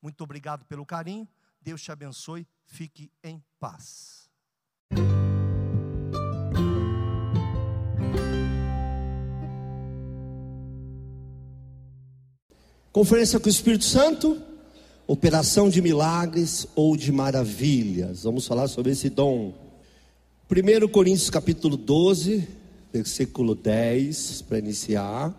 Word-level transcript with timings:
Muito 0.00 0.22
obrigado 0.22 0.64
pelo 0.64 0.84
carinho. 0.84 1.28
Deus 1.60 1.82
te 1.82 1.90
abençoe. 1.90 2.46
Fique 2.64 3.10
em 3.22 3.42
paz. 3.58 4.28
Conferência 12.92 13.38
com 13.38 13.46
o 13.46 13.50
Espírito 13.50 13.84
Santo, 13.84 14.40
operação 15.06 15.68
de 15.68 15.82
milagres 15.82 16.66
ou 16.74 16.96
de 16.96 17.12
maravilhas. 17.12 18.22
Vamos 18.22 18.46
falar 18.46 18.68
sobre 18.68 18.92
esse 18.92 19.10
dom. 19.10 19.52
1 20.50 20.88
Coríntios 20.88 21.28
capítulo 21.28 21.76
12, 21.76 22.48
versículo 22.90 23.54
10, 23.54 24.40
para 24.42 24.58
iniciar. 24.58 25.34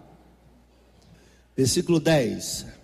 Versículo 1.56 2.00
10. 2.00 2.77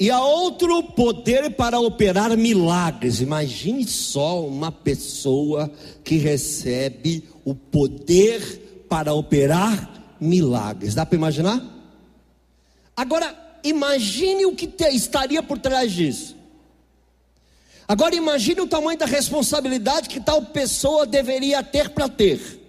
E 0.00 0.10
há 0.10 0.22
outro 0.22 0.82
poder 0.82 1.50
para 1.50 1.80
operar 1.80 2.36
milagres. 2.36 3.20
Imagine 3.20 3.86
só 3.86 4.46
uma 4.46 4.70
pessoa 4.70 5.70
que 6.04 6.18
recebe 6.18 7.28
o 7.44 7.52
poder 7.52 8.86
para 8.88 9.12
operar 9.12 10.16
milagres. 10.20 10.94
Dá 10.94 11.04
para 11.04 11.16
imaginar? 11.16 11.60
Agora, 12.96 13.36
imagine 13.64 14.46
o 14.46 14.54
que 14.54 14.72
estaria 14.90 15.42
por 15.42 15.58
trás 15.58 15.92
disso. 15.92 16.36
Agora, 17.88 18.14
imagine 18.14 18.60
o 18.60 18.68
tamanho 18.68 18.98
da 18.98 19.06
responsabilidade 19.06 20.08
que 20.08 20.20
tal 20.20 20.42
pessoa 20.42 21.06
deveria 21.06 21.62
ter 21.62 21.88
para 21.90 22.08
ter. 22.08 22.60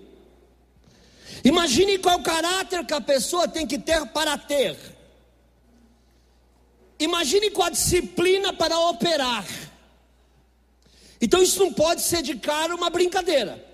Imagine 1.44 2.00
qual 2.00 2.22
caráter 2.22 2.86
que 2.86 2.94
a 2.94 3.02
pessoa 3.02 3.48
tem 3.48 3.68
que 3.68 3.78
ter 3.78 4.06
para 4.08 4.38
ter. 4.38 4.99
Imagine 7.00 7.52
qual 7.52 7.68
a 7.68 7.72
disciplina 7.72 8.52
para 8.54 8.78
operar. 8.78 9.46
Então, 11.22 11.42
isso 11.42 11.60
não 11.60 11.74
pode 11.74 12.02
ser 12.02 12.22
de 12.22 12.36
cara 12.36 12.76
uma 12.76 12.90
brincadeira. 12.90 13.66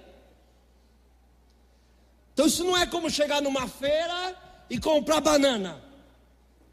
Então, 2.34 2.45
isso 2.45 2.64
não 2.64 2.78
é 2.78 2.86
como 2.86 3.09
chegar 3.09 3.42
numa 3.42 3.67
feira 3.67 4.36
e 4.70 4.80
comprar 4.80 5.22
banana 5.22 5.86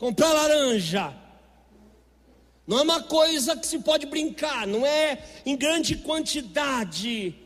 comprar 0.02 0.32
laranja. 0.32 1.14
Não 2.66 2.80
é 2.80 2.82
uma 2.82 3.04
coisa 3.04 3.56
que 3.56 3.64
se 3.64 3.78
pode 3.78 4.04
brincar, 4.06 4.66
não 4.66 4.84
é 4.84 5.16
em 5.46 5.56
grande 5.56 5.94
quantidade. 5.94 7.36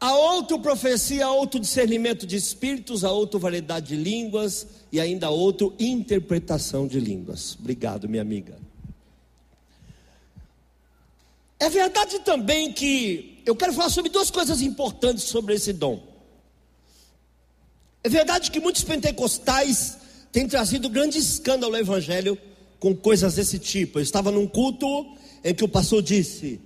Há 0.00 0.14
outra 0.14 0.58
profecia, 0.58 1.26
há 1.26 1.32
outro 1.32 1.58
discernimento 1.58 2.24
de 2.24 2.36
espíritos, 2.36 3.02
há 3.02 3.10
outra 3.10 3.38
variedade 3.38 3.88
de 3.88 3.96
línguas 3.96 4.66
e 4.92 5.00
ainda 5.00 5.28
outra 5.28 5.68
interpretação 5.78 6.86
de 6.86 7.00
línguas. 7.00 7.56
Obrigado, 7.58 8.08
minha 8.08 8.22
amiga. 8.22 8.56
É 11.58 11.68
verdade 11.68 12.20
também 12.20 12.72
que 12.72 13.42
eu 13.44 13.56
quero 13.56 13.72
falar 13.72 13.90
sobre 13.90 14.10
duas 14.10 14.30
coisas 14.30 14.62
importantes 14.62 15.24
sobre 15.24 15.54
esse 15.54 15.72
dom. 15.72 16.00
É 18.04 18.08
verdade 18.08 18.52
que 18.52 18.60
muitos 18.60 18.84
pentecostais 18.84 19.98
têm 20.30 20.46
trazido 20.46 20.88
grande 20.88 21.18
escândalo 21.18 21.74
ao 21.74 21.80
evangelho 21.80 22.38
com 22.78 22.94
coisas 22.94 23.34
desse 23.34 23.58
tipo. 23.58 23.98
Eu 23.98 24.02
estava 24.04 24.30
num 24.30 24.46
culto 24.46 24.86
em 25.42 25.52
que 25.52 25.64
o 25.64 25.68
pastor 25.68 26.00
disse: 26.00 26.60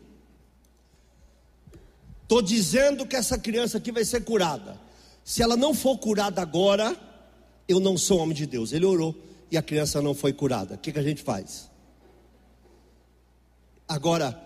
Estou 2.33 2.41
dizendo 2.41 3.05
que 3.05 3.15
essa 3.15 3.37
criança 3.37 3.77
aqui 3.77 3.93
vai 3.93 4.07
ser 4.07 4.25
curada. 4.25 4.81
Se 5.23 5.43
ela 5.43 5.55
não 5.55 5.75
for 5.75 5.99
curada 5.99 6.41
agora, 6.41 6.97
eu 7.69 7.79
não 7.79 7.99
sou 7.99 8.21
homem 8.21 8.35
de 8.35 8.47
Deus. 8.47 8.73
Ele 8.73 8.87
orou 8.87 9.15
e 9.51 9.59
a 9.59 9.61
criança 9.61 10.01
não 10.01 10.15
foi 10.15 10.33
curada. 10.33 10.77
O 10.77 10.79
que, 10.79 10.93
que 10.93 10.99
a 10.99 11.03
gente 11.03 11.23
faz? 11.23 11.69
Agora, 13.87 14.43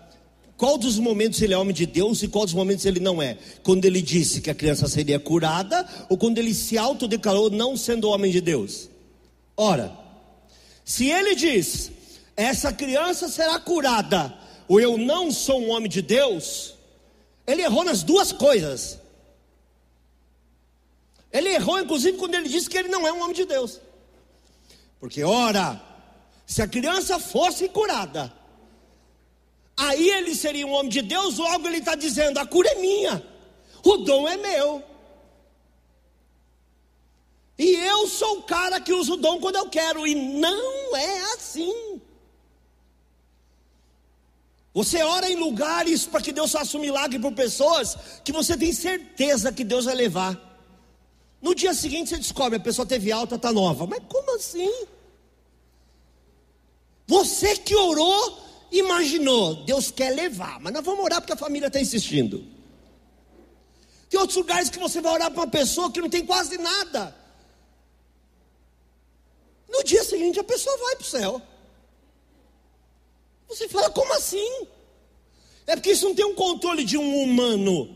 qual 0.57 0.77
dos 0.77 0.99
momentos 0.99 1.41
ele 1.41 1.53
é 1.53 1.57
homem 1.57 1.73
de 1.73 1.85
Deus 1.85 2.21
e 2.21 2.27
qual 2.27 2.43
dos 2.43 2.53
momentos 2.53 2.85
ele 2.85 2.99
não 2.99 3.21
é? 3.21 3.37
Quando 3.63 3.85
ele 3.85 4.01
disse 4.01 4.41
que 4.41 4.49
a 4.49 4.55
criança 4.55 4.89
seria 4.89 5.17
curada 5.17 5.87
ou 6.09 6.17
quando 6.17 6.39
ele 6.39 6.53
se 6.53 6.77
autodeclarou 6.77 7.49
não 7.49 7.77
sendo 7.77 8.09
homem 8.09 8.33
de 8.33 8.41
Deus? 8.41 8.89
Ora, 9.55 9.97
se 10.83 11.09
ele 11.09 11.35
diz, 11.35 11.89
essa 12.35 12.73
criança 12.73 13.29
será 13.29 13.57
curada, 13.61 14.37
ou 14.67 14.77
eu 14.77 14.97
não 14.97 15.31
sou 15.31 15.61
um 15.61 15.69
homem 15.69 15.89
de 15.89 16.01
Deus, 16.01 16.75
ele 17.47 17.63
errou 17.63 17.83
nas 17.83 18.03
duas 18.03 18.31
coisas. 18.31 18.99
Ele 21.31 21.49
errou, 21.49 21.79
inclusive, 21.79 22.17
quando 22.17 22.35
ele 22.35 22.49
disse 22.49 22.69
que 22.69 22.77
ele 22.77 22.89
não 22.89 23.07
é 23.07 23.11
um 23.11 23.21
homem 23.21 23.33
de 23.33 23.45
Deus. 23.45 23.79
Porque, 24.99 25.23
ora, 25.23 25.81
se 26.45 26.61
a 26.61 26.67
criança 26.67 27.17
fosse 27.17 27.67
curada, 27.69 28.33
Aí 29.77 30.09
ele 30.09 30.33
seria 30.33 30.65
um 30.65 30.73
homem 30.73 30.89
de 30.89 31.03
Deus, 31.03 31.37
logo 31.37 31.67
ele 31.67 31.77
está 31.77 31.93
dizendo: 31.93 32.39
a 32.39 32.47
cura 32.47 32.67
é 32.69 32.75
minha, 32.75 33.23
o 33.83 33.97
dom 33.97 34.27
é 34.27 34.35
meu. 34.35 34.83
E 37.59 37.75
eu 37.75 38.07
sou 38.07 38.39
o 38.39 38.43
cara 38.43 38.81
que 38.81 38.91
usa 38.91 39.13
o 39.13 39.17
dom 39.17 39.39
quando 39.39 39.57
eu 39.57 39.69
quero, 39.69 40.07
e 40.07 40.15
não 40.15 40.95
é 40.95 41.21
assim. 41.35 41.86
Você 44.77 45.01
ora 45.01 45.27
em 45.27 45.35
lugares 45.35 46.05
para 46.05 46.21
que 46.21 46.31
Deus 46.31 46.51
faça 46.51 46.77
um 46.77 46.79
milagre 46.79 47.17
por 47.17 47.33
pessoas 47.33 47.97
que 48.23 48.31
você 48.31 48.55
tem 48.55 48.71
certeza 48.71 49.51
que 49.51 49.63
Deus 49.63 49.85
vai 49.85 49.95
levar. 49.95 50.39
No 51.41 51.55
dia 51.55 51.73
seguinte 51.73 52.11
você 52.11 52.17
descobre, 52.17 52.57
a 52.57 52.59
pessoa 52.59 52.85
teve 52.85 53.11
alta, 53.11 53.37
está 53.37 53.51
nova. 53.51 53.87
Mas 53.87 54.03
como 54.07 54.35
assim? 54.35 54.71
Você 57.07 57.57
que 57.57 57.75
orou 57.75 58.39
imaginou, 58.71 59.65
Deus 59.65 59.89
quer 59.89 60.11
levar, 60.11 60.59
mas 60.59 60.71
nós 60.71 60.85
vamos 60.85 61.03
orar 61.03 61.21
porque 61.21 61.33
a 61.33 61.37
família 61.37 61.69
está 61.69 61.81
insistindo. 61.81 62.45
Tem 64.07 64.19
outros 64.19 64.37
lugares 64.37 64.69
que 64.69 64.77
você 64.77 65.01
vai 65.01 65.11
orar 65.11 65.31
para 65.31 65.41
uma 65.41 65.49
pessoa 65.49 65.91
que 65.91 65.99
não 65.99 66.07
tem 66.07 66.23
quase 66.23 66.55
nada. 66.55 67.15
No 69.67 69.83
dia 69.83 70.03
seguinte 70.03 70.39
a 70.39 70.43
pessoa 70.43 70.77
vai 70.77 70.97
para 70.97 71.03
o 71.03 71.07
céu. 71.07 71.41
Você 73.47 73.67
fala, 73.69 73.89
como 73.89 74.13
assim? 74.13 74.67
É 75.65 75.75
porque 75.75 75.91
isso 75.91 76.07
não 76.07 76.15
tem 76.15 76.25
um 76.25 76.35
controle 76.35 76.83
de 76.83 76.97
um 76.97 77.23
humano. 77.23 77.95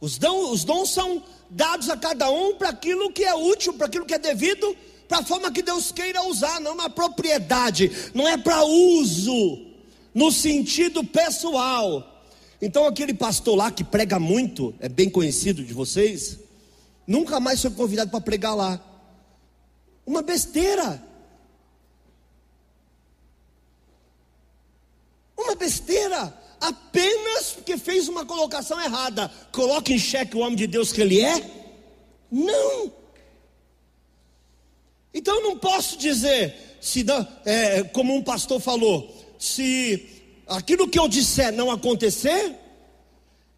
Os 0.00 0.18
dons, 0.18 0.50
os 0.50 0.64
dons 0.64 0.90
são 0.90 1.22
dados 1.48 1.88
a 1.88 1.96
cada 1.96 2.30
um 2.30 2.54
para 2.54 2.70
aquilo 2.70 3.12
que 3.12 3.24
é 3.24 3.34
útil, 3.34 3.74
para 3.74 3.86
aquilo 3.86 4.06
que 4.06 4.14
é 4.14 4.18
devido 4.18 4.76
para 5.12 5.18
a 5.18 5.24
forma 5.24 5.52
que 5.52 5.60
Deus 5.60 5.92
queira 5.92 6.22
usar, 6.22 6.58
não 6.58 6.70
é 6.70 6.74
uma 6.74 6.88
propriedade, 6.88 7.92
não 8.14 8.26
é 8.26 8.38
para 8.38 8.64
uso, 8.64 9.60
no 10.14 10.32
sentido 10.32 11.04
pessoal. 11.04 12.24
Então, 12.62 12.86
aquele 12.86 13.12
pastor 13.12 13.54
lá 13.54 13.70
que 13.70 13.84
prega 13.84 14.18
muito, 14.18 14.74
é 14.80 14.88
bem 14.88 15.10
conhecido 15.10 15.62
de 15.62 15.74
vocês, 15.74 16.38
nunca 17.06 17.38
mais 17.38 17.60
foi 17.60 17.70
convidado 17.72 18.10
para 18.10 18.22
pregar 18.22 18.56
lá. 18.56 18.80
Uma 20.06 20.22
besteira. 20.22 21.11
Uma 25.36 25.54
besteira. 25.54 26.36
Apenas 26.60 27.52
porque 27.52 27.76
fez 27.76 28.08
uma 28.08 28.24
colocação 28.24 28.80
errada. 28.80 29.30
Coloca 29.50 29.92
em 29.92 29.98
xeque 29.98 30.36
o 30.36 30.40
homem 30.40 30.56
de 30.56 30.66
Deus 30.66 30.92
que 30.92 31.00
ele 31.00 31.20
é? 31.20 31.42
Não. 32.30 32.92
Então 35.12 35.34
eu 35.36 35.42
não 35.42 35.58
posso 35.58 35.98
dizer 35.98 36.54
se 36.80 37.04
é, 37.44 37.82
como 37.84 38.14
um 38.14 38.22
pastor 38.22 38.60
falou, 38.60 39.14
se 39.38 40.06
aquilo 40.46 40.88
que 40.88 40.98
eu 40.98 41.06
disser 41.06 41.52
não 41.52 41.70
acontecer, 41.70 42.56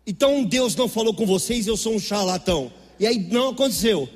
então 0.06 0.44
Deus 0.44 0.74
não 0.74 0.88
falou 0.88 1.14
com 1.14 1.24
vocês, 1.24 1.66
eu 1.66 1.76
sou 1.76 1.94
um 1.94 2.00
charlatão. 2.00 2.72
E 2.98 3.06
aí 3.06 3.18
não 3.18 3.50
aconteceu. 3.50 4.08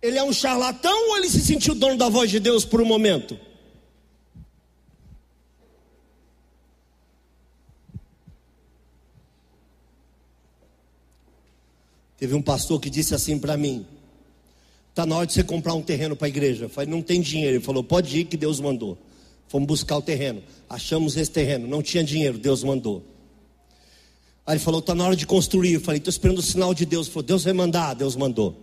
Ele 0.00 0.18
é 0.18 0.22
um 0.22 0.32
charlatão 0.32 1.10
ou 1.10 1.16
ele 1.16 1.28
se 1.28 1.40
sentiu 1.40 1.74
dono 1.74 1.96
da 1.96 2.08
voz 2.08 2.30
de 2.30 2.38
Deus 2.38 2.64
por 2.64 2.80
um 2.80 2.84
momento? 2.84 3.38
Teve 12.24 12.34
um 12.34 12.40
pastor 12.40 12.80
que 12.80 12.88
disse 12.88 13.14
assim 13.14 13.38
para 13.38 13.54
mim: 13.54 13.84
Está 14.88 15.04
na 15.04 15.14
hora 15.14 15.26
de 15.26 15.34
você 15.34 15.44
comprar 15.44 15.74
um 15.74 15.82
terreno 15.82 16.16
para 16.16 16.26
a 16.26 16.30
igreja. 16.30 16.64
Eu 16.64 16.68
falei, 16.70 16.88
não 16.88 17.02
tem 17.02 17.20
dinheiro. 17.20 17.56
Ele 17.56 17.62
falou, 17.62 17.84
pode 17.84 18.18
ir 18.18 18.24
que 18.24 18.34
Deus 18.34 18.58
mandou. 18.60 18.96
Fomos 19.46 19.68
buscar 19.68 19.98
o 19.98 20.00
terreno. 20.00 20.42
Achamos 20.66 21.18
esse 21.18 21.30
terreno. 21.30 21.68
Não 21.68 21.82
tinha 21.82 22.02
dinheiro, 22.02 22.38
Deus 22.38 22.64
mandou. 22.64 23.04
Aí 24.46 24.54
ele 24.54 24.64
falou, 24.64 24.80
está 24.80 24.94
na 24.94 25.04
hora 25.04 25.14
de 25.14 25.26
construir. 25.26 25.74
Eu 25.74 25.82
falei, 25.82 25.98
estou 25.98 26.10
esperando 26.10 26.38
o 26.38 26.42
sinal 26.42 26.72
de 26.72 26.86
Deus. 26.86 27.08
Ele 27.08 27.12
falou, 27.12 27.26
Deus 27.26 27.44
vai 27.44 27.52
mandar, 27.52 27.92
Deus 27.92 28.16
mandou. 28.16 28.56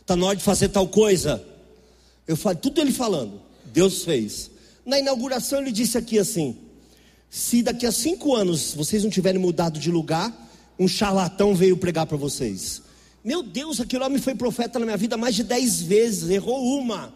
Está 0.00 0.16
na 0.16 0.24
hora 0.24 0.36
de 0.36 0.42
fazer 0.42 0.70
tal 0.70 0.88
coisa. 0.88 1.44
Eu 2.26 2.38
falei, 2.38 2.56
tudo 2.56 2.80
ele 2.80 2.90
falando. 2.90 3.38
Deus 3.66 4.02
fez. 4.02 4.50
Na 4.82 4.98
inauguração 4.98 5.60
ele 5.60 5.72
disse 5.72 5.98
aqui 5.98 6.18
assim: 6.18 6.56
se 7.28 7.62
daqui 7.62 7.84
a 7.84 7.92
cinco 7.92 8.34
anos 8.34 8.72
vocês 8.72 9.04
não 9.04 9.10
tiverem 9.10 9.38
mudado 9.38 9.78
de 9.78 9.90
lugar, 9.90 10.32
um 10.78 10.88
charlatão 10.88 11.54
veio 11.54 11.76
pregar 11.76 12.06
para 12.06 12.16
vocês. 12.16 12.82
Meu 13.24 13.42
Deus, 13.42 13.80
aquele 13.80 14.04
homem 14.04 14.20
foi 14.20 14.34
profeta 14.34 14.78
na 14.78 14.84
minha 14.84 14.98
vida 14.98 15.16
mais 15.16 15.34
de 15.34 15.42
dez 15.42 15.80
vezes, 15.80 16.28
errou 16.28 16.78
uma. 16.78 17.14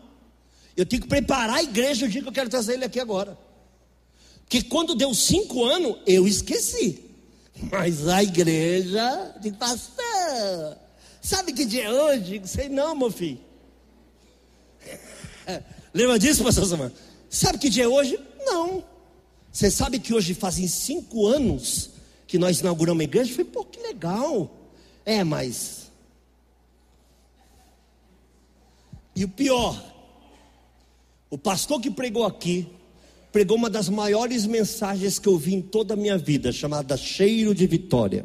Eu 0.74 0.86
tenho 0.86 1.02
que 1.02 1.08
preparar 1.08 1.56
a 1.56 1.62
igreja 1.62 2.06
o 2.06 2.08
dia 2.08 2.22
que 2.22 2.28
eu 2.28 2.32
quero 2.32 2.48
trazer 2.48 2.74
ele 2.74 2.84
aqui 2.86 2.98
agora. 2.98 3.36
Porque 4.40 4.62
quando 4.62 4.94
deu 4.94 5.12
cinco 5.12 5.62
anos, 5.64 5.98
eu 6.06 6.26
esqueci. 6.26 7.04
Mas 7.70 8.08
a 8.08 8.22
igreja, 8.22 9.34
de 9.42 9.52
pastor, 9.52 10.78
sabe 11.20 11.52
que 11.52 11.66
dia 11.66 11.84
é 11.84 11.92
hoje? 11.92 12.40
Sei 12.46 12.70
não, 12.70 12.94
meu 12.96 13.10
filho. 13.10 13.40
Lembra 15.92 16.18
disso, 16.18 16.42
pastor 16.42 16.64
Samuel? 16.64 16.92
Sabe 17.28 17.58
que 17.58 17.68
dia 17.68 17.84
é 17.84 17.88
hoje? 17.88 18.18
Não. 18.46 18.82
Você 19.52 19.70
sabe 19.70 19.98
que 19.98 20.14
hoje 20.14 20.32
fazem 20.32 20.66
cinco 20.66 21.26
anos 21.26 21.90
que 22.26 22.38
nós 22.38 22.60
inauguramos 22.60 23.00
a 23.02 23.04
igreja? 23.04 23.34
Foi, 23.34 23.44
pô, 23.44 23.64
que 23.64 23.80
legal. 23.80 24.50
É, 25.04 25.24
mas 25.24 25.87
E 29.18 29.24
o 29.24 29.28
pior, 29.28 29.82
o 31.28 31.36
pastor 31.36 31.80
que 31.80 31.90
pregou 31.90 32.24
aqui, 32.24 32.68
pregou 33.32 33.56
uma 33.56 33.68
das 33.68 33.88
maiores 33.88 34.46
mensagens 34.46 35.18
que 35.18 35.28
eu 35.28 35.36
vi 35.36 35.56
em 35.56 35.60
toda 35.60 35.94
a 35.94 35.96
minha 35.96 36.16
vida, 36.16 36.52
chamada 36.52 36.96
Cheiro 36.96 37.52
de 37.52 37.66
Vitória. 37.66 38.24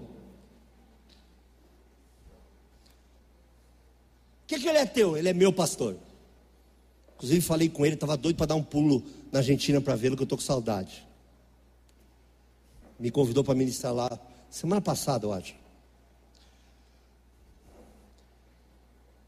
O 4.44 4.46
que, 4.46 4.60
que 4.60 4.70
ele 4.70 4.78
é 4.78 4.86
teu? 4.86 5.18
Ele 5.18 5.30
é 5.30 5.34
meu 5.34 5.52
pastor. 5.52 5.98
Inclusive 7.16 7.42
falei 7.42 7.70
com 7.70 7.84
ele, 7.84 7.96
estava 7.96 8.16
doido 8.16 8.36
para 8.36 8.46
dar 8.46 8.56
um 8.56 8.64
pulo 8.64 9.04
na 9.32 9.40
Argentina 9.40 9.82
para 9.82 9.96
vê-lo, 9.96 10.16
que 10.16 10.22
eu 10.22 10.26
estou 10.26 10.38
com 10.38 10.44
saudade. 10.44 11.08
Me 13.00 13.10
convidou 13.10 13.44
para 13.44 13.56
ministrar 13.56 13.96
lá 13.96 14.20
semana 14.48 14.80
passada, 14.80 15.26
eu 15.26 15.34
acho. 15.34 15.56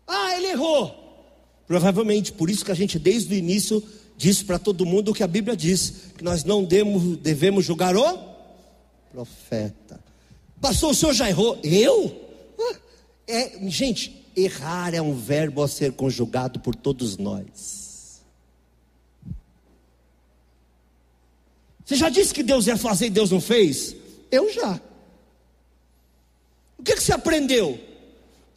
Ah, 0.05 0.37
ele 0.37 0.49
errou. 0.49 1.04
Provavelmente, 1.67 2.31
por 2.31 2.49
isso 2.49 2.63
que 2.63 2.71
a 2.71 2.75
gente 2.75 2.99
desde 2.99 3.33
o 3.33 3.37
início 3.37 3.83
disse 4.17 4.45
para 4.45 4.59
todo 4.59 4.85
mundo 4.85 5.11
o 5.11 5.13
que 5.13 5.23
a 5.23 5.27
Bíblia 5.27 5.55
diz, 5.55 6.11
que 6.17 6.23
nós 6.23 6.43
não 6.43 6.63
demos, 6.63 7.17
devemos 7.17 7.65
julgar 7.65 7.95
o 7.95 8.35
profeta. 9.11 9.99
Pastor, 10.61 10.91
o 10.91 10.95
senhor 10.95 11.13
já 11.13 11.29
errou? 11.29 11.59
Eu? 11.63 12.23
É, 13.27 13.67
gente, 13.67 14.25
errar 14.35 14.93
é 14.93 15.01
um 15.01 15.15
verbo 15.15 15.63
a 15.63 15.67
ser 15.67 15.93
conjugado 15.93 16.59
por 16.59 16.75
todos 16.75 17.17
nós. 17.17 18.21
Você 21.83 21.95
já 21.95 22.09
disse 22.09 22.33
que 22.33 22.43
Deus 22.43 22.67
ia 22.67 22.77
fazer 22.77 23.07
e 23.07 23.09
Deus 23.11 23.31
não 23.31 23.39
fez? 23.39 23.95
Eu 24.31 24.51
já. 24.51 24.79
O 26.77 26.83
que, 26.83 26.95
que 26.95 27.03
você 27.03 27.13
aprendeu? 27.13 27.79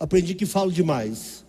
Aprendi 0.01 0.35
que 0.35 0.47
falo 0.47 0.73
demais. 0.73 1.45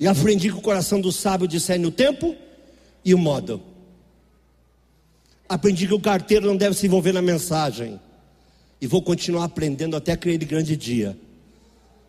E 0.00 0.08
aprendi 0.08 0.48
que 0.50 0.56
o 0.56 0.62
coração 0.62 0.98
do 0.98 1.12
sábio 1.12 1.46
discerne 1.46 1.84
o 1.84 1.90
tempo 1.90 2.34
e 3.04 3.14
o 3.14 3.18
modo. 3.18 3.62
Aprendi 5.46 5.86
que 5.86 5.92
o 5.92 6.00
carteiro 6.00 6.46
não 6.46 6.56
deve 6.56 6.74
se 6.74 6.86
envolver 6.86 7.12
na 7.12 7.20
mensagem. 7.20 8.00
E 8.80 8.86
vou 8.86 9.02
continuar 9.02 9.44
aprendendo 9.44 9.94
até 9.94 10.12
aquele 10.12 10.46
grande 10.46 10.74
dia. 10.74 11.18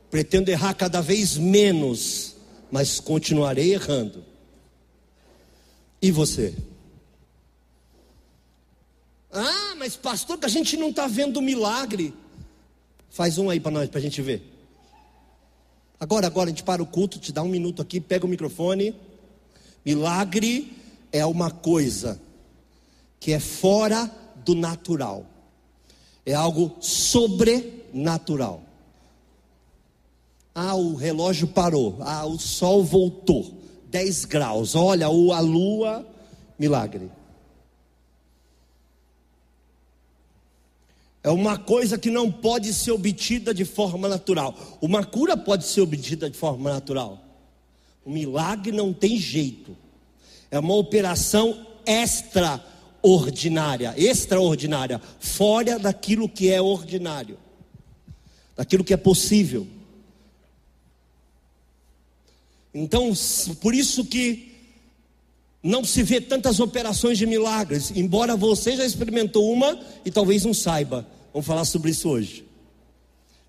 Pretendo 0.10 0.50
errar 0.50 0.74
cada 0.74 1.02
vez 1.02 1.38
menos, 1.38 2.38
mas 2.72 3.02
continuarei 3.02 3.74
errando. 3.74 4.24
E 6.02 6.12
você? 6.12 6.56
Ah, 9.30 9.76
mas 9.78 9.98
pastor, 9.98 10.38
que 10.38 10.46
a 10.46 10.50
gente 10.50 10.78
não 10.78 10.92
está 10.92 11.08
vendo 11.08 11.42
milagre. 11.42 12.14
Faz 13.10 13.38
um 13.38 13.50
aí 13.50 13.60
para 13.60 13.72
nós, 13.72 13.90
para 13.90 14.00
a 14.00 14.02
gente 14.02 14.22
ver. 14.22 14.61
Agora, 16.02 16.26
agora 16.26 16.48
a 16.48 16.50
gente 16.50 16.64
para 16.64 16.82
o 16.82 16.86
culto, 16.88 17.20
te 17.20 17.32
dá 17.32 17.44
um 17.44 17.48
minuto 17.48 17.80
aqui, 17.80 18.02
pega 18.02 18.26
o 18.26 18.28
microfone. 18.28 18.96
Milagre 19.86 20.76
é 21.12 21.24
uma 21.24 21.52
coisa 21.52 22.20
que 23.20 23.32
é 23.32 23.40
fora 23.40 24.10
do 24.44 24.56
natural. 24.56 25.24
É 26.26 26.34
algo 26.34 26.76
sobrenatural. 26.80 28.64
Ah, 30.56 30.74
o 30.74 30.96
relógio 30.96 31.48
parou. 31.48 31.98
Ah, 32.00 32.26
o 32.26 32.40
sol 32.40 32.84
voltou. 32.84 33.54
10 33.92 34.26
graus. 34.26 34.74
Olha, 34.74 35.06
a 35.06 35.40
lua, 35.40 36.04
milagre. 36.58 37.12
É 41.24 41.30
uma 41.30 41.58
coisa 41.58 41.98
que 41.98 42.10
não 42.10 42.32
pode 42.32 42.74
ser 42.74 42.92
obtida 42.92 43.54
de 43.54 43.64
forma 43.64 44.08
natural. 44.08 44.56
Uma 44.82 45.04
cura 45.04 45.38
pode 45.38 45.66
ser 45.66 45.82
obtida 45.82 46.30
de 46.30 46.38
forma 46.38 46.72
natural. 46.72 47.24
O 48.04 48.10
milagre 48.10 48.72
não 48.72 48.92
tem 48.92 49.18
jeito. 49.18 49.78
É 50.50 50.58
uma 50.58 50.74
operação 50.74 51.68
extraordinária, 51.86 53.94
extraordinária, 53.96 55.00
fora 55.20 55.78
daquilo 55.78 56.28
que 56.28 56.50
é 56.50 56.60
ordinário, 56.60 57.38
daquilo 58.56 58.84
que 58.84 58.94
é 58.94 58.98
possível. 58.98 59.68
Então, 62.74 63.12
por 63.62 63.76
isso 63.76 64.06
que 64.06 64.51
não 65.64 65.84
se 65.84 66.02
vê 66.02 66.20
tantas 66.20 66.60
operações 66.60 67.18
de 67.18 67.28
milagres, 67.28 67.92
embora 67.96 68.36
você 68.36 68.76
já 68.76 68.86
experimentou 68.86 69.52
uma 69.52 69.80
e 70.04 70.10
talvez 70.10 70.44
não 70.44 70.54
saiba. 70.54 71.06
Vamos 71.32 71.46
falar 71.46 71.66
sobre 71.66 71.92
isso 71.92 72.10
hoje. 72.10 72.44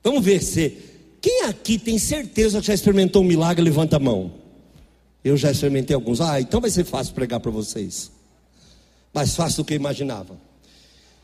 Vamos 0.03 0.25
ver 0.25 0.43
se. 0.43 0.77
Quem 1.21 1.43
aqui 1.45 1.79
tem 1.79 1.99
certeza 1.99 2.61
que 2.61 2.67
já 2.67 2.75
experimentou 2.75 3.23
um 3.23 3.25
milagre? 3.25 3.65
Levanta 3.65 3.97
a 3.97 4.01
mão. 4.01 4.33
Eu 5.25 5.37
já 5.37 5.51
experimentei 5.53 5.95
alguns. 5.95 6.21
Ah, 6.21 6.41
então 6.41 6.61
vai 6.61 6.69
ser 6.69 6.85
fácil 6.85 7.15
pregar 7.15 7.39
para 7.41 7.51
vocês. 7.51 8.11
Mais 9.15 9.35
fácil 9.37 9.63
do 9.63 9.67
que 9.67 9.73
eu 9.73 9.77
imaginava. 9.77 10.37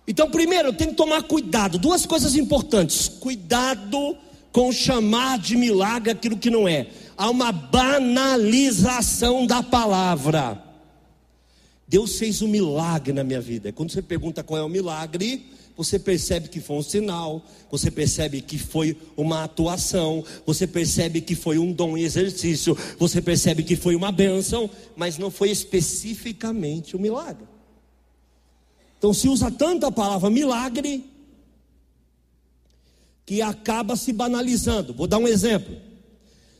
Então, 0.06 0.30
primeiro, 0.30 0.72
tem 0.72 0.88
que 0.88 0.94
tomar 0.94 1.22
cuidado. 1.24 1.78
Duas 1.78 2.06
coisas 2.06 2.36
importantes: 2.36 3.08
cuidado 3.08 4.16
com 4.52 4.72
chamar 4.72 5.38
de 5.38 5.56
milagre 5.56 6.12
aquilo 6.12 6.38
que 6.38 6.48
não 6.48 6.66
é. 6.66 6.86
Há 7.16 7.28
uma 7.28 7.50
banalização 7.52 9.46
da 9.46 9.62
palavra. 9.62 10.67
Deus 11.88 12.18
fez 12.18 12.42
um 12.42 12.48
milagre 12.48 13.12
na 13.12 13.24
minha 13.24 13.40
vida. 13.40 13.72
Quando 13.72 13.90
você 13.90 14.02
pergunta 14.02 14.44
qual 14.44 14.60
é 14.60 14.62
o 14.62 14.68
milagre, 14.68 15.46
você 15.74 15.98
percebe 15.98 16.48
que 16.48 16.60
foi 16.60 16.76
um 16.76 16.82
sinal, 16.82 17.42
você 17.70 17.90
percebe 17.90 18.42
que 18.42 18.58
foi 18.58 18.96
uma 19.16 19.44
atuação, 19.44 20.24
você 20.44 20.66
percebe 20.66 21.20
que 21.20 21.34
foi 21.34 21.58
um 21.58 21.72
dom 21.72 21.96
em 21.96 22.02
exercício, 22.02 22.76
você 22.98 23.22
percebe 23.22 23.62
que 23.62 23.74
foi 23.74 23.94
uma 23.94 24.12
bênção, 24.12 24.68
mas 24.96 25.16
não 25.16 25.30
foi 25.30 25.50
especificamente 25.50 26.94
um 26.96 27.00
milagre. 27.00 27.46
Então 28.98 29.14
se 29.14 29.28
usa 29.28 29.50
tanto 29.50 29.86
a 29.86 29.92
palavra 29.92 30.28
milagre 30.28 31.04
que 33.24 33.40
acaba 33.40 33.96
se 33.96 34.12
banalizando. 34.12 34.92
Vou 34.92 35.06
dar 35.06 35.18
um 35.18 35.28
exemplo. 35.28 35.76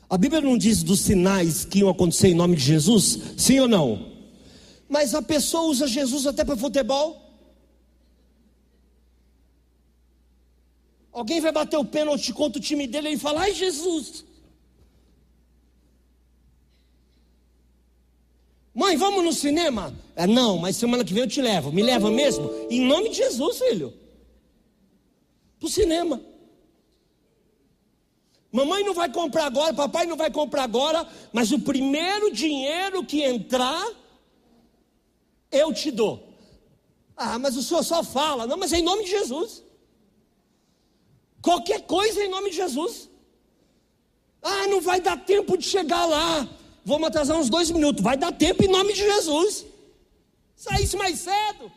A 0.09 0.17
Bíblia 0.17 0.41
não 0.41 0.57
diz 0.57 0.81
dos 0.81 1.01
sinais 1.01 1.65
que 1.65 1.79
iam 1.79 1.89
acontecer 1.89 2.29
em 2.29 2.35
nome 2.35 2.55
de 2.55 2.63
Jesus? 2.63 3.19
Sim 3.37 3.59
ou 3.59 3.67
não? 3.67 4.08
Mas 4.89 5.13
a 5.13 5.21
pessoa 5.21 5.69
usa 5.69 5.87
Jesus 5.87 6.25
até 6.25 6.43
para 6.43 6.57
futebol. 6.57 7.29
Alguém 11.11 11.39
vai 11.39 11.51
bater 11.51 11.77
o 11.77 11.85
pênalti 11.85 12.33
contra 12.33 12.59
o 12.59 12.63
time 12.63 12.87
dele 12.87 13.09
e 13.09 13.11
ele 13.11 13.19
fala: 13.19 13.41
Ai, 13.41 13.53
Jesus. 13.53 14.25
Mãe, 18.73 18.95
vamos 18.95 19.23
no 19.23 19.33
cinema? 19.33 19.93
É, 20.15 20.25
não, 20.25 20.57
mas 20.57 20.77
semana 20.77 21.03
que 21.03 21.13
vem 21.13 21.23
eu 21.23 21.29
te 21.29 21.41
levo. 21.41 21.71
Me 21.71 21.83
leva 21.83 22.09
mesmo? 22.09 22.49
Em 22.69 22.81
nome 22.81 23.09
de 23.09 23.17
Jesus, 23.17 23.59
filho. 23.59 23.93
Para 25.59 25.67
o 25.67 25.69
cinema. 25.69 26.21
Mamãe 28.51 28.83
não 28.83 28.93
vai 28.93 29.11
comprar 29.11 29.45
agora, 29.45 29.73
papai 29.73 30.05
não 30.05 30.15
vai 30.15 30.31
comprar 30.31 30.63
agora, 30.63 31.07
mas 31.31 31.51
o 31.51 31.59
primeiro 31.59 32.31
dinheiro 32.31 33.05
que 33.05 33.21
entrar, 33.21 33.85
eu 35.51 35.73
te 35.73 35.91
dou. 35.91 36.27
Ah, 37.15 37.37
mas 37.37 37.57
o 37.57 37.63
senhor 37.63 37.83
só 37.83 38.03
fala. 38.03 38.47
Não, 38.47 38.57
mas 38.57 38.71
é 38.71 38.79
em 38.79 38.83
nome 38.83 39.03
de 39.03 39.09
Jesus. 39.09 39.63
Qualquer 41.41 41.81
coisa 41.81 42.21
é 42.21 42.25
em 42.25 42.29
nome 42.29 42.49
de 42.49 42.55
Jesus. 42.55 43.09
Ah, 44.41 44.67
não 44.67 44.79
vai 44.79 45.01
dar 45.01 45.17
tempo 45.17 45.57
de 45.57 45.65
chegar 45.65 46.05
lá. 46.05 46.47
Vamos 46.85 47.07
atrasar 47.07 47.37
uns 47.37 47.49
dois 47.49 47.69
minutos. 47.71 48.03
Vai 48.03 48.17
dar 48.17 48.31
tempo 48.31 48.63
em 48.63 48.67
nome 48.67 48.93
de 48.93 48.99
Jesus. 48.99 49.65
Saísse 50.55 50.95
mais 50.95 51.19
cedo. 51.19 51.71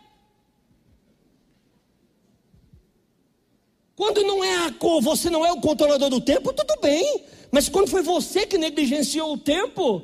Quando 3.95 4.23
não 4.23 4.43
é 4.43 4.67
a 4.67 4.73
cor, 4.73 5.00
você 5.02 5.29
não 5.29 5.45
é 5.45 5.52
o 5.52 5.61
controlador 5.61 6.09
do 6.09 6.21
tempo, 6.21 6.52
tudo 6.52 6.81
bem. 6.81 7.25
Mas 7.50 7.69
quando 7.69 7.88
foi 7.88 8.02
você 8.02 8.47
que 8.47 8.57
negligenciou 8.57 9.35
o 9.35 9.38
tempo, 9.38 10.02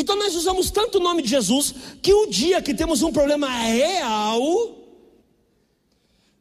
então 0.00 0.16
nós 0.16 0.34
usamos 0.34 0.70
tanto 0.70 0.98
o 0.98 1.02
nome 1.02 1.22
de 1.22 1.28
Jesus 1.28 1.74
que 2.02 2.12
o 2.12 2.26
dia 2.26 2.62
que 2.62 2.74
temos 2.74 3.02
um 3.02 3.12
problema 3.12 3.48
real, 3.48 4.40
o 4.42 4.80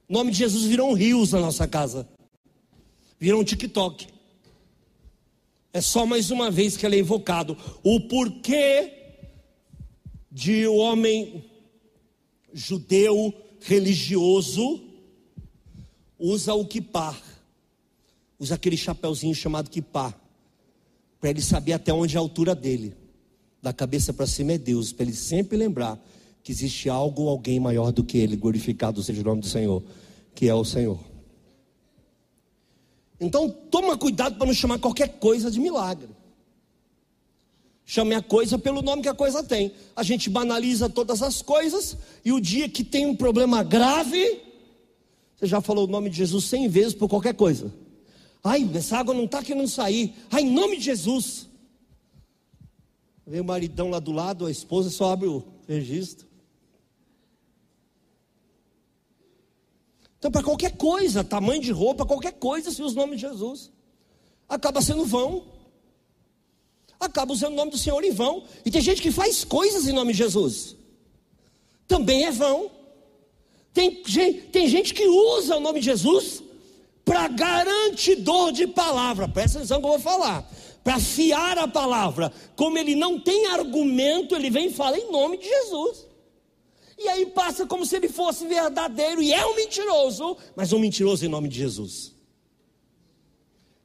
nome 0.07 0.31
de 0.31 0.37
Jesus 0.37 0.63
virou 0.63 0.89
um 0.89 0.93
rios 0.93 1.33
na 1.33 1.39
nossa 1.39 1.67
casa. 1.67 2.07
Virou 3.19 3.41
um 3.41 3.43
TikTok. 3.43 4.07
É 5.71 5.81
só 5.81 6.05
mais 6.05 6.31
uma 6.31 6.49
vez 6.49 6.75
que 6.75 6.85
ele 6.85 6.95
é 6.95 6.99
invocado. 6.99 7.55
O 7.83 7.99
porquê 8.01 8.93
de 10.31 10.65
o 10.67 10.73
um 10.73 10.77
homem 10.77 11.43
judeu 12.53 13.33
religioso 13.59 14.81
usa 16.17 16.53
o 16.53 16.65
kippah, 16.65 17.15
usa 18.39 18.55
aquele 18.55 18.77
chapéuzinho 18.77 19.35
chamado 19.35 19.69
kippah, 19.69 20.13
para 21.19 21.29
ele 21.29 21.41
saber 21.41 21.73
até 21.73 21.93
onde 21.93 22.15
é 22.15 22.17
a 22.17 22.21
altura 22.21 22.55
dele, 22.55 22.95
da 23.61 23.73
cabeça 23.73 24.13
para 24.13 24.25
cima 24.25 24.53
é 24.53 24.57
Deus, 24.57 24.91
para 24.93 25.05
ele 25.05 25.15
sempre 25.15 25.57
lembrar 25.57 25.99
que 26.43 26.51
existe 26.51 26.89
algo 26.89 27.23
ou 27.23 27.29
alguém 27.29 27.59
maior 27.59 27.91
do 27.91 28.03
que 28.03 28.17
ele, 28.17 28.35
glorificado 28.35 29.03
seja 29.03 29.21
o 29.21 29.25
nome 29.25 29.41
do 29.41 29.47
Senhor, 29.47 29.83
que 30.33 30.47
é 30.47 30.55
o 30.55 30.63
Senhor. 30.63 30.99
Então 33.19 33.49
toma 33.49 33.97
cuidado 33.97 34.37
para 34.37 34.47
não 34.47 34.53
chamar 34.53 34.79
qualquer 34.79 35.19
coisa 35.19 35.51
de 35.51 35.59
milagre. 35.59 36.09
Chame 37.85 38.13
a 38.13 38.21
coisa 38.21 38.57
pelo 38.57 38.81
nome 38.81 39.01
que 39.01 39.09
a 39.09 39.15
coisa 39.15 39.43
tem. 39.43 39.73
A 39.95 40.03
gente 40.03 40.29
banaliza 40.29 40.87
todas 40.87 41.21
as 41.21 41.41
coisas 41.41 41.97
e 42.23 42.31
o 42.31 42.39
dia 42.39 42.69
que 42.69 42.83
tem 42.83 43.05
um 43.05 43.15
problema 43.15 43.63
grave, 43.63 44.41
você 45.35 45.47
já 45.47 45.59
falou 45.59 45.87
o 45.87 45.91
nome 45.91 46.09
de 46.09 46.17
Jesus 46.17 46.45
cem 46.45 46.69
vezes 46.69 46.93
por 46.93 47.09
qualquer 47.09 47.33
coisa. 47.33 47.73
Ai, 48.43 48.69
essa 48.75 48.97
água 48.97 49.13
não 49.13 49.25
está 49.25 49.43
querendo 49.43 49.67
sair. 49.67 50.13
Ai, 50.31 50.43
em 50.43 50.51
nome 50.51 50.77
de 50.77 50.83
Jesus. 50.83 51.48
Vem 53.29 53.41
o 53.41 53.45
maridão 53.45 53.91
lá 53.91 53.99
do 53.99 54.11
lado, 54.11 54.47
a 54.47 54.51
esposa 54.51 54.89
só 54.89 55.13
abre 55.13 55.27
o 55.27 55.43
registro. 55.67 56.27
Então, 60.17 60.31
para 60.31 60.41
qualquer 60.41 60.75
coisa, 60.75 61.23
tamanho 61.23 61.61
de 61.61 61.71
roupa, 61.71 62.07
qualquer 62.07 62.33
coisa, 62.33 62.71
se 62.71 62.81
usa 62.81 62.95
o 62.95 62.97
nome 62.97 63.15
de 63.15 63.21
Jesus. 63.21 63.71
Acaba 64.49 64.81
sendo 64.81 65.05
vão. 65.05 65.43
Acaba 66.99 67.31
usando 67.31 67.53
o 67.53 67.55
nome 67.55 67.69
do 67.69 67.77
Senhor 67.77 68.03
em 68.03 68.11
vão. 68.11 68.43
E 68.65 68.71
tem 68.71 68.81
gente 68.81 68.99
que 68.99 69.11
faz 69.11 69.45
coisas 69.45 69.87
em 69.87 69.93
nome 69.93 70.11
de 70.11 70.17
Jesus. 70.17 70.75
Também 71.87 72.25
é 72.25 72.31
vão. 72.31 72.71
Tem 73.71 74.01
gente, 74.07 74.41
tem 74.47 74.67
gente 74.67 74.91
que 74.91 75.07
usa 75.07 75.55
o 75.55 75.59
nome 75.59 75.79
de 75.79 75.85
Jesus 75.85 76.41
para 77.05 77.27
garantidor 77.27 78.51
de 78.51 78.65
palavra. 78.65 79.27
Presta 79.27 79.59
atenção 79.59 79.79
que 79.79 79.85
eu 79.85 79.91
vou 79.91 79.99
falar. 79.99 80.51
Para 80.83 80.99
fiar 80.99 81.57
a 81.57 81.67
palavra. 81.67 82.31
Como 82.55 82.77
ele 82.77 82.95
não 82.95 83.19
tem 83.19 83.47
argumento, 83.47 84.35
ele 84.35 84.49
vem 84.49 84.67
e 84.67 84.73
fala 84.73 84.97
em 84.97 85.11
nome 85.11 85.37
de 85.37 85.47
Jesus. 85.47 86.07
E 86.97 87.07
aí 87.07 87.25
passa 87.27 87.65
como 87.65 87.85
se 87.85 87.95
ele 87.95 88.09
fosse 88.09 88.45
verdadeiro 88.45 89.21
e 89.21 89.31
é 89.31 89.45
um 89.45 89.55
mentiroso, 89.55 90.35
mas 90.55 90.73
um 90.73 90.79
mentiroso 90.79 91.25
em 91.25 91.29
nome 91.29 91.47
de 91.47 91.57
Jesus. 91.57 92.13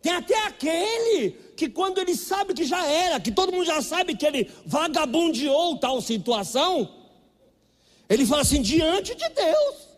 Tem 0.02 0.12
até 0.12 0.36
aquele 0.46 1.30
que 1.56 1.68
quando 1.68 1.98
ele 1.98 2.16
sabe 2.16 2.52
que 2.52 2.64
já 2.64 2.84
era, 2.84 3.20
que 3.20 3.30
todo 3.30 3.52
mundo 3.52 3.64
já 3.64 3.80
sabe 3.80 4.16
que 4.16 4.26
ele 4.26 4.50
vagabundeou 4.66 5.78
tal 5.78 6.00
situação, 6.02 6.92
ele 8.08 8.26
fala 8.26 8.42
assim: 8.42 8.60
diante 8.60 9.14
de 9.14 9.28
Deus. 9.28 9.93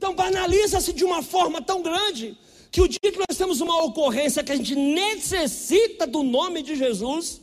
Então 0.00 0.14
banaliza-se 0.14 0.94
de 0.94 1.04
uma 1.04 1.22
forma 1.22 1.60
tão 1.60 1.82
grande 1.82 2.34
que 2.72 2.80
o 2.80 2.88
dia 2.88 3.12
que 3.12 3.18
nós 3.18 3.36
temos 3.36 3.60
uma 3.60 3.84
ocorrência 3.84 4.42
que 4.42 4.50
a 4.50 4.56
gente 4.56 4.74
necessita 4.74 6.06
do 6.06 6.22
nome 6.22 6.62
de 6.62 6.74
Jesus, 6.74 7.38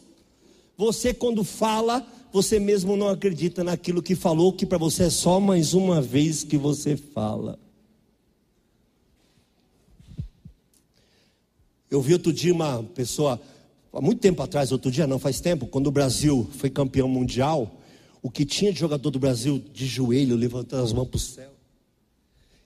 você 0.76 1.14
quando 1.14 1.44
fala, 1.44 2.04
você 2.34 2.60
mesmo 2.60 2.98
não 2.98 3.10
acredita 3.10 3.64
naquilo 3.64 4.02
que 4.02 4.16
falou, 4.16 4.52
que 4.52 4.66
para 4.66 4.80
você 4.80 5.04
é 5.04 5.10
só 5.12 5.40
mais 5.40 5.76
uma 5.76 6.02
vez 6.02 6.44
que 6.44 6.58
você 6.58 6.98
fala. 6.98 7.60
Eu 11.92 12.02
vi 12.02 12.14
outro 12.14 12.34
dia 12.34 12.52
uma 12.52 12.82
pessoa 12.82 13.40
há 13.94 14.02
muito 14.02 14.20
tempo 14.20 14.42
atrás, 14.42 14.72
outro 14.72 14.90
dia 14.90 15.06
não, 15.06 15.20
faz 15.20 15.40
tempo, 15.40 15.68
quando 15.68 15.86
o 15.86 15.92
Brasil 15.92 16.50
foi 16.58 16.72
campeão 16.72 17.08
mundial, 17.08 17.80
o 18.20 18.32
que 18.32 18.44
tinha 18.44 18.74
de 18.74 18.80
jogador 18.80 19.12
do 19.12 19.20
Brasil 19.20 19.64
de 19.72 19.86
joelho, 19.86 20.36
levantando 20.36 20.84
as 20.84 20.92
mãos 20.92 21.08
para 21.08 21.18
o 21.18 21.20
céu. 21.20 21.57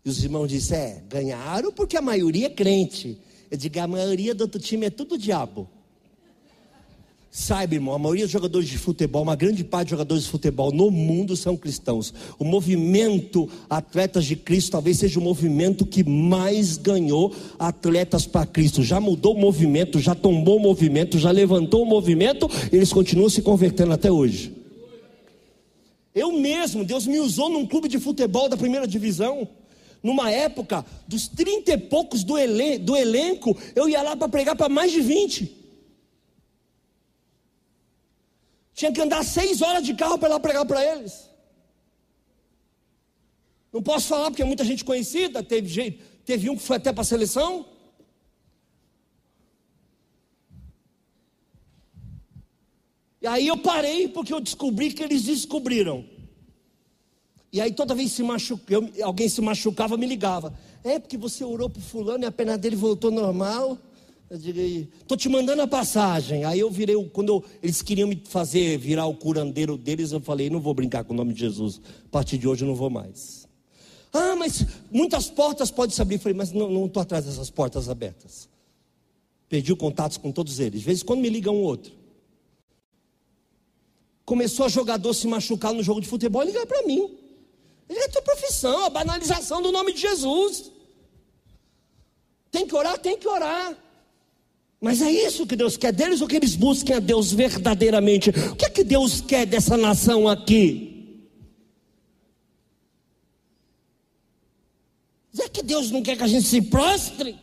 E 0.03 0.09
os 0.09 0.23
irmãos 0.23 0.47
disseram, 0.47 0.83
é, 0.83 1.03
ganharam 1.07 1.71
porque 1.71 1.95
a 1.95 2.01
maioria 2.01 2.47
é 2.47 2.49
crente. 2.49 3.19
Eu 3.49 3.57
digo, 3.57 3.79
a 3.79 3.87
maioria 3.87 4.33
do 4.33 4.41
outro 4.41 4.59
time 4.59 4.87
é 4.87 4.89
tudo 4.89 5.17
diabo. 5.17 5.69
Saiba, 7.33 7.75
irmão, 7.75 7.93
a 7.93 7.99
maioria 7.99 8.25
dos 8.25 8.31
jogadores 8.31 8.67
de 8.67 8.77
futebol, 8.77 9.21
uma 9.21 9.37
grande 9.37 9.63
parte 9.63 9.85
dos 9.85 9.91
jogadores 9.91 10.23
de 10.25 10.29
futebol 10.29 10.69
no 10.69 10.91
mundo 10.91 11.37
são 11.37 11.55
cristãos. 11.55 12.13
O 12.37 12.43
movimento 12.43 13.47
Atletas 13.69 14.25
de 14.25 14.35
Cristo 14.35 14.71
talvez 14.71 14.97
seja 14.97 15.17
o 15.17 15.23
movimento 15.23 15.85
que 15.85 16.03
mais 16.03 16.75
ganhou 16.77 17.33
atletas 17.57 18.25
para 18.25 18.45
Cristo. 18.45 18.83
Já 18.83 18.99
mudou 18.99 19.33
o 19.33 19.39
movimento, 19.39 19.97
já 19.97 20.13
tombou 20.13 20.57
o 20.57 20.59
movimento, 20.59 21.17
já 21.17 21.31
levantou 21.31 21.83
o 21.83 21.85
movimento, 21.85 22.49
e 22.69 22.75
eles 22.75 22.91
continuam 22.91 23.29
se 23.29 23.41
convertendo 23.41 23.93
até 23.93 24.11
hoje. 24.11 24.53
Eu 26.13 26.33
mesmo, 26.33 26.83
Deus 26.83 27.07
me 27.07 27.19
usou 27.21 27.49
num 27.49 27.65
clube 27.65 27.87
de 27.87 27.97
futebol 27.97 28.49
da 28.49 28.57
primeira 28.57 28.85
divisão. 28.85 29.47
Numa 30.01 30.31
época 30.31 30.85
dos 31.07 31.27
trinta 31.27 31.73
e 31.73 31.77
poucos 31.77 32.23
do, 32.23 32.37
elen 32.37 32.79
do 32.79 32.95
elenco, 32.95 33.55
eu 33.75 33.87
ia 33.87 34.01
lá 34.01 34.15
para 34.15 34.27
pregar 34.27 34.55
para 34.55 34.67
mais 34.67 34.91
de 34.91 35.01
vinte. 35.01 35.57
Tinha 38.73 38.91
que 38.91 39.01
andar 39.01 39.23
seis 39.23 39.61
horas 39.61 39.83
de 39.83 39.93
carro 39.93 40.17
para 40.17 40.29
lá 40.29 40.39
pregar 40.39 40.65
para 40.65 40.83
eles. 40.83 41.29
Não 43.71 43.83
posso 43.83 44.07
falar 44.07 44.31
porque 44.31 44.41
é 44.41 44.45
muita 44.45 44.65
gente 44.65 44.83
conhecida. 44.83 45.43
Teve, 45.43 45.67
jeito, 45.67 46.03
teve 46.25 46.49
um 46.49 46.57
que 46.57 46.63
foi 46.63 46.77
até 46.77 46.91
para 46.91 47.01
a 47.01 47.05
seleção. 47.05 47.67
E 53.21 53.27
aí 53.27 53.47
eu 53.47 53.57
parei 53.59 54.07
porque 54.07 54.33
eu 54.33 54.41
descobri 54.41 54.91
que 54.91 55.03
eles 55.03 55.21
descobriram. 55.21 56.03
E 57.53 57.59
aí 57.59 57.73
toda 57.73 57.93
vez 57.93 58.11
se 58.11 58.23
machuca, 58.23 58.73
eu, 58.73 58.89
alguém 59.03 59.27
se 59.27 59.41
machucava, 59.41 59.97
me 59.97 60.05
ligava. 60.05 60.53
É 60.83 60.97
porque 60.97 61.17
você 61.17 61.43
orou 61.43 61.69
para 61.69 61.81
fulano 61.81 62.23
e 62.23 62.27
a 62.27 62.31
perna 62.31 62.57
dele 62.57 62.75
voltou 62.75 63.11
normal. 63.11 63.77
Eu 64.29 64.37
digo, 64.37 64.87
estou 65.01 65.17
te 65.17 65.27
mandando 65.27 65.61
a 65.61 65.67
passagem. 65.67 66.45
Aí 66.45 66.59
eu 66.61 66.71
virei, 66.71 66.95
quando 67.09 67.29
eu, 67.29 67.43
eles 67.61 67.81
queriam 67.81 68.07
me 68.07 68.21
fazer 68.23 68.77
virar 68.77 69.05
o 69.05 69.13
curandeiro 69.13 69.77
deles, 69.77 70.13
eu 70.13 70.21
falei, 70.21 70.49
não 70.49 70.61
vou 70.61 70.73
brincar 70.73 71.03
com 71.03 71.13
o 71.13 71.17
nome 71.17 71.33
de 71.33 71.41
Jesus. 71.41 71.81
A 72.05 72.09
partir 72.09 72.37
de 72.37 72.47
hoje 72.47 72.63
eu 72.63 72.67
não 72.69 72.75
vou 72.75 72.89
mais. 72.89 73.45
Ah, 74.13 74.35
mas 74.37 74.65
muitas 74.89 75.29
portas 75.29 75.69
podem 75.69 75.93
se 75.93 76.01
abrir. 76.01 76.15
Eu 76.15 76.21
falei, 76.21 76.37
mas 76.37 76.53
não 76.53 76.85
estou 76.85 77.01
atrás 77.01 77.25
dessas 77.25 77.49
portas 77.49 77.89
abertas. 77.89 78.47
Perdi 79.49 79.73
o 79.73 79.77
contato 79.77 80.17
com 80.21 80.31
todos 80.31 80.61
eles. 80.61 80.79
De 80.79 80.85
vez 80.85 81.01
em 81.01 81.05
quando 81.05 81.19
me 81.19 81.29
liga 81.29 81.51
um 81.51 81.61
outro. 81.61 81.91
Começou 84.23 84.65
a 84.65 84.69
jogador 84.69 85.13
se 85.13 85.27
machucar 85.27 85.73
no 85.73 85.83
jogo 85.83 85.99
de 85.99 86.07
futebol, 86.07 86.41
ligar 86.41 86.65
para 86.65 86.87
mim. 86.87 87.20
É 87.97 88.07
tua 88.07 88.21
profissão, 88.21 88.85
a 88.85 88.89
banalização 88.89 89.61
do 89.61 89.71
nome 89.71 89.93
de 89.93 90.01
Jesus. 90.01 90.71
Tem 92.49 92.65
que 92.65 92.75
orar, 92.75 92.97
tem 92.97 93.17
que 93.17 93.27
orar. 93.27 93.77
Mas 94.79 95.01
é 95.01 95.11
isso 95.11 95.45
que 95.45 95.55
Deus 95.55 95.77
quer 95.77 95.93
deles 95.93 96.21
ou 96.21 96.27
que 96.27 96.35
eles 96.35 96.55
busquem 96.55 96.95
a 96.95 96.99
Deus 96.99 97.31
verdadeiramente? 97.31 98.29
O 98.29 98.55
que 98.55 98.65
é 98.65 98.69
que 98.69 98.83
Deus 98.83 99.21
quer 99.21 99.45
dessa 99.45 99.77
nação 99.77 100.27
aqui? 100.27 100.89
É 105.39 105.49
que 105.49 105.63
Deus 105.63 105.89
não 105.91 106.03
quer 106.03 106.17
que 106.17 106.23
a 106.23 106.27
gente 106.27 106.47
se 106.47 106.61
prostre? 106.61 107.37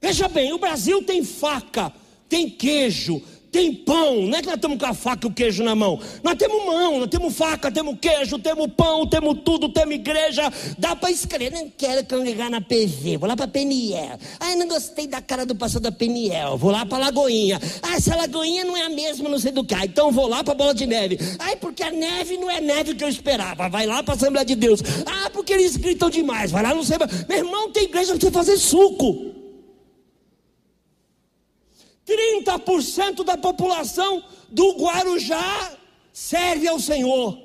Veja 0.00 0.28
bem, 0.28 0.52
o 0.52 0.58
Brasil 0.58 1.02
tem 1.02 1.24
faca, 1.24 1.92
tem 2.28 2.48
queijo, 2.48 3.22
tem 3.54 3.72
pão, 3.72 4.22
não 4.22 4.36
é 4.36 4.40
que 4.40 4.48
nós 4.48 4.56
estamos 4.56 4.76
com 4.76 4.86
a 4.86 4.92
faca 4.92 5.28
e 5.28 5.30
o 5.30 5.32
queijo 5.32 5.62
na 5.62 5.76
mão. 5.76 6.00
Nós 6.24 6.34
temos 6.34 6.66
mão, 6.66 6.98
nós 6.98 7.08
temos 7.08 7.36
faca, 7.36 7.70
temos 7.70 7.96
queijo, 8.00 8.36
temos 8.36 8.66
pão, 8.76 9.06
temos 9.06 9.42
tudo, 9.44 9.68
temos 9.68 9.94
igreja. 9.94 10.52
Dá 10.76 10.96
para 10.96 11.12
escrever. 11.12 11.52
Não 11.52 11.70
quero 11.70 12.04
congregar 12.04 12.50
na 12.50 12.60
PV, 12.60 13.16
vou 13.16 13.28
lá 13.28 13.36
para 13.36 13.46
Peniel. 13.46 14.18
Ai, 14.40 14.56
não 14.56 14.66
gostei 14.66 15.06
da 15.06 15.22
cara 15.22 15.46
do 15.46 15.54
pastor 15.54 15.80
da 15.80 15.92
Peniel, 15.92 16.58
vou 16.58 16.72
lá 16.72 16.84
para 16.84 16.98
Lagoinha. 16.98 17.60
Ah, 17.80 17.94
essa 17.94 18.16
Lagoinha 18.16 18.64
não 18.64 18.76
é 18.76 18.86
a 18.86 18.90
mesma, 18.90 19.28
não 19.28 19.38
sei 19.38 19.52
do 19.52 19.62
que. 19.62 19.76
Então 19.84 20.10
vou 20.10 20.26
lá 20.26 20.42
para 20.42 20.54
Bola 20.54 20.74
de 20.74 20.84
Neve. 20.84 21.16
Ai, 21.38 21.54
porque 21.54 21.84
a 21.84 21.92
neve 21.92 22.36
não 22.36 22.50
é 22.50 22.60
neve 22.60 22.96
que 22.96 23.04
eu 23.04 23.08
esperava. 23.08 23.68
Vai 23.68 23.86
lá 23.86 24.02
para 24.02 24.14
a 24.14 24.16
Assembleia 24.16 24.44
de 24.44 24.56
Deus. 24.56 24.80
Ah, 25.06 25.30
porque 25.30 25.52
eles 25.52 25.76
gritam 25.76 26.10
demais. 26.10 26.50
Vai 26.50 26.64
lá, 26.64 26.74
não 26.74 26.82
sei. 26.82 26.96
Meu 27.28 27.38
irmão, 27.38 27.70
tem 27.70 27.84
igreja 27.84 28.14
para 28.14 28.20
você 28.20 28.32
fazer 28.32 28.56
suco. 28.56 29.43
30% 32.06 33.24
da 33.24 33.36
população 33.36 34.24
do 34.50 34.72
Guarujá 34.72 35.76
serve 36.12 36.68
ao 36.68 36.78
Senhor. 36.78 37.38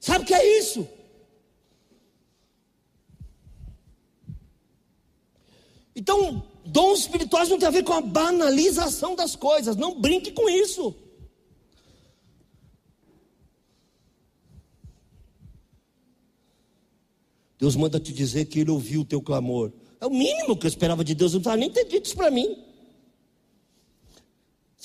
Sabe 0.00 0.24
o 0.24 0.26
que 0.26 0.34
é 0.34 0.58
isso? 0.58 0.86
Então, 5.94 6.42
dons 6.64 7.00
espirituais 7.00 7.48
não 7.48 7.58
tem 7.58 7.68
a 7.68 7.70
ver 7.70 7.82
com 7.82 7.94
a 7.94 8.02
banalização 8.02 9.14
das 9.14 9.34
coisas. 9.34 9.76
Não 9.76 9.98
brinque 9.98 10.30
com 10.32 10.48
isso. 10.48 10.94
Deus 17.58 17.74
manda 17.74 17.98
te 17.98 18.12
dizer 18.12 18.44
que 18.44 18.60
Ele 18.60 18.70
ouviu 18.70 19.00
o 19.00 19.04
teu 19.04 19.22
clamor. 19.22 19.72
É 19.98 20.06
o 20.06 20.10
mínimo 20.10 20.56
que 20.56 20.66
eu 20.66 20.68
esperava 20.68 21.02
de 21.02 21.14
Deus. 21.14 21.32
Não 21.32 21.40
precisava 21.40 21.56
nem 21.56 21.70
ter 21.70 21.84
dito 21.84 22.06
isso 22.06 22.16
para 22.16 22.30
mim. 22.30 22.65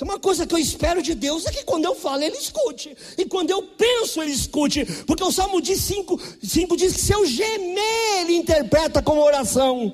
Isso 0.02 0.10
é 0.10 0.14
uma 0.14 0.20
coisa 0.20 0.48
que 0.48 0.56
eu 0.56 0.58
espero 0.58 1.00
de 1.00 1.14
Deus, 1.14 1.46
é 1.46 1.52
que 1.52 1.64
quando 1.64 1.86
eu 1.86 1.94
falo, 1.94 2.24
Ele 2.24 2.36
escute. 2.36 2.98
E 3.16 3.24
quando 3.24 3.52
eu 3.52 3.62
penso, 3.62 4.20
Ele 4.20 4.32
escute. 4.32 4.84
Porque 5.06 5.24
o 5.24 5.32
Salmo 5.32 5.64
5, 5.64 6.20
5 6.42 6.76
diz 6.76 6.94
que 6.94 7.02
se 7.02 7.14
eu 7.14 7.24
gemer, 7.24 8.22
Ele 8.22 8.38
interpreta 8.38 9.00
como 9.04 9.22
oração. 9.22 9.94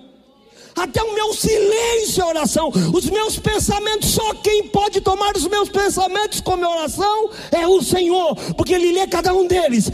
Até 0.73 1.03
o 1.03 1.13
meu 1.13 1.33
silêncio 1.33 2.23
é 2.23 2.25
oração. 2.25 2.71
Os 2.93 3.09
meus 3.09 3.37
pensamentos, 3.37 4.11
só 4.11 4.33
quem 4.35 4.69
pode 4.69 5.01
tomar 5.01 5.35
os 5.35 5.45
meus 5.45 5.67
pensamentos 5.67 6.39
como 6.39 6.65
oração 6.65 7.29
é 7.51 7.67
o 7.67 7.81
Senhor, 7.83 8.33
porque 8.53 8.75
Ele 8.75 8.93
lê 8.93 9.07
cada 9.07 9.33
um 9.33 9.45
deles. 9.45 9.91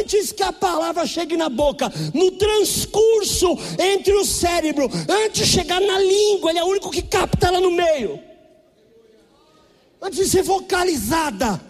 Antes 0.00 0.32
que 0.32 0.42
a 0.42 0.52
palavra 0.52 1.06
chegue 1.06 1.36
na 1.36 1.48
boca, 1.48 1.88
no 2.12 2.32
transcurso 2.32 3.56
entre 3.78 4.12
o 4.14 4.24
cérebro, 4.24 4.90
antes 5.08 5.46
de 5.46 5.52
chegar 5.52 5.80
na 5.80 6.00
língua, 6.00 6.50
Ele 6.50 6.58
é 6.58 6.64
o 6.64 6.68
único 6.68 6.90
que 6.90 7.02
capta 7.02 7.46
ela 7.46 7.60
no 7.60 7.70
meio 7.70 8.31
antes 10.02 10.18
de 10.18 10.28
ser 10.28 10.42
vocalizada. 10.42 11.60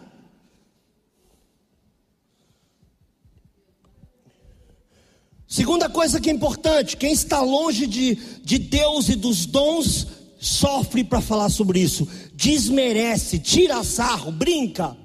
Segunda 5.47 5.91
coisa 5.91 6.19
que 6.19 6.31
é 6.31 6.33
importante: 6.33 6.97
quem 6.97 7.13
está 7.13 7.43
longe 7.43 7.87
de, 7.87 8.15
de 8.43 8.59
Deus 8.59 9.11
e 9.11 9.15
dos 9.15 9.45
dons, 9.45 10.07
sofre 10.41 11.05
para 11.05 11.21
falar 11.21 11.51
sobre 11.51 11.79
isso, 11.79 12.09
desmerece, 12.33 13.39
tira 13.39 13.85
sarro, 13.85 14.33
brinca. 14.33 14.97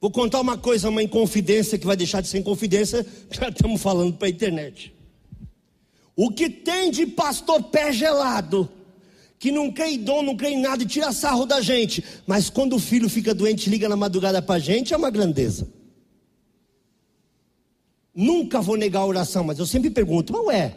Vou 0.00 0.10
contar 0.10 0.40
uma 0.40 0.58
coisa, 0.58 0.88
uma 0.88 1.02
inconfidência 1.02 1.78
que 1.78 1.86
vai 1.86 1.96
deixar 1.96 2.22
de 2.22 2.28
ser 2.28 2.38
inconfidência, 2.38 3.06
já 3.30 3.50
estamos 3.50 3.80
falando 3.80 4.14
para 4.14 4.26
a 4.26 4.30
internet. 4.30 4.92
O 6.16 6.30
que 6.30 6.48
tem 6.48 6.90
de 6.90 7.06
pastor 7.06 7.62
pé 7.64 7.92
gelado 7.92 8.68
que 9.42 9.50
não 9.50 9.72
crê 9.72 9.94
em 9.94 9.98
dom, 9.98 10.22
não 10.22 10.36
crê 10.36 10.50
em 10.50 10.60
nada 10.60 10.84
e 10.84 10.86
tira 10.86 11.10
sarro 11.10 11.44
da 11.44 11.60
gente. 11.60 12.04
Mas 12.28 12.48
quando 12.48 12.76
o 12.76 12.78
filho 12.78 13.08
fica 13.08 13.34
doente, 13.34 13.68
liga 13.68 13.88
na 13.88 13.96
madrugada 13.96 14.40
para 14.40 14.54
a 14.54 14.58
gente, 14.60 14.94
é 14.94 14.96
uma 14.96 15.10
grandeza. 15.10 15.68
Nunca 18.14 18.60
vou 18.60 18.76
negar 18.76 19.00
a 19.00 19.06
oração, 19.06 19.42
mas 19.42 19.58
eu 19.58 19.66
sempre 19.66 19.90
pergunto, 19.90 20.32
não 20.32 20.48
é? 20.48 20.76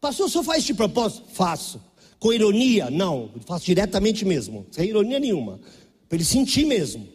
Pastor, 0.00 0.24
o 0.24 0.30
senhor 0.30 0.42
faz 0.42 0.64
de 0.64 0.72
propósito? 0.72 1.26
Faço. 1.34 1.82
Com 2.18 2.32
ironia? 2.32 2.88
Não, 2.88 3.30
faço 3.44 3.66
diretamente 3.66 4.24
mesmo, 4.24 4.64
sem 4.70 4.88
ironia 4.88 5.18
nenhuma. 5.18 5.60
Para 6.08 6.16
ele 6.16 6.24
sentir 6.24 6.64
mesmo. 6.64 7.06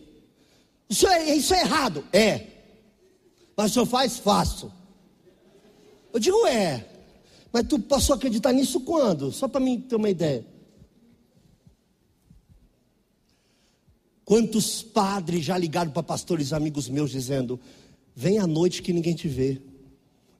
Isso 0.87 1.07
é, 1.07 1.35
isso 1.35 1.55
é 1.55 1.61
errado? 1.61 2.05
É. 2.13 2.41
Mas 3.57 3.71
o 3.71 3.73
senhor 3.73 3.87
faz? 3.87 4.19
Faço. 4.19 4.71
Eu 6.13 6.19
digo, 6.19 6.45
é. 6.45 6.85
Mas 7.51 7.67
tu 7.67 7.79
passou 7.79 8.13
a 8.13 8.17
acreditar 8.17 8.53
nisso 8.53 8.81
quando? 8.81 9.31
Só 9.31 9.47
para 9.47 9.59
mim 9.59 9.81
ter 9.81 9.95
uma 9.95 10.09
ideia. 10.09 10.45
Quantos 14.23 14.81
padres 14.81 15.43
já 15.43 15.57
ligaram 15.57 15.91
para 15.91 16.01
pastores 16.01 16.53
amigos 16.53 16.87
meus 16.87 17.11
dizendo: 17.11 17.59
Vem 18.15 18.39
à 18.39 18.47
noite 18.47 18.81
que 18.81 18.93
ninguém 18.93 19.13
te 19.13 19.27
vê. 19.27 19.61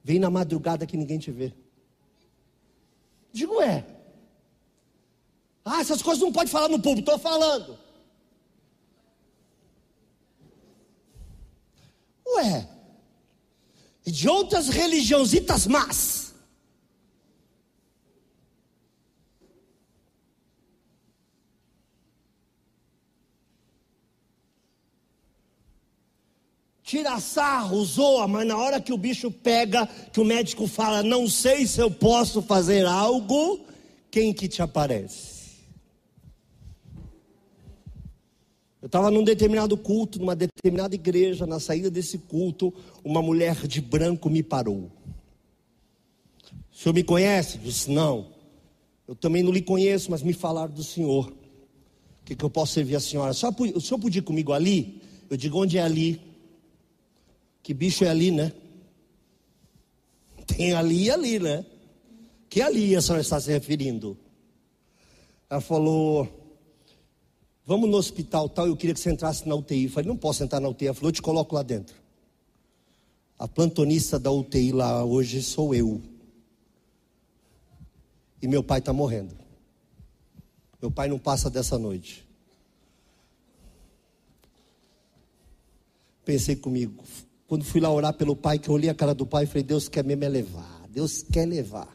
Vem 0.04 0.19
na 0.19 0.30
madrugada 0.30 0.86
que 0.86 0.95
ninguém 0.95 1.19
te 1.19 1.32
vê. 1.32 1.54
Digo, 3.34 3.62
é. 3.62 3.86
Ah, 5.63 5.82
essas 5.82 6.02
coisas 6.02 6.24
não 6.24 6.32
pode 6.32 6.50
falar 6.50 6.69
no 6.69 6.82
público, 6.82 7.12
estou 7.12 7.19
falando. 7.19 7.78
Ué. 12.36 12.67
E 14.06 14.12
de 14.12 14.28
outras 14.28 14.69
religiositas 14.69 15.67
más. 15.67 16.31
Tira 26.91 27.21
sarro, 27.21 27.86
zoa, 27.86 28.27
mas 28.27 28.45
na 28.45 28.58
hora 28.58 28.82
que 28.82 28.91
o 28.91 28.97
bicho 28.97 29.32
pega, 29.32 29.88
que 30.12 30.19
o 30.19 30.25
médico 30.25 30.67
fala, 30.67 31.01
não 31.01 31.25
sei 31.25 31.65
se 31.65 31.80
eu 31.80 31.89
posso 31.89 32.41
fazer 32.41 32.86
algo, 32.86 33.62
quem 34.12 34.34
que 34.34 34.45
te 34.45 34.62
aparece? 34.62 35.62
Eu 38.82 38.88
estava 38.88 39.10
num 39.10 39.23
determinado 39.23 39.77
culto, 39.77 40.19
numa 40.19 40.36
determinada 40.36 40.93
igreja, 40.93 41.45
na 41.45 41.62
saída 41.62 41.89
desse 41.89 42.17
culto, 42.17 42.73
uma 43.06 43.21
mulher 43.21 43.65
de 43.65 43.80
branco 43.80 44.30
me 44.30 44.43
parou. 44.43 44.91
O 46.73 46.75
senhor 46.75 46.93
me 46.93 47.06
conhece? 47.06 47.56
Eu 47.56 47.63
disse, 47.63 47.89
não. 47.89 48.27
Eu 49.08 49.15
também 49.15 49.41
não 49.43 49.54
lhe 49.54 49.62
conheço, 49.62 50.12
mas 50.12 50.21
me 50.21 50.34
falaram 50.34 50.73
do 50.73 50.84
senhor. 50.84 51.30
O 51.30 52.25
que, 52.25 52.36
que 52.36 52.43
eu 52.43 52.49
posso 52.49 52.73
servir 52.73 52.97
a 52.97 52.99
senhora? 52.99 53.32
O 53.32 53.80
senhor 53.80 53.97
podia 53.97 54.19
ir 54.19 54.23
comigo 54.23 54.51
ali? 54.51 55.01
Eu 55.30 55.38
digo, 55.38 55.58
onde 55.58 55.77
é 55.77 55.84
ali? 55.84 56.31
Que 57.63 57.74
bicho 57.74 58.04
é 58.04 58.10
ali, 58.10 58.32
né? 58.32 58.52
Tem 60.47 60.74
ali 60.74 61.04
e 61.04 61.12
ali, 61.12 61.39
né? 61.39 61.65
Que 62.50 62.62
ali 62.62 62.95
a 62.95 63.02
senhora 63.02 63.21
está 63.21 63.39
se 63.39 63.52
referindo? 63.52 64.17
Ela 65.50 65.62
falou: 65.62 66.28
Vamos 67.65 67.89
no 67.89 67.97
hospital 67.97 68.50
tal, 68.50 68.67
eu 68.67 68.76
queria 68.76 68.93
que 68.93 69.00
você 69.00 69.12
entrasse 69.12 69.47
na 69.47 69.56
UTI. 69.56 69.86
Eu 69.86 69.89
falei: 69.91 70.08
Não 70.08 70.17
posso 70.17 70.43
entrar 70.43 70.60
na 70.60 70.67
UTI. 70.67 70.88
Ela 70.88 70.95
falou: 70.95 71.10
Eu 71.10 71.13
te 71.13 71.21
coloco 71.21 71.56
lá 71.56 71.63
dentro. 71.63 71.95
A 73.38 73.47
plantonista 73.47 74.19
da 74.19 74.32
UTI 74.32 74.71
lá 74.71 75.04
hoje 75.04 75.41
sou 75.41 75.74
eu. 75.74 76.02
E 78.41 78.47
meu 78.47 78.63
pai 78.63 78.80
está 78.80 78.91
morrendo. 78.91 79.36
Meu 80.82 80.91
pai 80.91 81.08
não 81.08 81.19
passa 81.19 81.50
dessa 81.50 81.78
noite. 81.78 82.28
Pensei 86.26 86.56
comigo, 86.56 87.04
quando 87.52 87.66
fui 87.66 87.82
lá 87.82 87.92
orar 87.92 88.14
pelo 88.14 88.34
pai, 88.34 88.58
que 88.58 88.70
eu 88.70 88.74
olhei 88.74 88.90
a 88.90 88.94
cara 88.94 89.14
do 89.14 89.26
pai 89.26 89.44
e 89.44 89.46
falei: 89.46 89.62
Deus 89.62 89.90
quer 89.90 90.06
mesmo 90.06 90.24
é 90.24 90.30
levar. 90.30 90.88
Deus 90.90 91.22
quer 91.22 91.46
levar. 91.46 91.94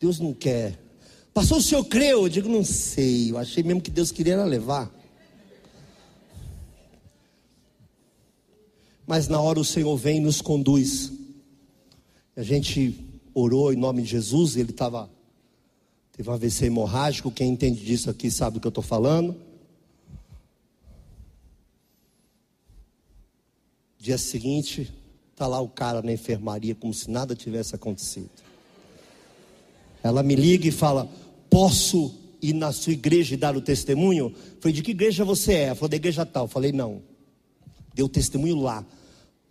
Deus 0.00 0.18
não 0.18 0.32
quer. 0.32 0.82
Passou 1.34 1.58
o 1.58 1.62
senhor 1.62 1.84
creu? 1.84 2.22
Eu 2.22 2.28
digo: 2.30 2.48
Não 2.48 2.64
sei. 2.64 3.32
Eu 3.32 3.36
achei 3.36 3.62
mesmo 3.62 3.82
que 3.82 3.90
Deus 3.90 4.10
queria 4.10 4.42
levar. 4.46 4.90
Mas 9.06 9.28
na 9.28 9.38
hora 9.42 9.60
o 9.60 9.64
Senhor 9.64 9.94
vem 9.94 10.16
e 10.16 10.20
nos 10.20 10.40
conduz. 10.40 11.12
A 12.34 12.42
gente 12.42 12.98
orou 13.34 13.74
em 13.74 13.76
nome 13.76 14.00
de 14.00 14.08
Jesus. 14.08 14.56
Ele 14.56 14.70
estava. 14.70 15.10
Teve 16.16 16.30
um 16.30 16.32
AVC 16.32 16.64
hemorrágico. 16.64 17.30
Quem 17.30 17.50
entende 17.50 17.84
disso 17.84 18.08
aqui 18.08 18.30
sabe 18.30 18.54
do 18.54 18.60
que 18.60 18.68
eu 18.68 18.70
estou 18.70 18.82
falando. 18.82 19.36
Dia 24.02 24.18
seguinte, 24.18 24.92
está 25.30 25.46
lá 25.46 25.60
o 25.60 25.68
cara 25.68 26.02
na 26.02 26.12
enfermaria, 26.12 26.74
como 26.74 26.92
se 26.92 27.08
nada 27.08 27.36
tivesse 27.36 27.76
acontecido. 27.76 28.28
Ela 30.02 30.24
me 30.24 30.34
liga 30.34 30.66
e 30.66 30.72
fala: 30.72 31.08
Posso 31.48 32.12
ir 32.42 32.52
na 32.52 32.72
sua 32.72 32.94
igreja 32.94 33.34
e 33.34 33.36
dar 33.36 33.56
o 33.56 33.60
testemunho? 33.60 34.34
Falei: 34.58 34.74
De 34.74 34.82
que 34.82 34.90
igreja 34.90 35.24
você 35.24 35.52
é? 35.52 35.74
Falou: 35.76 35.88
Da 35.88 35.94
igreja 35.94 36.26
tal. 36.26 36.48
Falei: 36.48 36.72
Não. 36.72 37.00
Deu 37.94 38.08
testemunho 38.08 38.56
lá. 38.56 38.84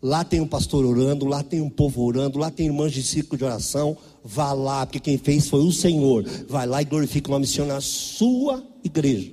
Lá 0.01 0.25
tem 0.25 0.41
um 0.41 0.47
pastor 0.47 0.83
orando, 0.83 1.25
lá 1.25 1.41
tem 1.43 1.61
um 1.61 1.69
povo 1.69 2.03
orando, 2.03 2.37
lá 2.37 2.51
tem 2.51 2.65
irmãs 2.65 2.91
de 2.91 3.03
círculo 3.03 3.37
de 3.37 3.45
oração. 3.45 3.95
Vá 4.21 4.51
lá, 4.51 4.85
porque 4.85 4.99
quem 4.99 5.17
fez 5.17 5.47
foi 5.47 5.61
o 5.61 5.71
Senhor. 5.71 6.25
Vai 6.49 6.67
lá 6.67 6.81
e 6.81 6.85
glorifica 6.85 7.29
o 7.29 7.31
nome 7.31 7.45
do 7.45 7.49
Senhor 7.49 7.67
na 7.67 7.79
sua 7.79 8.61
igreja. 8.83 9.31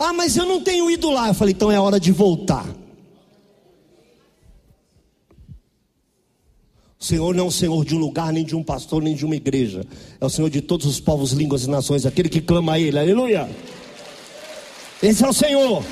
Ah, 0.00 0.12
mas 0.12 0.36
eu 0.36 0.44
não 0.44 0.60
tenho 0.60 0.90
ido 0.90 1.10
lá. 1.10 1.28
Eu 1.28 1.34
falei, 1.34 1.54
então 1.54 1.70
é 1.70 1.78
hora 1.78 2.00
de 2.00 2.10
voltar. 2.10 2.85
Senhor 7.06 7.36
não 7.36 7.44
é 7.44 7.46
o 7.46 7.52
Senhor 7.52 7.84
de 7.84 7.94
um 7.94 7.98
lugar, 7.98 8.32
nem 8.32 8.44
de 8.44 8.56
um 8.56 8.64
pastor, 8.64 9.00
nem 9.00 9.14
de 9.14 9.24
uma 9.24 9.36
igreja. 9.36 9.84
É 10.20 10.26
o 10.26 10.28
Senhor 10.28 10.50
de 10.50 10.60
todos 10.60 10.86
os 10.86 10.98
povos, 10.98 11.30
línguas 11.30 11.62
e 11.62 11.70
nações. 11.70 12.04
Aquele 12.04 12.28
que 12.28 12.40
clama 12.40 12.72
a 12.72 12.80
Ele. 12.80 12.98
Aleluia. 12.98 13.48
Esse 15.00 15.24
é 15.24 15.28
o 15.28 15.32
Senhor. 15.32 15.84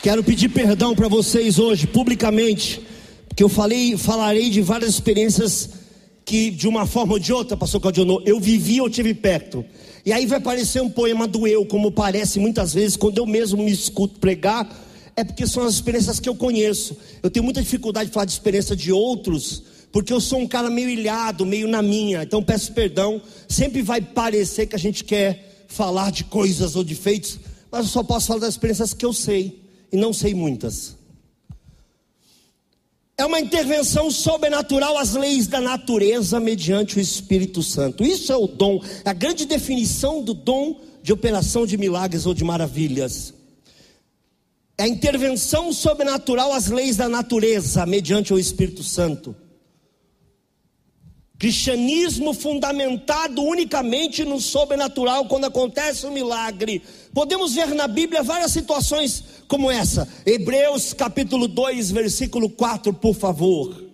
Quero 0.00 0.22
pedir 0.22 0.48
perdão 0.50 0.94
para 0.94 1.08
vocês 1.08 1.58
hoje, 1.58 1.88
publicamente, 1.88 2.80
porque 3.28 3.42
eu 3.42 3.48
falei, 3.48 3.96
falarei 3.96 4.48
de 4.48 4.62
várias 4.62 4.90
experiências 4.90 5.70
que, 6.24 6.52
de 6.52 6.68
uma 6.68 6.86
forma 6.86 7.14
ou 7.14 7.18
de 7.18 7.32
outra, 7.32 7.56
pastor 7.56 7.80
Claudionô, 7.80 8.22
eu 8.24 8.38
vivi 8.38 8.80
ou 8.80 8.88
tive 8.88 9.12
perto. 9.12 9.64
E 10.06 10.12
aí 10.12 10.24
vai 10.24 10.38
parecer 10.38 10.80
um 10.80 10.90
poema 10.90 11.26
do 11.26 11.48
eu, 11.48 11.66
como 11.66 11.90
parece 11.90 12.38
muitas 12.38 12.72
vezes 12.72 12.96
quando 12.96 13.18
eu 13.18 13.26
mesmo 13.26 13.60
me 13.60 13.72
escuto 13.72 14.20
pregar, 14.20 14.68
é 15.14 15.24
porque 15.24 15.46
são 15.46 15.64
as 15.64 15.74
experiências 15.74 16.18
que 16.18 16.28
eu 16.28 16.34
conheço. 16.34 16.96
Eu 17.22 17.30
tenho 17.30 17.44
muita 17.44 17.62
dificuldade 17.62 18.08
de 18.08 18.14
falar 18.14 18.26
de 18.26 18.32
experiência 18.32 18.74
de 18.74 18.92
outros, 18.92 19.62
porque 19.90 20.12
eu 20.12 20.20
sou 20.20 20.38
um 20.38 20.48
cara 20.48 20.70
meio 20.70 20.88
ilhado, 20.88 21.44
meio 21.44 21.68
na 21.68 21.82
minha. 21.82 22.22
Então 22.22 22.42
peço 22.42 22.72
perdão. 22.72 23.20
Sempre 23.48 23.82
vai 23.82 24.00
parecer 24.00 24.66
que 24.66 24.76
a 24.76 24.78
gente 24.78 25.04
quer 25.04 25.64
falar 25.68 26.10
de 26.10 26.24
coisas 26.24 26.76
ou 26.76 26.84
de 26.84 26.94
feitos, 26.94 27.38
mas 27.70 27.86
eu 27.86 27.92
só 27.92 28.02
posso 28.02 28.28
falar 28.28 28.40
das 28.40 28.50
experiências 28.50 28.92
que 28.92 29.04
eu 29.04 29.12
sei 29.12 29.62
e 29.90 29.96
não 29.96 30.12
sei 30.12 30.34
muitas. 30.34 30.96
É 33.16 33.24
uma 33.24 33.38
intervenção 33.38 34.10
sobrenatural 34.10 34.96
às 34.96 35.12
leis 35.12 35.46
da 35.46 35.60
natureza 35.60 36.40
mediante 36.40 36.96
o 36.96 37.00
Espírito 37.00 37.62
Santo. 37.62 38.02
Isso 38.02 38.32
é 38.32 38.36
o 38.36 38.46
dom, 38.46 38.82
é 39.04 39.10
a 39.10 39.12
grande 39.12 39.44
definição 39.44 40.22
do 40.22 40.32
dom 40.34 40.80
de 41.02 41.12
operação 41.12 41.66
de 41.66 41.76
milagres 41.76 42.26
ou 42.26 42.32
de 42.34 42.42
maravilhas. 42.42 43.34
É 44.82 44.84
a 44.84 44.88
intervenção 44.88 45.72
sobrenatural 45.72 46.52
às 46.52 46.66
leis 46.66 46.96
da 46.96 47.08
natureza 47.08 47.86
mediante 47.86 48.34
o 48.34 48.38
Espírito 48.38 48.82
Santo. 48.82 49.32
Cristianismo 51.38 52.34
fundamentado 52.34 53.44
unicamente 53.44 54.24
no 54.24 54.40
sobrenatural, 54.40 55.26
quando 55.26 55.44
acontece 55.44 56.04
um 56.04 56.10
milagre. 56.10 56.82
Podemos 57.14 57.54
ver 57.54 57.68
na 57.76 57.86
Bíblia 57.86 58.24
várias 58.24 58.50
situações 58.50 59.22
como 59.46 59.70
essa. 59.70 60.08
Hebreus 60.26 60.92
capítulo 60.92 61.46
2, 61.46 61.92
versículo 61.92 62.50
4, 62.50 62.92
por 62.92 63.14
favor. 63.14 63.84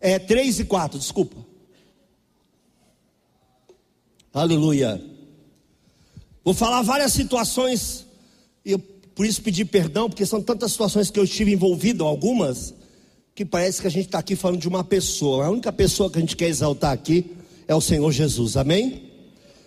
É 0.00 0.20
3 0.20 0.60
e 0.60 0.64
4, 0.66 1.00
desculpa. 1.00 1.44
Aleluia. 4.32 5.04
Vou 6.44 6.54
falar 6.54 6.82
várias 6.82 7.12
situações, 7.12 8.06
e 8.64 8.72
eu 8.72 8.78
por 9.14 9.26
isso 9.26 9.42
pedi 9.42 9.64
perdão, 9.64 10.08
porque 10.08 10.24
são 10.24 10.40
tantas 10.40 10.72
situações 10.72 11.10
que 11.10 11.18
eu 11.18 11.24
estive 11.24 11.52
envolvido, 11.52 12.04
algumas 12.04 12.74
que 13.34 13.44
parece 13.44 13.80
que 13.80 13.86
a 13.86 13.90
gente 13.90 14.06
está 14.06 14.18
aqui 14.18 14.36
falando 14.36 14.60
de 14.60 14.68
uma 14.68 14.84
pessoa. 14.84 15.46
A 15.46 15.50
única 15.50 15.72
pessoa 15.72 16.10
que 16.10 16.18
a 16.18 16.20
gente 16.20 16.36
quer 16.36 16.48
exaltar 16.48 16.92
aqui 16.92 17.26
é 17.66 17.74
o 17.74 17.80
Senhor 17.80 18.10
Jesus, 18.10 18.56
amém? 18.56 19.10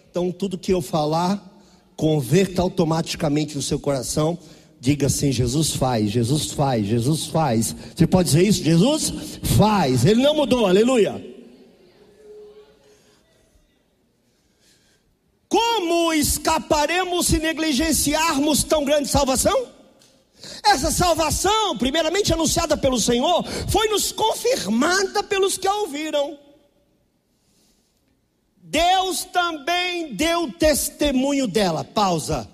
Então, 0.10 0.32
tudo 0.32 0.58
que 0.58 0.72
eu 0.72 0.82
falar, 0.82 1.56
converta 1.96 2.62
automaticamente 2.62 3.56
no 3.56 3.62
seu 3.62 3.80
coração. 3.80 4.38
Diga 4.80 5.08
assim: 5.08 5.32
Jesus 5.32 5.72
faz, 5.72 6.12
Jesus 6.12 6.52
faz, 6.52 6.86
Jesus 6.86 7.26
faz. 7.26 7.76
Você 7.96 8.08
pode 8.08 8.30
dizer 8.30 8.48
isso? 8.48 8.64
Jesus 8.64 9.40
faz, 9.58 10.06
ele 10.06 10.22
não 10.22 10.36
mudou, 10.36 10.68
aleluia. 10.68 11.35
Como 15.56 16.14
escaparemos 16.14 17.28
se 17.28 17.40
negligenciarmos 17.40 18.62
tão 18.66 18.84
grande 18.84 19.08
salvação? 19.08 19.68
Essa 20.66 20.92
salvação, 20.92 21.78
primeiramente 21.78 22.34
anunciada 22.34 22.76
pelo 22.76 23.00
Senhor, 23.00 23.42
foi 23.70 23.88
nos 23.88 24.12
confirmada 24.12 25.24
pelos 25.24 25.58
que 25.58 25.66
a 25.66 25.74
ouviram. 25.76 26.38
Deus 28.58 29.24
também 29.24 30.14
deu 30.14 30.52
testemunho 30.52 31.48
dela. 31.48 31.86
Pausa. 31.86 32.50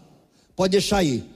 Pode 0.55 0.73
deixar 0.73 0.97
aí. 0.97 1.27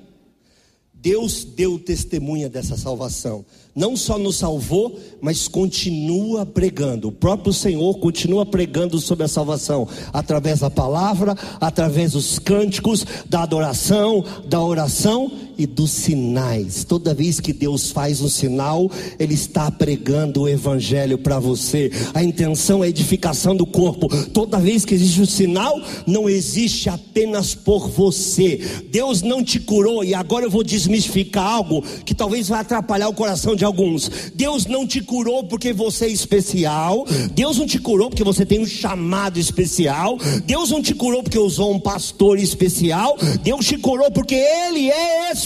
Deus 0.94 1.44
deu 1.44 1.80
testemunha 1.80 2.48
dessa 2.48 2.78
salvação 2.78 3.44
não 3.76 3.98
só 3.98 4.18
nos 4.18 4.38
salvou, 4.38 4.98
mas 5.20 5.48
continua 5.48 6.46
pregando. 6.46 7.10
O 7.10 7.12
próprio 7.12 7.52
Senhor 7.52 8.00
continua 8.00 8.46
pregando 8.46 8.98
sobre 9.00 9.26
a 9.26 9.28
salvação, 9.28 9.88
através 10.14 10.62
da 10.62 10.70
palavra, 10.70 11.36
através 11.60 12.14
dos 12.14 12.40
cânticos, 12.40 13.06
da 13.28 13.44
adoração, 13.44 14.24
da 14.48 14.62
oração 14.62 15.30
e 15.58 15.66
dos 15.66 15.92
sinais. 15.92 16.84
Toda 16.84 17.14
vez 17.14 17.40
que 17.40 17.54
Deus 17.54 17.92
faz 17.92 18.22
um 18.22 18.30
sinal, 18.30 18.90
Ele 19.20 19.34
está 19.34 19.70
pregando 19.72 20.42
o 20.42 20.50
Evangelho 20.50 21.18
para 21.18 21.40
você. 21.40 21.92
A 22.14 22.24
intenção 22.24 22.84
é 22.84 22.88
a 22.88 22.90
edificação 22.90 23.56
do 23.56 23.66
corpo. 23.66 24.08
Toda 24.28 24.60
vez 24.60 24.86
que 24.86 24.94
existe 24.94 25.22
um 25.22 25.26
sinal, 25.26 25.82
não 26.06 26.30
existe 26.30 26.90
apenas 26.90 27.56
por 27.56 27.90
você. 27.90 28.60
Deus 28.92 29.22
não 29.22 29.44
te 29.44 29.60
curou, 29.60 30.04
e 30.04 30.14
agora 30.14 30.46
eu 30.46 30.52
vou 30.52 30.64
desmistificar 30.64 31.46
algo 31.46 31.84
que 32.06 32.14
talvez 32.14 32.48
vai 32.48 32.62
atrapalhar 32.62 33.10
o 33.10 33.14
coração 33.14 33.56
de 33.56 33.66
alguns. 33.66 34.10
Deus 34.34 34.66
não 34.66 34.86
te 34.86 35.02
curou 35.02 35.44
porque 35.44 35.74
você 35.74 36.06
é 36.06 36.10
especial. 36.10 37.06
Deus 37.34 37.58
não 37.58 37.66
te 37.66 37.80
curou 37.80 38.10
porque 38.10 38.24
você 38.24 38.46
tem 38.46 38.60
um 38.60 38.66
chamado 38.66 39.40
especial. 39.40 40.18
Deus 40.46 40.70
não 40.70 40.82
te 40.82 40.94
curou 40.94 41.24
porque 41.24 41.40
usou 41.40 41.74
um 41.74 41.80
pastor 41.80 42.40
especial. 42.40 43.18
Deus 43.42 43.66
te 43.66 43.78
curou 43.78 44.12
porque 44.12 44.36
Ele 44.36 44.90
é 44.90 45.32
especial. 45.32 45.45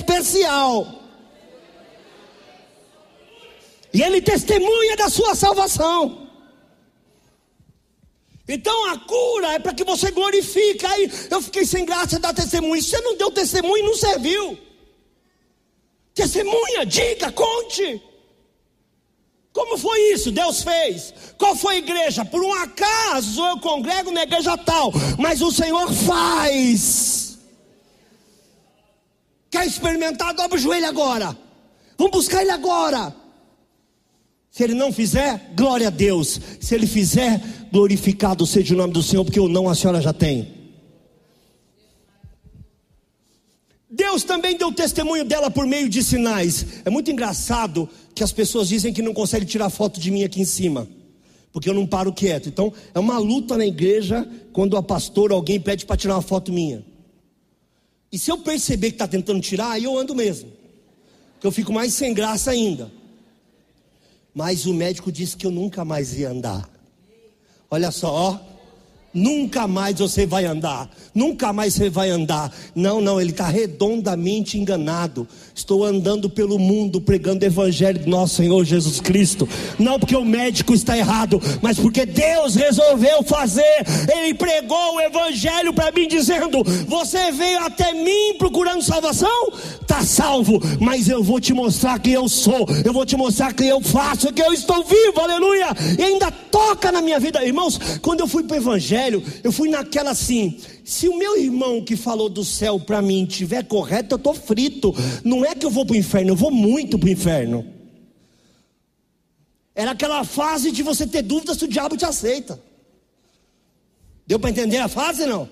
E 3.94 4.02
Ele 4.04 4.22
testemunha 4.22 4.96
da 4.96 5.10
sua 5.10 5.36
salvação. 5.36 6.28
Então 8.48 8.92
a 8.92 8.98
cura 8.98 9.54
é 9.54 9.60
para 9.60 9.74
que 9.74 9.84
você 9.84 10.10
glorifique. 10.10 10.84
Aí 10.86 11.12
eu 11.30 11.42
fiquei 11.42 11.66
sem 11.66 11.86
graça 11.86 12.16
de 12.16 12.22
dar 12.22 12.34
testemunho. 12.34 12.82
Você 12.82 13.00
não 13.02 13.16
deu 13.16 13.30
testemunho, 13.30 13.86
não 13.86 13.96
serviu. 13.96 14.58
Testemunha, 16.16 16.86
diga, 16.86 17.32
conte. 17.32 18.02
Como 19.54 19.78
foi 19.78 20.00
isso? 20.14 20.32
Deus 20.32 20.64
fez. 20.64 21.14
Qual 21.38 21.56
foi 21.56 21.76
a 21.76 21.78
igreja? 21.78 22.26
Por 22.26 22.44
um 22.44 22.54
acaso 22.54 23.46
eu 23.46 23.60
congrego 23.60 24.12
na 24.12 24.24
igreja 24.24 24.58
tal, 24.58 24.92
mas 25.18 25.42
o 25.42 25.52
Senhor 25.52 25.92
faz. 25.94 27.19
Quer 29.50 29.66
experimentar? 29.66 30.34
Dobra 30.34 30.58
o 30.58 30.62
joelho 30.62 30.88
agora. 30.88 31.38
Vamos 31.98 32.12
buscar 32.12 32.42
Ele 32.42 32.52
agora. 32.52 33.16
Se 34.52 34.64
Ele 34.64 34.74
não 34.74 34.92
fizer, 34.92 35.54
glória 35.56 35.88
a 35.88 35.92
Deus. 35.92 36.40
Se 36.60 36.76
Ele 36.76 36.88
fizer, 36.88 37.42
glorificado 37.72 38.46
seja 38.46 38.74
o 38.74 38.78
nome 38.78 38.94
do 38.94 39.04
Senhor, 39.04 39.24
porque 39.24 39.40
o 39.40 39.48
não 39.48 39.70
a 39.70 39.76
senhora 39.76 40.02
já 40.02 40.14
tem. 40.14 40.60
Deus 43.90 44.24
também 44.24 44.56
deu 44.56 44.72
testemunho 44.72 45.26
dela 45.26 45.50
por 45.50 45.66
meio 45.66 45.90
de 45.90 46.04
sinais. 46.04 46.66
É 46.86 46.90
muito 46.90 47.12
engraçado 47.12 47.90
que 48.14 48.24
as 48.24 48.32
pessoas 48.32 48.68
dizem 48.70 48.94
que 48.94 49.02
não 49.02 49.14
conseguem 49.14 49.48
tirar 49.48 49.70
foto 49.70 50.00
de 50.00 50.12
mim 50.12 50.24
aqui 50.24 50.40
em 50.40 50.46
cima, 50.46 50.88
porque 51.52 51.70
eu 51.70 51.74
não 51.74 51.88
paro 51.88 52.14
quieto. 52.14 52.48
Então, 52.48 52.72
é 52.94 53.00
uma 53.00 53.18
luta 53.18 53.58
na 53.58 53.66
igreja 53.66 54.28
quando 54.54 54.78
a 54.78 54.84
pastora 54.84 55.34
alguém 55.34 55.60
pede 55.60 55.86
para 55.86 55.98
tirar 55.98 56.16
uma 56.16 56.22
foto 56.22 56.54
minha. 56.54 56.86
E 58.12 58.18
se 58.18 58.32
eu 58.32 58.38
perceber 58.40 58.90
que 58.90 58.96
está 58.96 59.08
tentando 59.08 59.40
tirar, 59.40 59.72
aí 59.72 59.84
eu 59.84 59.98
ando 59.98 60.16
mesmo, 60.16 60.52
que 61.40 61.46
eu 61.46 61.52
fico 61.52 61.72
mais 61.72 61.94
sem 61.94 62.14
graça 62.14 62.52
ainda. 62.52 62.92
Mas 64.34 64.66
o 64.66 64.74
médico 64.74 65.12
disse 65.12 65.38
que 65.38 65.46
eu 65.46 65.52
nunca 65.52 65.86
mais 65.86 66.18
ia 66.18 66.30
andar. 66.30 66.70
Olha 67.70 67.92
só, 67.92 68.12
ó. 68.12 68.49
Nunca 69.14 69.68
mais 69.68 69.98
você 69.98 70.28
vai 70.28 70.46
andar, 70.46 70.88
nunca 71.16 71.52
mais 71.52 71.74
você 71.74 71.90
vai 71.90 72.12
andar. 72.12 72.54
Não, 72.76 73.02
não, 73.02 73.20
ele 73.20 73.32
está 73.32 73.48
redondamente 73.48 74.58
enganado. 74.60 75.28
Estou 75.56 75.84
andando 75.84 76.30
pelo 76.30 76.60
mundo 76.60 77.02
pregando 77.02 77.44
o 77.44 77.48
Evangelho 77.48 78.00
do 78.00 78.10
nosso 78.10 78.36
Senhor 78.36 78.64
Jesus 78.64 79.02
Cristo. 79.02 79.50
Não 79.80 80.00
porque 80.00 80.16
o 80.16 80.24
médico 80.24 80.76
está 80.76 80.96
errado, 80.96 81.42
mas 81.60 81.80
porque 81.80 82.06
Deus 82.06 82.54
resolveu 82.54 83.24
fazer. 83.24 83.64
Ele 84.16 84.36
pregou 84.36 84.96
o 84.96 85.02
Evangelho 85.02 85.74
para 85.74 85.92
mim, 85.92 86.08
dizendo: 86.08 86.64
Você 86.88 87.32
veio 87.32 87.66
até 87.66 87.94
mim 87.94 88.36
procurando 88.38 88.84
salvação? 88.84 89.52
Está 89.82 90.04
salvo, 90.04 90.62
mas 90.80 91.10
eu 91.10 91.24
vou 91.24 91.40
te 91.40 91.52
mostrar 91.52 91.98
que 91.98 92.12
eu 92.12 92.30
sou, 92.30 92.68
eu 92.86 92.94
vou 92.94 93.08
te 93.08 93.18
mostrar 93.18 93.54
que 93.54 93.66
eu 93.66 93.82
faço, 93.82 94.32
que 94.32 94.42
eu 94.42 94.54
estou 94.54 94.84
vivo, 94.84 95.20
aleluia. 95.20 95.70
E 95.98 96.04
ainda 96.04 96.32
toca 96.32 96.92
na 96.92 97.02
minha 97.02 97.20
vida, 97.20 97.44
irmãos. 97.44 97.80
Quando 98.04 98.20
eu 98.20 98.28
fui 98.28 98.44
para 98.44 98.56
o 98.56 98.60
Evangelho, 98.60 98.99
velho, 99.00 99.24
eu 99.44 99.52
fui 99.52 99.70
naquela 99.70 100.12
assim: 100.12 100.60
se 100.84 101.08
o 101.08 101.18
meu 101.18 101.38
irmão 101.38 101.84
que 101.84 101.96
falou 101.96 102.30
do 102.30 102.44
céu 102.44 102.80
para 102.80 103.02
mim 103.02 103.26
tiver 103.26 103.64
correto, 103.64 104.16
eu 104.16 104.18
estou 104.18 104.34
frito. 104.34 104.94
Não 105.24 105.46
é 105.46 105.56
que 105.56 105.66
eu 105.66 105.70
vou 105.70 105.86
para 105.86 105.94
o 105.94 105.98
inferno, 105.98 106.32
eu 106.32 106.36
vou 106.36 106.52
muito 106.52 107.00
para 107.00 107.08
o 107.08 107.12
inferno. 107.12 107.66
Era 109.74 109.92
aquela 109.92 110.24
fase 110.24 110.72
de 110.72 110.84
você 110.84 111.08
ter 111.08 111.22
dúvidas 111.22 111.58
se 111.58 111.66
o 111.66 111.68
diabo 111.68 111.96
te 111.96 112.06
aceita. 112.06 112.62
Deu 114.28 114.40
para 114.40 114.50
entender 114.50 114.78
a 114.78 114.88
fase 114.88 115.26
não? 115.26 115.50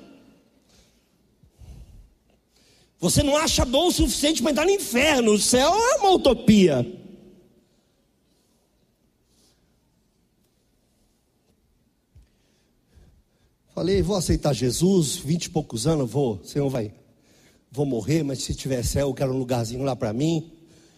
Você 2.99 3.23
não 3.23 3.37
acha 3.37 3.63
bom 3.63 3.87
o 3.87 3.91
suficiente 3.91 4.41
para 4.41 4.51
entrar 4.51 4.65
no 4.65 4.71
inferno. 4.71 5.33
O 5.33 5.39
céu 5.39 5.71
é 5.73 5.95
uma 5.97 6.11
utopia. 6.11 6.85
Falei, 13.77 14.01
vou 14.01 14.15
aceitar 14.15 14.53
Jesus, 14.53 15.17
vinte 15.17 15.45
e 15.45 15.49
poucos 15.51 15.85
anos, 15.85 16.09
vou, 16.09 16.43
Senhor 16.43 16.67
vai, 16.67 16.91
vou 17.71 17.85
morrer, 17.85 18.23
mas 18.23 18.41
se 18.41 18.55
tiver 18.55 18.83
céu, 18.83 19.09
eu 19.09 19.13
quero 19.13 19.31
um 19.31 19.37
lugarzinho 19.37 19.83
lá 19.83 19.95
para 19.95 20.11
mim. 20.11 20.51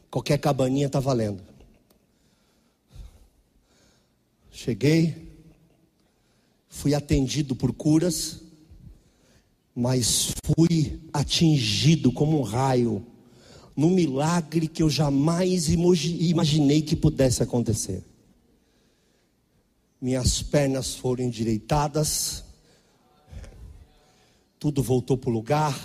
Qualquer 0.09 0.37
cabaninha 0.37 0.87
está 0.87 0.97
valendo. 0.97 1.43
Cheguei, 4.49 5.29
fui 6.69 6.93
atendido 6.93 7.53
por 7.53 7.73
curas, 7.73 8.39
mas 9.75 10.31
fui 10.45 11.01
atingido 11.11 12.13
como 12.13 12.39
um 12.39 12.43
raio, 12.43 13.05
num 13.75 13.89
milagre 13.89 14.69
que 14.69 14.81
eu 14.81 14.89
jamais 14.89 15.67
imaginei 15.67 16.81
que 16.81 16.95
pudesse 16.95 17.43
acontecer. 17.43 18.05
Minhas 19.99 20.41
pernas 20.41 20.95
foram 20.95 21.25
endireitadas, 21.25 22.47
tudo 24.59 24.83
voltou 24.83 25.17
para 25.17 25.29
o 25.29 25.33
lugar. 25.33 25.79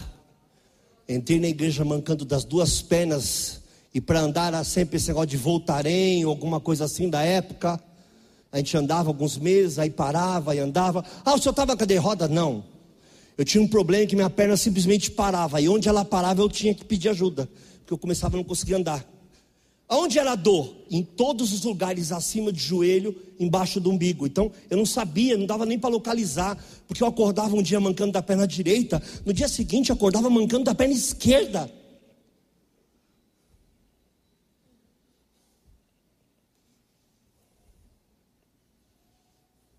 Entrei 1.08 1.38
na 1.38 1.46
igreja 1.46 1.84
mancando 1.84 2.24
das 2.24 2.44
duas 2.44 2.82
pernas. 2.82 3.62
E 3.94 4.00
para 4.00 4.18
andar 4.18 4.48
era 4.48 4.64
sempre 4.64 4.96
esse 4.96 5.08
negócio 5.08 5.28
de 5.28 5.37
voltarem, 5.37 6.24
alguma 6.24 6.58
coisa 6.58 6.84
assim 6.84 7.08
da 7.08 7.22
época. 7.22 7.80
A 8.50 8.56
gente 8.56 8.76
andava 8.76 9.08
alguns 9.08 9.38
meses, 9.38 9.78
aí 9.78 9.90
parava 9.90 10.56
e 10.56 10.58
andava. 10.58 11.04
Ah, 11.24 11.34
o 11.34 11.38
senhor 11.38 11.52
estava 11.52 11.68
com 11.68 11.72
a 11.74 11.76
cadeira 11.76 12.02
roda? 12.02 12.26
Não. 12.26 12.64
Eu 13.38 13.44
tinha 13.44 13.62
um 13.62 13.68
problema 13.68 14.06
que 14.06 14.16
minha 14.16 14.30
perna 14.30 14.56
simplesmente 14.56 15.10
parava. 15.10 15.60
E 15.60 15.68
onde 15.68 15.88
ela 15.88 16.04
parava 16.04 16.42
eu 16.42 16.48
tinha 16.48 16.74
que 16.74 16.84
pedir 16.84 17.08
ajuda. 17.10 17.48
Porque 17.78 17.92
eu 17.92 17.98
começava 17.98 18.34
a 18.34 18.38
não 18.38 18.44
conseguir 18.44 18.74
andar. 18.74 19.06
Aonde 19.88 20.18
era 20.18 20.35
dor? 20.35 20.75
Em 20.90 21.03
todos 21.03 21.53
os 21.53 21.62
lugares 21.62 22.11
acima 22.11 22.51
de 22.51 22.61
joelho, 22.61 23.14
embaixo 23.38 23.79
do 23.79 23.90
umbigo. 23.90 24.27
Então 24.27 24.51
eu 24.70 24.77
não 24.77 24.87
sabia, 24.87 25.37
não 25.37 25.47
dava 25.47 25.66
nem 25.66 25.79
para 25.79 25.90
localizar, 25.90 26.57
porque 26.88 27.03
eu 27.03 27.07
acordava 27.07 27.55
um 27.55 27.62
dia 27.62 27.79
mancando 27.79 28.12
da 28.12 28.23
perna 28.23 28.47
direita, 28.47 29.03
no 29.25 29.33
dia 29.33 29.49
seguinte 29.49 29.90
eu 29.90 29.97
acordava 29.97 30.31
mancando 30.31 30.64
da 30.64 30.75
perna 30.75 30.94
esquerda. 30.94 31.70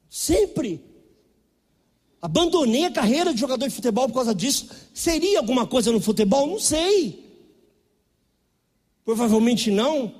Sempre. 0.09 0.81
Abandonei 2.21 2.85
a 2.85 2.91
carreira 2.91 3.33
de 3.33 3.39
jogador 3.39 3.67
de 3.67 3.75
futebol 3.75 4.07
por 4.07 4.15
causa 4.15 4.33
disso. 4.33 4.69
Seria 4.93 5.39
alguma 5.39 5.67
coisa 5.67 5.91
no 5.91 5.99
futebol? 5.99 6.47
Não 6.47 6.59
sei. 6.59 7.24
Provavelmente 9.05 9.69
não, 9.69 10.11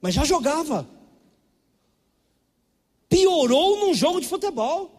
mas 0.00 0.12
já 0.12 0.24
jogava. 0.24 0.88
Piorou 3.08 3.78
num 3.78 3.94
jogo 3.94 4.20
de 4.20 4.26
futebol, 4.26 4.90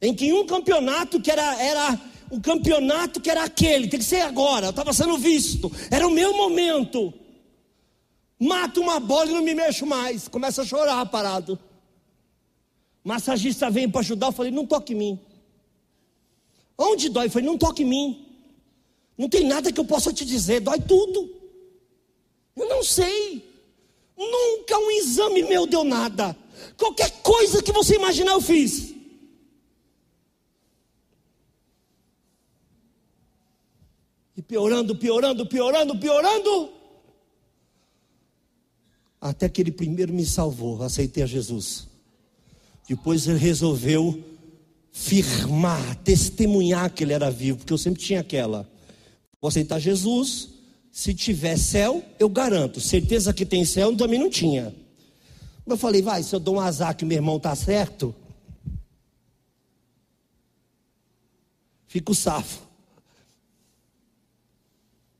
em 0.00 0.14
que 0.14 0.32
um 0.32 0.46
campeonato 0.46 1.20
que 1.20 1.30
era, 1.30 1.62
era 1.62 2.00
o 2.30 2.40
campeonato 2.40 3.20
que 3.20 3.30
era 3.30 3.44
aquele, 3.44 3.88
tem 3.88 4.00
que 4.00 4.06
ser 4.06 4.22
agora, 4.22 4.66
eu 4.66 4.70
estava 4.70 4.92
sendo 4.94 5.18
visto, 5.18 5.70
era 5.90 6.08
o 6.08 6.10
meu 6.10 6.34
momento. 6.34 7.12
Mato 8.38 8.80
uma 8.80 8.98
bola 8.98 9.30
e 9.30 9.34
não 9.34 9.42
me 9.42 9.54
mexo 9.54 9.84
mais, 9.84 10.28
começa 10.28 10.62
a 10.62 10.64
chorar 10.64 11.04
parado. 11.06 11.58
Massagista 13.04 13.70
vem 13.70 13.88
para 13.88 14.00
ajudar, 14.00 14.28
eu 14.28 14.32
falei, 14.32 14.50
não 14.50 14.66
toque 14.66 14.94
em 14.94 14.96
mim. 14.96 15.20
Onde 16.78 17.10
dói? 17.10 17.26
Eu 17.26 17.30
falei, 17.30 17.46
não 17.46 17.58
toque 17.58 17.82
em 17.82 17.86
mim. 17.86 18.26
Não 19.18 19.28
tem 19.28 19.44
nada 19.44 19.70
que 19.70 19.78
eu 19.78 19.84
possa 19.84 20.10
te 20.10 20.24
dizer, 20.24 20.60
dói 20.60 20.80
tudo. 20.80 21.39
Eu 22.60 22.68
não 22.68 22.84
sei. 22.84 23.42
Nunca 24.16 24.76
um 24.78 24.90
exame 24.90 25.42
meu 25.42 25.66
deu 25.66 25.82
nada. 25.82 26.36
Qualquer 26.76 27.10
coisa 27.22 27.62
que 27.62 27.72
você 27.72 27.94
imaginar, 27.96 28.32
eu 28.32 28.40
fiz. 28.40 28.94
E 34.36 34.42
piorando, 34.42 34.94
piorando, 34.94 35.46
piorando, 35.46 35.98
piorando. 35.98 36.70
Até 39.18 39.48
que 39.48 39.62
ele 39.62 39.72
primeiro 39.72 40.12
me 40.12 40.26
salvou, 40.26 40.82
aceitei 40.82 41.22
a 41.22 41.26
Jesus. 41.26 41.88
Depois 42.86 43.26
ele 43.26 43.38
resolveu 43.38 44.22
firmar, 44.92 45.96
testemunhar 46.02 46.92
que 46.92 47.04
ele 47.04 47.14
era 47.14 47.30
vivo, 47.30 47.58
porque 47.58 47.72
eu 47.72 47.78
sempre 47.78 48.02
tinha 48.02 48.20
aquela. 48.20 48.70
Vou 49.40 49.48
aceitar 49.48 49.78
Jesus, 49.78 50.59
se 50.90 51.14
tiver 51.14 51.56
céu, 51.56 52.04
eu 52.18 52.28
garanto. 52.28 52.80
Certeza 52.80 53.32
que 53.32 53.46
tem 53.46 53.64
céu, 53.64 53.96
também 53.96 54.18
não 54.18 54.30
tinha. 54.30 54.74
Eu 55.66 55.76
falei, 55.76 56.02
vai, 56.02 56.22
se 56.22 56.34
eu 56.34 56.40
dou 56.40 56.56
um 56.56 56.60
azar 56.60 56.96
que 56.96 57.04
meu 57.04 57.16
irmão 57.16 57.36
está 57.36 57.54
certo, 57.54 58.14
fico 61.86 62.14
safo. 62.14 62.68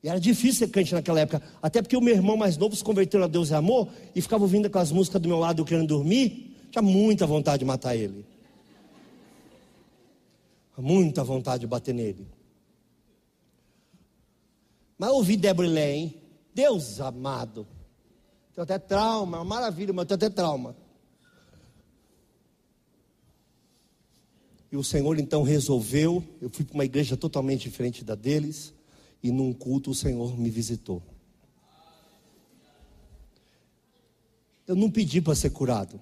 E 0.02 0.08
era 0.08 0.18
difícil 0.18 0.66
ser 0.66 0.68
crente 0.68 0.94
naquela 0.94 1.20
época, 1.20 1.42
até 1.62 1.82
porque 1.82 1.96
o 1.96 2.00
meu 2.00 2.14
irmão 2.14 2.36
mais 2.36 2.56
novo 2.56 2.74
se 2.74 2.82
converteu 2.82 3.22
a 3.22 3.26
Deus 3.26 3.50
e 3.50 3.54
amor 3.54 3.88
e 4.14 4.20
ficava 4.20 4.42
ouvindo 4.42 4.68
com 4.68 4.78
as 4.78 4.90
músicas 4.90 5.20
do 5.20 5.28
meu 5.28 5.38
lado, 5.38 5.60
eu 5.60 5.66
querendo 5.66 5.86
dormir. 5.86 6.56
Tinha 6.70 6.82
muita 6.82 7.26
vontade 7.26 7.60
de 7.60 7.64
matar 7.64 7.94
ele. 7.94 8.24
Muita 10.78 11.22
vontade 11.22 11.60
de 11.60 11.66
bater 11.66 11.94
nele. 11.94 12.26
Mas 15.00 15.12
ouvi 15.12 15.34
Débora 15.34 15.66
Lé, 15.66 15.94
hein? 15.94 16.14
Deus 16.54 17.00
amado. 17.00 17.66
Tenho 18.52 18.64
até 18.64 18.78
trauma, 18.78 19.38
uma 19.38 19.44
maravilha, 19.46 19.94
mas 19.94 20.04
tenho 20.04 20.16
até 20.16 20.28
trauma. 20.28 20.76
E 24.70 24.76
o 24.76 24.84
Senhor 24.84 25.18
então 25.18 25.42
resolveu, 25.42 26.22
eu 26.38 26.50
fui 26.50 26.66
para 26.66 26.74
uma 26.74 26.84
igreja 26.84 27.16
totalmente 27.16 27.62
diferente 27.62 28.04
da 28.04 28.14
deles, 28.14 28.74
e 29.22 29.30
num 29.30 29.54
culto 29.54 29.90
o 29.90 29.94
Senhor 29.94 30.38
me 30.38 30.50
visitou. 30.50 31.02
Eu 34.66 34.76
não 34.76 34.90
pedi 34.90 35.22
para 35.22 35.34
ser 35.34 35.48
curado. 35.48 35.98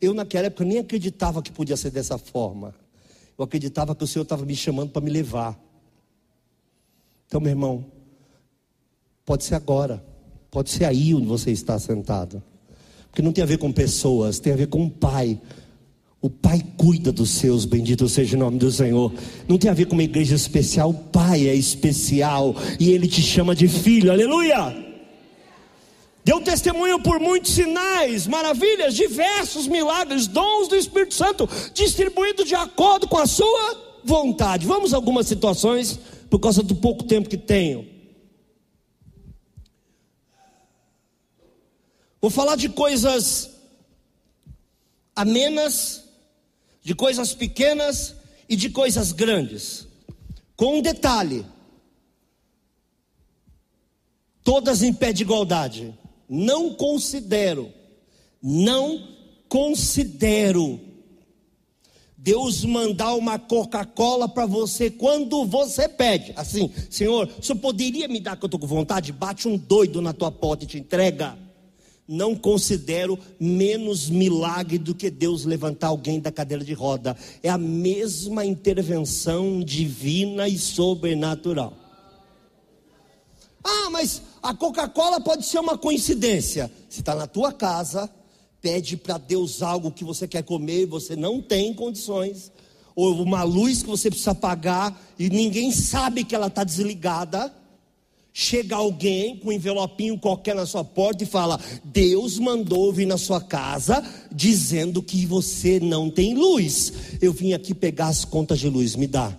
Eu 0.00 0.14
naquela 0.14 0.46
época 0.46 0.64
nem 0.64 0.78
acreditava 0.78 1.42
que 1.42 1.52
podia 1.52 1.76
ser 1.76 1.90
dessa 1.90 2.16
forma. 2.16 2.74
Eu 3.36 3.44
acreditava 3.44 3.94
que 3.94 4.02
o 4.02 4.06
Senhor 4.06 4.22
estava 4.22 4.46
me 4.46 4.56
chamando 4.56 4.92
para 4.92 5.02
me 5.02 5.10
levar. 5.10 5.71
Então, 7.32 7.40
meu 7.40 7.52
irmão, 7.52 7.82
pode 9.24 9.42
ser 9.44 9.54
agora, 9.54 10.04
pode 10.50 10.68
ser 10.68 10.84
aí 10.84 11.14
onde 11.14 11.24
você 11.24 11.50
está 11.50 11.78
sentado, 11.78 12.42
porque 13.08 13.22
não 13.22 13.32
tem 13.32 13.42
a 13.42 13.46
ver 13.46 13.56
com 13.56 13.72
pessoas, 13.72 14.38
tem 14.38 14.52
a 14.52 14.56
ver 14.56 14.66
com 14.66 14.84
o 14.84 14.90
Pai. 14.90 15.40
O 16.20 16.28
Pai 16.28 16.62
cuida 16.76 17.10
dos 17.10 17.30
seus, 17.30 17.64
bendito 17.64 18.06
seja 18.06 18.36
o 18.36 18.38
nome 18.38 18.58
do 18.58 18.70
Senhor. 18.70 19.10
Não 19.48 19.56
tem 19.56 19.70
a 19.70 19.72
ver 19.72 19.86
com 19.86 19.94
uma 19.94 20.02
igreja 20.02 20.34
especial, 20.34 20.90
o 20.90 20.94
Pai 20.94 21.48
é 21.48 21.54
especial 21.54 22.54
e 22.78 22.90
Ele 22.90 23.08
te 23.08 23.22
chama 23.22 23.54
de 23.54 23.66
filho, 23.66 24.12
aleluia. 24.12 24.76
Deu 26.22 26.38
testemunho 26.42 27.00
por 27.00 27.18
muitos 27.18 27.54
sinais, 27.54 28.26
maravilhas, 28.26 28.92
diversos 28.92 29.66
milagres, 29.66 30.26
dons 30.26 30.68
do 30.68 30.76
Espírito 30.76 31.14
Santo, 31.14 31.48
distribuídos 31.72 32.46
de 32.46 32.54
acordo 32.54 33.08
com 33.08 33.16
a 33.16 33.26
sua 33.26 34.00
vontade. 34.04 34.66
Vamos 34.66 34.92
a 34.92 34.96
algumas 34.96 35.26
situações 35.26 35.98
por 36.32 36.40
causa 36.40 36.62
do 36.62 36.74
pouco 36.74 37.04
tempo 37.04 37.28
que 37.28 37.36
tenho. 37.36 37.86
Vou 42.22 42.30
falar 42.30 42.56
de 42.56 42.70
coisas 42.70 43.50
amenas, 45.14 46.08
de 46.82 46.94
coisas 46.94 47.34
pequenas 47.34 48.16
e 48.48 48.56
de 48.56 48.70
coisas 48.70 49.12
grandes. 49.12 49.86
Com 50.56 50.78
um 50.78 50.80
detalhe: 50.80 51.44
todas 54.42 54.82
em 54.82 54.94
pé 54.94 55.12
de 55.12 55.24
igualdade. 55.24 55.94
Não 56.26 56.72
considero, 56.72 57.70
não 58.42 59.06
considero 59.50 60.80
Deus 62.22 62.64
mandar 62.64 63.14
uma 63.14 63.36
Coca-Cola 63.36 64.28
para 64.28 64.46
você 64.46 64.88
quando 64.88 65.44
você 65.44 65.88
pede. 65.88 66.32
Assim, 66.36 66.70
Senhor, 66.88 67.28
senhor 67.40 67.58
poderia 67.58 68.06
me 68.06 68.20
dar 68.20 68.36
que 68.36 68.44
eu 68.44 68.46
estou 68.46 68.60
com 68.60 68.66
vontade? 68.66 69.10
Bate 69.10 69.48
um 69.48 69.56
doido 69.56 70.00
na 70.00 70.12
tua 70.12 70.30
porta 70.30 70.62
e 70.62 70.68
te 70.68 70.78
entrega. 70.78 71.36
não 72.06 72.36
considero 72.36 73.18
menos 73.40 74.08
milagre 74.08 74.78
do 74.78 74.94
que 74.94 75.10
Deus 75.10 75.44
levantar 75.44 75.88
alguém 75.88 76.20
da 76.20 76.30
cadeira 76.30 76.64
de 76.64 76.74
roda. 76.74 77.16
É 77.42 77.48
a 77.48 77.58
mesma 77.58 78.44
intervenção 78.44 79.60
divina 79.60 80.46
e 80.46 80.56
sobrenatural. 80.56 81.72
Ah, 83.64 83.90
mas 83.90 84.22
a 84.40 84.54
Coca-Cola 84.54 85.20
pode 85.20 85.44
ser 85.44 85.58
uma 85.58 85.76
coincidência. 85.76 86.70
Se 86.88 87.00
está 87.00 87.16
na 87.16 87.26
tua 87.26 87.52
casa, 87.52 88.08
pede 88.62 88.96
para 88.96 89.18
Deus 89.18 89.60
algo 89.60 89.90
que 89.90 90.04
você 90.04 90.28
quer 90.28 90.44
comer 90.44 90.82
e 90.82 90.86
você 90.86 91.16
não 91.16 91.42
tem 91.42 91.74
condições, 91.74 92.52
ou 92.94 93.20
uma 93.20 93.42
luz 93.42 93.82
que 93.82 93.88
você 93.88 94.08
precisa 94.08 94.34
pagar 94.34 95.02
e 95.18 95.28
ninguém 95.28 95.72
sabe 95.72 96.24
que 96.24 96.34
ela 96.34 96.46
está 96.46 96.62
desligada. 96.62 97.52
Chega 98.34 98.76
alguém 98.76 99.36
com 99.36 99.50
um 99.50 99.52
envelopinho 99.52 100.18
qualquer 100.18 100.54
na 100.54 100.64
sua 100.64 100.82
porta 100.82 101.22
e 101.22 101.26
fala: 101.26 101.60
Deus 101.84 102.38
mandou 102.38 102.90
vir 102.90 103.04
na 103.04 103.18
sua 103.18 103.42
casa 103.42 104.02
dizendo 104.30 105.02
que 105.02 105.26
você 105.26 105.78
não 105.78 106.10
tem 106.10 106.34
luz. 106.34 106.92
Eu 107.20 107.32
vim 107.32 107.52
aqui 107.52 107.74
pegar 107.74 108.08
as 108.08 108.24
contas 108.24 108.58
de 108.58 108.70
luz, 108.70 108.96
me 108.96 109.06
dá. 109.06 109.38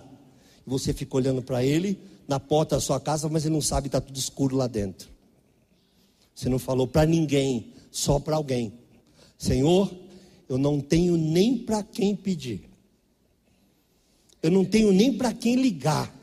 Você 0.64 0.92
fica 0.92 1.16
olhando 1.16 1.42
para 1.42 1.64
ele 1.64 1.98
na 2.28 2.38
porta 2.38 2.76
da 2.76 2.80
sua 2.80 3.00
casa, 3.00 3.28
mas 3.28 3.44
ele 3.44 3.54
não 3.54 3.60
sabe, 3.60 3.88
está 3.88 4.00
tudo 4.00 4.16
escuro 4.16 4.56
lá 4.56 4.68
dentro. 4.68 5.08
Você 6.34 6.48
não 6.48 6.58
falou 6.58 6.86
para 6.86 7.04
ninguém, 7.04 7.72
só 7.90 8.20
para 8.20 8.36
alguém. 8.36 8.72
Senhor, 9.38 9.94
eu 10.48 10.58
não 10.58 10.80
tenho 10.80 11.16
nem 11.16 11.58
para 11.58 11.82
quem 11.82 12.14
pedir. 12.14 12.68
Eu 14.42 14.50
não 14.50 14.64
tenho 14.64 14.92
nem 14.92 15.12
para 15.12 15.32
quem 15.32 15.56
ligar. 15.56 16.14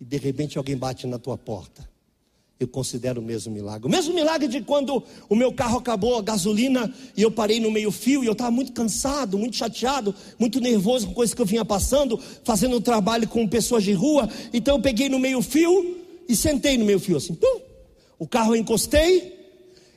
E 0.00 0.04
de 0.04 0.16
repente 0.16 0.56
alguém 0.56 0.76
bate 0.76 1.06
na 1.06 1.18
tua 1.18 1.36
porta. 1.36 1.90
Eu 2.58 2.68
considero 2.68 3.20
o 3.20 3.24
mesmo 3.24 3.52
milagre. 3.52 3.88
O 3.88 3.90
mesmo 3.90 4.14
milagre 4.14 4.46
de 4.46 4.60
quando 4.60 5.02
o 5.28 5.34
meu 5.34 5.52
carro 5.52 5.78
acabou 5.78 6.16
a 6.16 6.22
gasolina 6.22 6.94
e 7.16 7.22
eu 7.22 7.32
parei 7.32 7.58
no 7.58 7.72
meio-fio 7.72 8.22
e 8.22 8.26
eu 8.26 8.32
estava 8.32 8.52
muito 8.52 8.72
cansado, 8.72 9.36
muito 9.36 9.56
chateado, 9.56 10.14
muito 10.38 10.60
nervoso 10.60 11.08
com 11.08 11.14
coisas 11.14 11.34
que 11.34 11.42
eu 11.42 11.46
vinha 11.46 11.64
passando, 11.64 12.16
fazendo 12.44 12.80
trabalho 12.80 13.28
com 13.28 13.48
pessoas 13.48 13.82
de 13.82 13.92
rua. 13.92 14.28
Então 14.52 14.76
eu 14.76 14.82
peguei 14.82 15.08
no 15.08 15.18
meio-fio 15.18 16.00
e 16.28 16.36
sentei 16.36 16.78
no 16.78 16.84
meio-fio 16.84 17.16
assim. 17.16 17.34
Pum, 17.34 17.60
o 18.20 18.28
carro 18.28 18.54
eu 18.54 18.60
encostei, 18.60 19.41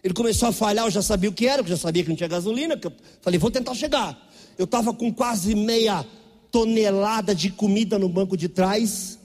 ele 0.05 0.13
começou 0.13 0.49
a 0.49 0.51
falhar, 0.51 0.85
eu 0.85 0.91
já 0.91 1.01
sabia 1.01 1.31
o 1.31 1.33
que 1.33 1.47
era, 1.47 1.63
eu 1.63 1.67
já 1.67 1.75
sabia 1.75 2.03
que 2.03 2.09
não 2.09 2.15
tinha 2.15 2.29
gasolina, 2.29 2.77
que 2.77 2.85
eu 2.85 2.93
falei, 3.23 3.39
vou 3.39 3.49
tentar 3.49 3.73
chegar. 3.73 4.15
Eu 4.55 4.65
estava 4.65 4.93
com 4.93 5.11
quase 5.11 5.55
meia 5.55 6.05
tonelada 6.51 7.33
de 7.33 7.49
comida 7.49 7.97
no 7.97 8.07
banco 8.07 8.37
de 8.37 8.47
trás 8.47 9.17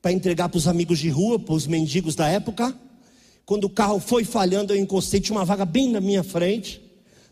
para 0.00 0.12
entregar 0.12 0.48
para 0.48 0.58
os 0.58 0.68
amigos 0.68 1.00
de 1.00 1.08
rua, 1.08 1.40
para 1.40 1.54
os 1.54 1.66
mendigos 1.66 2.14
da 2.14 2.28
época. 2.28 2.72
Quando 3.44 3.64
o 3.64 3.68
carro 3.68 3.98
foi 3.98 4.22
falhando, 4.22 4.72
eu 4.72 4.76
encostei, 4.76 5.18
tinha 5.18 5.36
uma 5.36 5.44
vaga 5.44 5.64
bem 5.64 5.90
na 5.90 6.00
minha 6.00 6.22
frente, 6.22 6.80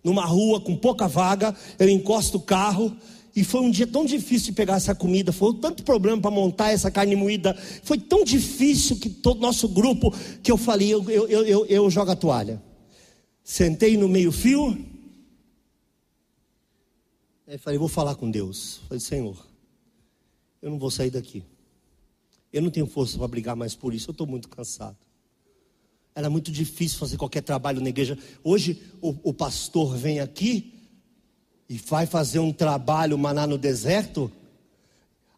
numa 0.02 0.24
rua 0.24 0.60
com 0.60 0.74
pouca 0.74 1.06
vaga, 1.06 1.54
eu 1.78 1.88
encosto 1.88 2.38
o 2.38 2.40
carro, 2.40 2.92
e 3.38 3.44
foi 3.44 3.60
um 3.60 3.70
dia 3.70 3.86
tão 3.86 4.04
difícil 4.04 4.46
de 4.46 4.52
pegar 4.52 4.74
essa 4.74 4.96
comida, 4.96 5.30
foi 5.30 5.54
tanto 5.60 5.84
problema 5.84 6.20
para 6.20 6.28
montar 6.28 6.72
essa 6.72 6.90
carne 6.90 7.14
moída, 7.14 7.54
foi 7.84 7.96
tão 7.96 8.24
difícil 8.24 8.98
que 8.98 9.08
todo 9.08 9.40
nosso 9.40 9.68
grupo, 9.68 10.12
que 10.42 10.50
eu 10.50 10.56
falei, 10.56 10.92
eu, 10.92 11.08
eu, 11.08 11.28
eu, 11.28 11.66
eu, 11.66 11.88
jogo 11.88 12.10
a 12.10 12.16
toalha. 12.16 12.60
Sentei 13.44 13.96
no 13.96 14.08
meio-fio, 14.08 14.76
aí 17.46 17.56
falei, 17.58 17.78
vou 17.78 17.86
falar 17.86 18.16
com 18.16 18.28
Deus. 18.28 18.80
Falei, 18.88 18.98
Senhor, 19.00 19.46
eu 20.60 20.68
não 20.68 20.78
vou 20.78 20.90
sair 20.90 21.10
daqui. 21.10 21.44
Eu 22.52 22.60
não 22.60 22.70
tenho 22.70 22.88
força 22.88 23.16
para 23.16 23.28
brigar 23.28 23.54
mais 23.54 23.76
por 23.76 23.94
isso, 23.94 24.10
eu 24.10 24.12
estou 24.12 24.26
muito 24.26 24.48
cansado. 24.48 24.96
Era 26.12 26.28
muito 26.28 26.50
difícil 26.50 26.98
fazer 26.98 27.16
qualquer 27.16 27.42
trabalho 27.42 27.80
na 27.80 27.88
igreja. 27.88 28.18
Hoje 28.42 28.82
o, 29.00 29.14
o 29.22 29.32
pastor 29.32 29.96
vem 29.96 30.18
aqui 30.18 30.77
e 31.68 31.76
vai 31.76 32.06
fazer 32.06 32.38
um 32.38 32.52
trabalho 32.52 33.18
maná 33.18 33.46
no 33.46 33.58
deserto, 33.58 34.32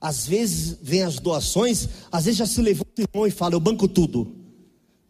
às 0.01 0.27
vezes 0.27 0.79
vem 0.81 1.03
as 1.03 1.19
doações, 1.19 1.89
às 2.11 2.25
vezes 2.25 2.39
já 2.39 2.47
se 2.47 2.63
levanta 2.63 2.91
o 2.99 3.03
irmão 3.03 3.27
e 3.27 3.31
fala, 3.31 3.55
eu 3.55 3.61
banco 3.61 3.89
tudo. 3.89 4.35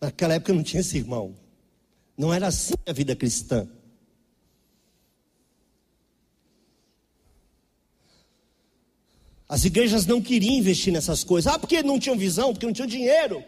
Naquela 0.01 0.35
época 0.35 0.53
não 0.53 0.63
tinha 0.63 0.81
esse 0.81 0.97
irmão. 0.97 1.35
Não 2.17 2.33
era 2.33 2.47
assim 2.47 2.75
a 2.87 2.93
vida 2.93 3.15
cristã. 3.15 3.69
As 9.49 9.65
igrejas 9.65 10.07
não 10.07 10.23
queriam 10.23 10.55
investir 10.55 10.93
nessas 10.93 11.25
coisas. 11.25 11.53
Ah, 11.53 11.59
porque 11.59 11.83
não 11.83 11.99
tinham 11.99 12.17
visão, 12.17 12.53
porque 12.53 12.67
não 12.67 12.73
tinham 12.73 12.87
dinheiro. 12.87 13.45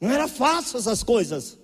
Não 0.00 0.10
era 0.10 0.28
fácil 0.28 0.78
essas 0.78 1.02
coisas. 1.02 1.57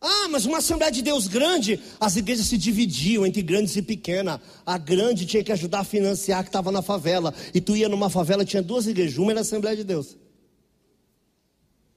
Ah, 0.00 0.28
mas 0.28 0.44
uma 0.44 0.58
Assembleia 0.58 0.92
de 0.92 1.02
Deus 1.02 1.26
grande, 1.26 1.80
as 1.98 2.16
igrejas 2.16 2.46
se 2.46 2.58
dividiam 2.58 3.24
entre 3.24 3.42
grandes 3.42 3.74
e 3.76 3.82
pequenas. 3.82 4.40
A 4.64 4.76
grande 4.76 5.24
tinha 5.24 5.42
que 5.42 5.52
ajudar 5.52 5.80
a 5.80 5.84
financiar 5.84 6.42
que 6.42 6.48
estava 6.48 6.70
na 6.70 6.82
favela. 6.82 7.34
E 7.54 7.60
tu 7.60 7.74
ia 7.74 7.88
numa 7.88 8.10
favela, 8.10 8.44
tinha 8.44 8.62
duas 8.62 8.86
igrejas, 8.86 9.18
uma 9.18 9.32
era 9.32 9.40
a 9.40 9.42
Assembleia 9.42 9.76
de 9.76 9.84
Deus. 9.84 10.16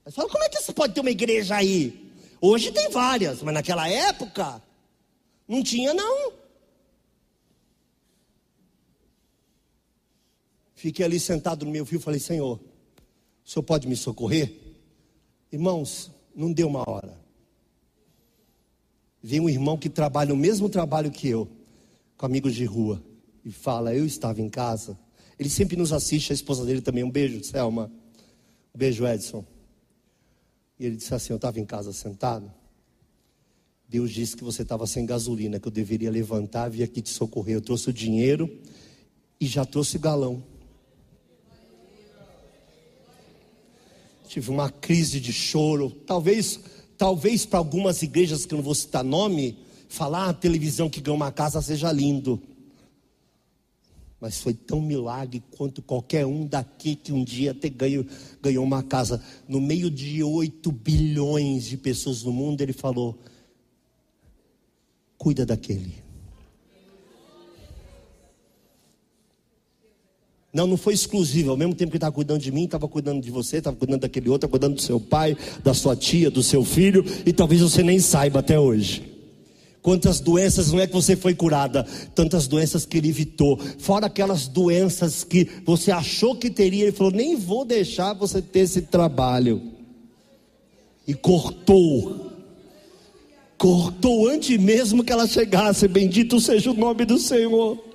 Mas 0.04 0.14
fala, 0.14 0.28
como 0.30 0.42
é 0.42 0.48
que 0.48 0.60
você 0.60 0.72
pode 0.72 0.94
ter 0.94 1.00
uma 1.00 1.10
igreja 1.10 1.56
aí? 1.56 2.10
Hoje 2.40 2.72
tem 2.72 2.88
várias, 2.88 3.42
mas 3.42 3.52
naquela 3.52 3.86
época 3.86 4.62
não 5.46 5.62
tinha 5.62 5.92
não. 5.92 6.32
Fiquei 10.74 11.04
ali 11.04 11.20
sentado 11.20 11.66
no 11.66 11.70
meu 11.70 11.84
fio 11.84 11.98
e 11.98 12.02
falei, 12.02 12.18
Senhor, 12.18 12.58
o 13.44 13.48
Senhor 13.48 13.62
pode 13.62 13.86
me 13.86 13.94
socorrer? 13.94 14.50
Irmãos, 15.52 16.10
não 16.34 16.50
deu 16.50 16.66
uma 16.66 16.88
hora 16.88 17.20
vem 19.22 19.40
um 19.40 19.48
irmão 19.48 19.76
que 19.76 19.88
trabalha 19.88 20.32
o 20.32 20.36
mesmo 20.36 20.68
trabalho 20.68 21.10
que 21.10 21.28
eu, 21.28 21.48
com 22.16 22.26
amigos 22.26 22.54
de 22.54 22.64
rua, 22.64 23.02
e 23.44 23.50
fala: 23.50 23.94
Eu 23.94 24.06
estava 24.06 24.40
em 24.40 24.48
casa. 24.48 24.98
Ele 25.38 25.48
sempre 25.48 25.76
nos 25.76 25.92
assiste, 25.92 26.32
a 26.32 26.34
esposa 26.34 26.64
dele 26.64 26.80
também. 26.80 27.02
Um 27.02 27.10
beijo, 27.10 27.42
Selma. 27.42 27.90
Um 28.74 28.78
beijo, 28.78 29.06
Edson. 29.06 29.44
E 30.78 30.86
ele 30.86 30.96
disse 30.96 31.14
assim: 31.14 31.32
Eu 31.32 31.36
estava 31.36 31.58
em 31.58 31.64
casa 31.64 31.92
sentado. 31.92 32.50
Deus 33.88 34.12
disse 34.12 34.36
que 34.36 34.44
você 34.44 34.62
estava 34.62 34.86
sem 34.86 35.04
gasolina, 35.04 35.58
que 35.58 35.66
eu 35.66 35.72
deveria 35.72 36.10
levantar, 36.10 36.68
vir 36.68 36.84
aqui 36.84 37.02
te 37.02 37.10
socorrer. 37.10 37.56
Eu 37.56 37.60
trouxe 37.60 37.90
o 37.90 37.92
dinheiro 37.92 38.48
e 39.40 39.46
já 39.46 39.64
trouxe 39.64 39.96
o 39.96 40.00
galão. 40.00 40.44
Tive 44.28 44.48
uma 44.48 44.70
crise 44.70 45.18
de 45.18 45.32
choro. 45.32 45.90
Talvez 45.90 46.60
Talvez 47.00 47.46
para 47.46 47.58
algumas 47.58 48.02
igrejas 48.02 48.44
que 48.44 48.54
não 48.54 48.60
vou 48.60 48.74
citar 48.74 49.02
nome, 49.02 49.56
falar 49.88 50.28
a 50.28 50.34
televisão 50.34 50.90
que 50.90 51.00
ganhou 51.00 51.16
uma 51.16 51.32
casa 51.32 51.62
seja 51.62 51.90
lindo. 51.90 52.38
Mas 54.20 54.38
foi 54.38 54.52
tão 54.52 54.82
milagre 54.82 55.42
quanto 55.52 55.80
qualquer 55.80 56.26
um 56.26 56.46
daqui 56.46 56.94
que 56.94 57.10
um 57.10 57.24
dia 57.24 57.54
ter 57.54 57.70
ganho, 57.70 58.06
ganhou 58.42 58.62
uma 58.62 58.82
casa. 58.82 59.24
No 59.48 59.62
meio 59.62 59.90
de 59.90 60.22
8 60.22 60.70
bilhões 60.70 61.64
de 61.64 61.78
pessoas 61.78 62.22
no 62.22 62.34
mundo, 62.34 62.60
ele 62.60 62.74
falou: 62.74 63.18
cuida 65.16 65.46
daquele. 65.46 66.09
Não, 70.52 70.66
não 70.66 70.76
foi 70.76 70.94
exclusivo. 70.94 71.50
Ao 71.50 71.56
mesmo 71.56 71.74
tempo 71.74 71.92
que 71.92 71.96
estava 71.96 72.12
cuidando 72.12 72.40
de 72.40 72.50
mim, 72.50 72.64
estava 72.64 72.88
cuidando 72.88 73.22
de 73.22 73.30
você, 73.30 73.58
estava 73.58 73.76
cuidando 73.76 74.00
daquele 74.00 74.28
outro, 74.28 74.46
estava 74.46 74.50
cuidando 74.50 74.74
do 74.74 74.82
seu 74.82 74.98
pai, 74.98 75.36
da 75.62 75.72
sua 75.72 75.94
tia, 75.94 76.30
do 76.30 76.42
seu 76.42 76.64
filho, 76.64 77.04
e 77.24 77.32
talvez 77.32 77.60
você 77.60 77.82
nem 77.82 78.00
saiba 78.00 78.40
até 78.40 78.58
hoje. 78.58 79.10
Quantas 79.80 80.20
doenças 80.20 80.72
não 80.72 80.80
é 80.80 80.86
que 80.86 80.92
você 80.92 81.16
foi 81.16 81.34
curada, 81.34 81.86
tantas 82.14 82.46
doenças 82.46 82.84
que 82.84 82.98
ele 82.98 83.08
evitou, 83.08 83.58
fora 83.78 84.06
aquelas 84.06 84.46
doenças 84.46 85.24
que 85.24 85.48
você 85.64 85.90
achou 85.90 86.34
que 86.34 86.50
teria, 86.50 86.82
ele 86.82 86.92
falou: 86.92 87.12
nem 87.12 87.36
vou 87.36 87.64
deixar 87.64 88.12
você 88.12 88.42
ter 88.42 88.60
esse 88.60 88.82
trabalho. 88.82 89.62
E 91.06 91.14
cortou, 91.14 92.30
cortou 93.56 94.28
antes 94.28 94.58
mesmo 94.60 95.02
que 95.02 95.12
ela 95.12 95.26
chegasse. 95.26 95.88
Bendito 95.88 96.38
seja 96.40 96.70
o 96.70 96.74
nome 96.74 97.06
do 97.06 97.18
Senhor 97.18 97.89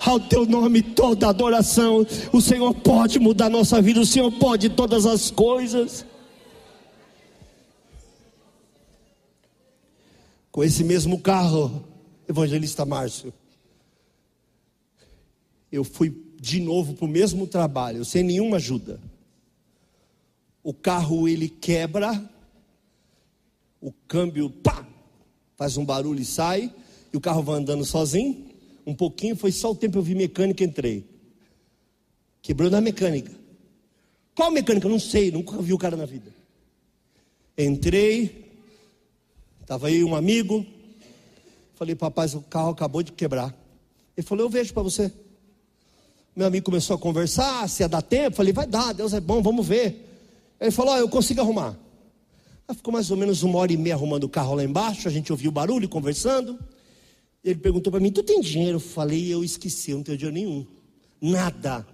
ao 0.00 0.20
teu 0.20 0.46
nome 0.46 0.82
toda 0.82 1.28
adoração. 1.28 2.06
O 2.32 2.40
Senhor 2.40 2.74
pode 2.74 3.18
mudar 3.18 3.48
nossa 3.48 3.80
vida, 3.80 4.00
o 4.00 4.06
Senhor 4.06 4.30
pode 4.32 4.70
todas 4.70 5.06
as 5.06 5.30
coisas. 5.30 6.04
Com 10.50 10.62
esse 10.62 10.84
mesmo 10.84 11.20
carro, 11.20 11.84
evangelista 12.28 12.84
Márcio, 12.84 13.32
eu 15.72 15.82
fui 15.82 16.14
de 16.40 16.60
novo 16.60 16.94
para 16.94 17.04
o 17.04 17.08
mesmo 17.08 17.46
trabalho, 17.46 18.04
sem 18.04 18.22
nenhuma 18.22 18.56
ajuda. 18.56 19.00
O 20.62 20.72
carro 20.72 21.28
ele 21.28 21.48
quebra, 21.48 22.22
o 23.80 23.92
câmbio 24.06 24.48
pá, 24.48 24.86
faz 25.56 25.76
um 25.76 25.84
barulho 25.84 26.20
e 26.20 26.24
sai, 26.24 26.72
e 27.12 27.16
o 27.16 27.20
carro 27.20 27.42
vai 27.42 27.56
andando 27.56 27.84
sozinho 27.84 28.53
um 28.86 28.94
pouquinho, 28.94 29.36
foi 29.36 29.52
só 29.52 29.70
o 29.70 29.74
tempo 29.74 29.98
eu 29.98 30.02
vi 30.02 30.14
mecânica 30.14 30.62
entrei. 30.62 31.06
Quebrou 32.42 32.70
na 32.70 32.80
mecânica. 32.80 33.32
Qual 34.34 34.50
mecânica? 34.50 34.88
Não 34.88 34.98
sei, 34.98 35.30
nunca 35.30 35.56
vi 35.62 35.72
o 35.72 35.78
cara 35.78 35.96
na 35.96 36.04
vida. 36.04 36.30
Entrei, 37.56 38.52
estava 39.60 39.86
aí 39.86 40.04
um 40.04 40.14
amigo. 40.14 40.66
Falei, 41.74 41.94
papai, 41.94 42.26
o 42.34 42.40
carro 42.42 42.70
acabou 42.70 43.02
de 43.02 43.12
quebrar. 43.12 43.54
Ele 44.16 44.26
falou, 44.26 44.44
eu 44.44 44.50
vejo 44.50 44.74
para 44.74 44.82
você. 44.82 45.12
Meu 46.36 46.46
amigo 46.46 46.66
começou 46.66 46.96
a 46.96 46.98
conversar, 46.98 47.68
se 47.68 47.82
ia 47.82 47.88
dar 47.88 48.02
tempo. 48.02 48.36
Falei, 48.36 48.52
vai 48.52 48.66
dar, 48.66 48.92
Deus 48.92 49.12
é 49.12 49.20
bom, 49.20 49.40
vamos 49.40 49.66
ver. 49.66 50.04
Ele 50.60 50.70
falou, 50.70 50.94
oh, 50.94 50.98
eu 50.98 51.08
consigo 51.08 51.40
arrumar. 51.40 51.76
Aí 52.66 52.74
ficou 52.74 52.92
mais 52.92 53.10
ou 53.10 53.16
menos 53.16 53.42
uma 53.42 53.58
hora 53.58 53.72
e 53.72 53.76
meia 53.76 53.94
arrumando 53.94 54.24
o 54.24 54.28
carro 54.28 54.54
lá 54.54 54.64
embaixo. 54.64 55.06
A 55.06 55.10
gente 55.10 55.30
ouviu 55.30 55.50
o 55.50 55.52
barulho, 55.52 55.88
conversando. 55.88 56.58
Ele 57.44 57.58
perguntou 57.58 57.90
para 57.90 58.00
mim, 58.00 58.10
tu 58.10 58.22
tem 58.22 58.40
dinheiro? 58.40 58.76
Eu 58.76 58.80
falei, 58.80 59.32
eu 59.32 59.44
esqueci, 59.44 59.90
eu 59.90 59.98
não 59.98 60.04
tenho 60.04 60.16
dinheiro 60.16 60.34
nenhum. 60.34 60.66
Nada. 61.20 61.86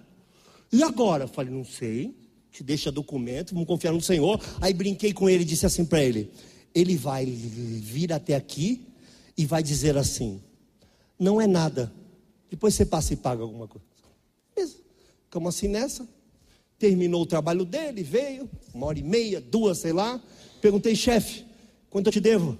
E 0.71 0.81
agora? 0.81 1.25
Eu 1.25 1.27
falei, 1.27 1.53
não 1.53 1.65
sei. 1.65 2.15
Te 2.51 2.63
deixa 2.63 2.91
documento, 2.91 3.53
vamos 3.53 3.67
confiar 3.67 3.93
no 3.93 4.01
Senhor. 4.01 4.39
Aí 4.59 4.73
brinquei 4.73 5.13
com 5.13 5.29
ele 5.29 5.43
e 5.43 5.45
disse 5.45 5.65
assim 5.65 5.85
para 5.85 6.03
ele: 6.03 6.29
Ele 6.75 6.97
vai 6.97 7.25
vir 7.25 8.11
até 8.11 8.35
aqui 8.35 8.81
e 9.37 9.45
vai 9.45 9.63
dizer 9.63 9.97
assim: 9.97 10.41
Não 11.17 11.39
é 11.39 11.47
nada. 11.47 11.93
Depois 12.49 12.75
você 12.75 12.85
passa 12.85 13.13
e 13.13 13.15
paga 13.15 13.41
alguma 13.41 13.69
coisa. 13.69 13.85
Beleza. 14.53 14.75
Ficamos 15.23 15.55
assim 15.55 15.69
nessa. 15.69 16.05
Terminou 16.77 17.21
o 17.21 17.25
trabalho 17.25 17.63
dele, 17.63 18.03
veio, 18.03 18.49
uma 18.73 18.87
hora 18.87 18.99
e 18.99 19.03
meia, 19.03 19.39
duas, 19.39 19.77
sei 19.77 19.93
lá. 19.93 20.21
Perguntei, 20.59 20.93
chefe, 20.93 21.45
quanto 21.89 22.07
eu 22.07 22.11
te 22.11 22.19
devo? 22.19 22.57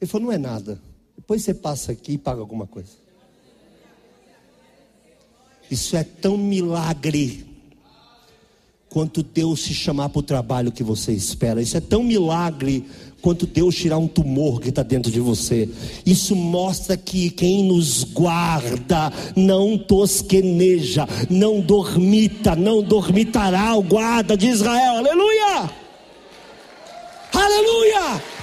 Ele 0.00 0.08
falou, 0.08 0.26
não 0.26 0.32
é 0.32 0.38
nada. 0.38 0.80
Depois 1.24 1.42
você 1.42 1.54
passa 1.54 1.92
aqui 1.92 2.12
e 2.12 2.18
paga 2.18 2.42
alguma 2.42 2.66
coisa. 2.66 2.90
Isso 5.70 5.96
é 5.96 6.04
tão 6.04 6.36
milagre 6.36 7.46
quanto 8.90 9.22
Deus 9.22 9.62
se 9.62 9.72
chamar 9.72 10.10
para 10.10 10.18
o 10.18 10.22
trabalho 10.22 10.70
que 10.70 10.84
você 10.84 11.12
espera. 11.12 11.62
Isso 11.62 11.78
é 11.78 11.80
tão 11.80 12.02
milagre 12.02 12.84
quanto 13.22 13.46
Deus 13.46 13.74
tirar 13.74 13.96
um 13.96 14.06
tumor 14.06 14.60
que 14.60 14.68
está 14.68 14.82
dentro 14.82 15.10
de 15.10 15.18
você. 15.18 15.66
Isso 16.04 16.36
mostra 16.36 16.94
que 16.94 17.30
quem 17.30 17.64
nos 17.64 18.04
guarda 18.04 19.10
não 19.34 19.78
tosqueneja, 19.78 21.08
não 21.30 21.58
dormita, 21.58 22.54
não 22.54 22.82
dormitará 22.82 23.74
o 23.74 23.82
guarda 23.82 24.36
de 24.36 24.48
Israel. 24.48 24.98
Aleluia! 24.98 25.70
Aleluia! 27.32 28.33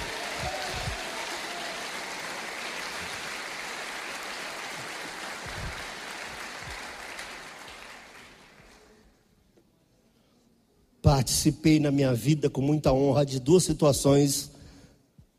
Participei 11.02 11.80
na 11.80 11.90
minha 11.90 12.14
vida 12.14 12.48
com 12.48 12.62
muita 12.62 12.92
honra 12.92 13.26
de 13.26 13.40
duas 13.40 13.64
situações 13.64 14.52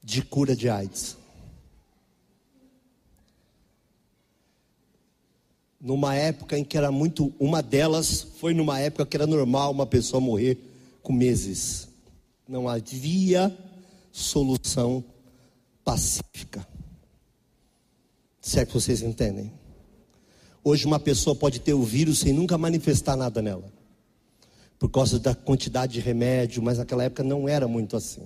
de 0.03 0.21
cura 0.21 0.53
de 0.55 0.69
AIDS. 0.69 1.15
Numa 5.79 6.15
época 6.15 6.57
em 6.57 6.63
que 6.63 6.77
era 6.77 6.91
muito, 6.91 7.33
uma 7.39 7.61
delas 7.61 8.21
foi 8.39 8.53
numa 8.53 8.79
época 8.79 9.05
que 9.05 9.15
era 9.15 9.25
normal 9.25 9.71
uma 9.71 9.85
pessoa 9.85 10.19
morrer 10.19 10.57
com 11.01 11.13
meses. 11.13 11.87
Não 12.47 12.67
havia 12.67 13.57
solução 14.11 15.03
pacífica. 15.83 16.67
Se 18.41 18.59
é 18.59 18.65
que 18.65 18.73
vocês 18.73 19.01
entendem. 19.01 19.51
Hoje 20.61 20.85
uma 20.85 20.99
pessoa 20.99 21.35
pode 21.35 21.59
ter 21.59 21.73
o 21.73 21.83
vírus 21.83 22.19
sem 22.19 22.33
nunca 22.33 22.57
manifestar 22.57 23.15
nada 23.15 23.41
nela. 23.41 23.72
Por 24.83 24.89
causa 24.89 25.17
da 25.17 25.33
quantidade 25.33 25.93
de 25.93 26.01
remédio, 26.01 26.61
mas 26.61 26.77
naquela 26.77 27.05
época 27.05 27.23
não 27.23 27.47
era 27.47 27.69
muito 27.69 27.95
assim. 27.95 28.23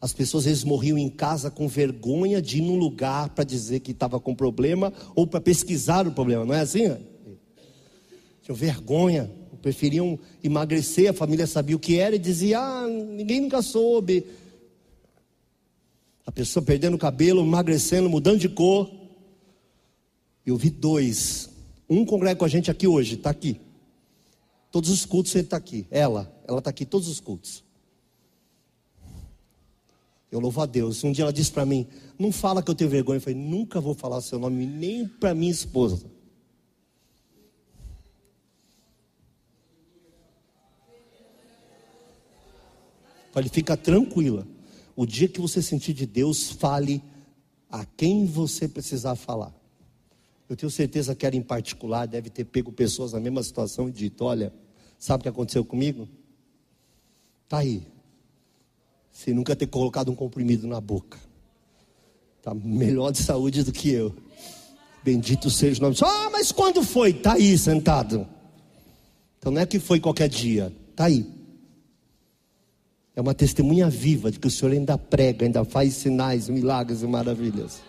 As 0.00 0.14
pessoas 0.14 0.44
às 0.44 0.46
vezes 0.46 0.64
morriam 0.64 0.96
em 0.96 1.10
casa 1.10 1.50
com 1.50 1.68
vergonha 1.68 2.40
de 2.40 2.56
ir 2.56 2.62
num 2.62 2.78
lugar 2.78 3.28
para 3.28 3.44
dizer 3.44 3.80
que 3.80 3.90
estava 3.90 4.18
com 4.18 4.34
problema 4.34 4.90
ou 5.14 5.26
para 5.26 5.42
pesquisar 5.42 6.08
o 6.08 6.12
problema, 6.12 6.42
não 6.46 6.54
é 6.54 6.60
assim? 6.60 6.96
Tinham 8.42 8.56
vergonha, 8.56 9.30
preferiam 9.60 10.18
emagrecer, 10.42 11.10
a 11.10 11.12
família 11.12 11.46
sabia 11.46 11.76
o 11.76 11.78
que 11.78 11.98
era 11.98 12.16
e 12.16 12.18
dizia: 12.18 12.60
ah, 12.60 12.88
ninguém 12.88 13.42
nunca 13.42 13.60
soube. 13.60 14.24
A 16.24 16.32
pessoa 16.32 16.64
perdendo 16.64 16.94
o 16.94 16.98
cabelo, 16.98 17.42
emagrecendo, 17.42 18.08
mudando 18.08 18.38
de 18.38 18.48
cor. 18.48 18.90
Eu 20.46 20.56
vi 20.56 20.70
dois. 20.70 21.50
Um 21.90 22.06
congrega 22.06 22.36
com 22.36 22.46
a 22.46 22.48
gente 22.48 22.70
aqui 22.70 22.86
hoje, 22.86 23.16
está 23.16 23.28
aqui. 23.28 23.60
Todos 24.74 24.90
os 24.90 25.06
cultos 25.06 25.32
ele 25.36 25.44
está 25.44 25.56
aqui. 25.56 25.86
Ela, 25.88 26.36
ela 26.48 26.58
está 26.58 26.68
aqui 26.68 26.84
todos 26.84 27.06
os 27.06 27.20
cultos. 27.20 27.62
Eu 30.32 30.40
louvo 30.40 30.60
a 30.60 30.66
Deus. 30.66 31.04
Um 31.04 31.12
dia 31.12 31.22
ela 31.22 31.32
disse 31.32 31.52
para 31.52 31.64
mim: 31.64 31.86
Não 32.18 32.32
fala 32.32 32.60
que 32.60 32.72
eu 32.72 32.74
tenho 32.74 32.90
vergonha. 32.90 33.18
Eu 33.18 33.20
falei: 33.20 33.38
Nunca 33.38 33.80
vou 33.80 33.94
falar 33.94 34.20
seu 34.20 34.36
nome, 34.36 34.66
nem 34.66 35.06
para 35.06 35.32
minha 35.32 35.52
esposa. 35.52 36.10
Falei: 43.30 43.48
Fica 43.48 43.76
tranquila. 43.76 44.44
O 44.96 45.06
dia 45.06 45.28
que 45.28 45.40
você 45.40 45.62
sentir 45.62 45.92
de 45.92 46.04
Deus, 46.04 46.50
fale 46.50 47.00
a 47.70 47.84
quem 47.84 48.26
você 48.26 48.66
precisar 48.66 49.14
falar. 49.14 49.54
Eu 50.48 50.56
tenho 50.56 50.68
certeza 50.68 51.14
que 51.14 51.24
era 51.24 51.36
em 51.36 51.42
particular, 51.42 52.06
deve 52.06 52.28
ter 52.28 52.44
pego 52.44 52.72
pessoas 52.72 53.12
na 53.12 53.20
mesma 53.20 53.40
situação 53.40 53.88
e 53.88 53.92
dito: 53.92 54.24
Olha, 54.24 54.52
sabe 55.04 55.20
o 55.20 55.22
que 55.24 55.28
aconteceu 55.28 55.62
comigo? 55.62 56.08
Está 57.44 57.58
aí, 57.58 57.86
sem 59.12 59.34
nunca 59.34 59.54
ter 59.54 59.66
colocado 59.66 60.10
um 60.10 60.14
comprimido 60.14 60.66
na 60.66 60.80
boca. 60.80 61.18
Está 62.38 62.54
melhor 62.54 63.12
de 63.12 63.18
saúde 63.18 63.62
do 63.62 63.70
que 63.70 63.90
eu. 63.90 64.14
Bendito 65.04 65.50
seja 65.50 65.78
o 65.78 65.82
nome. 65.82 65.96
Ah, 66.02 66.30
mas 66.32 66.50
quando 66.50 66.82
foi? 66.82 67.10
Está 67.10 67.34
aí 67.34 67.58
sentado. 67.58 68.26
Então 69.38 69.52
não 69.52 69.60
é 69.60 69.66
que 69.66 69.78
foi 69.78 70.00
qualquer 70.00 70.26
dia. 70.26 70.72
Está 70.90 71.04
aí. 71.04 71.30
É 73.14 73.20
uma 73.20 73.34
testemunha 73.34 73.90
viva 73.90 74.30
de 74.30 74.38
que 74.38 74.46
o 74.46 74.50
Senhor 74.50 74.72
ainda 74.72 74.96
prega, 74.96 75.44
ainda 75.44 75.66
faz 75.66 75.92
sinais, 75.92 76.48
milagres 76.48 77.02
e 77.02 77.06
maravilhas. 77.06 77.82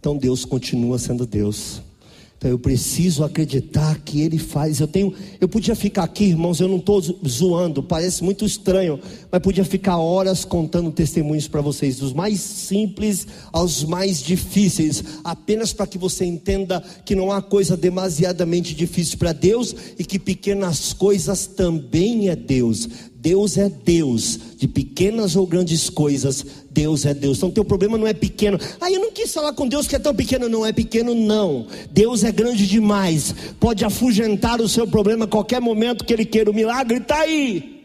Então 0.00 0.16
Deus 0.16 0.44
continua 0.44 0.98
sendo 0.98 1.24
Deus. 1.24 1.80
Então 2.38 2.52
eu 2.52 2.58
preciso 2.58 3.24
acreditar 3.24 3.98
que 4.04 4.20
Ele 4.20 4.38
faz. 4.38 4.78
Eu 4.78 4.86
tenho, 4.86 5.12
eu 5.40 5.48
podia 5.48 5.74
ficar 5.74 6.04
aqui, 6.04 6.26
irmãos. 6.26 6.60
Eu 6.60 6.68
não 6.68 6.76
estou 6.76 7.00
zoando, 7.26 7.82
parece 7.82 8.22
muito 8.22 8.44
estranho, 8.44 9.00
mas 9.30 9.42
podia 9.42 9.64
ficar 9.64 9.98
horas 9.98 10.44
contando 10.44 10.92
testemunhos 10.92 11.48
para 11.48 11.60
vocês, 11.60 11.96
dos 11.96 12.12
mais 12.12 12.38
simples 12.40 13.26
aos 13.52 13.82
mais 13.82 14.22
difíceis, 14.22 15.02
apenas 15.24 15.72
para 15.72 15.86
que 15.86 15.98
você 15.98 16.24
entenda 16.24 16.80
que 17.04 17.16
não 17.16 17.32
há 17.32 17.42
coisa 17.42 17.76
demasiadamente 17.76 18.72
difícil 18.72 19.18
para 19.18 19.32
Deus 19.32 19.74
e 19.98 20.04
que 20.04 20.18
pequenas 20.18 20.92
coisas 20.92 21.48
também 21.48 22.28
é 22.28 22.36
Deus. 22.36 22.88
Deus 23.20 23.58
é 23.58 23.68
Deus, 23.68 24.38
de 24.56 24.68
pequenas 24.68 25.34
ou 25.34 25.44
grandes 25.44 25.90
coisas, 25.90 26.46
Deus 26.70 27.04
é 27.04 27.12
Deus. 27.12 27.38
Então, 27.38 27.50
teu 27.50 27.64
problema 27.64 27.98
não 27.98 28.06
é 28.06 28.14
pequeno. 28.14 28.56
Ah, 28.80 28.92
eu 28.92 29.00
não 29.00 29.10
quis 29.10 29.34
falar 29.34 29.52
com 29.54 29.66
Deus 29.66 29.88
que 29.88 29.96
é 29.96 29.98
tão 29.98 30.14
pequeno. 30.14 30.48
Não 30.48 30.64
é 30.64 30.72
pequeno, 30.72 31.16
não. 31.16 31.66
Deus 31.90 32.22
é 32.22 32.30
grande 32.30 32.64
demais. 32.64 33.34
Pode 33.58 33.84
afugentar 33.84 34.60
o 34.60 34.68
seu 34.68 34.86
problema 34.86 35.24
a 35.24 35.28
qualquer 35.28 35.60
momento 35.60 36.04
que 36.04 36.12
Ele 36.12 36.24
queira. 36.24 36.48
O 36.48 36.54
milagre 36.54 36.98
está 36.98 37.22
aí. 37.22 37.82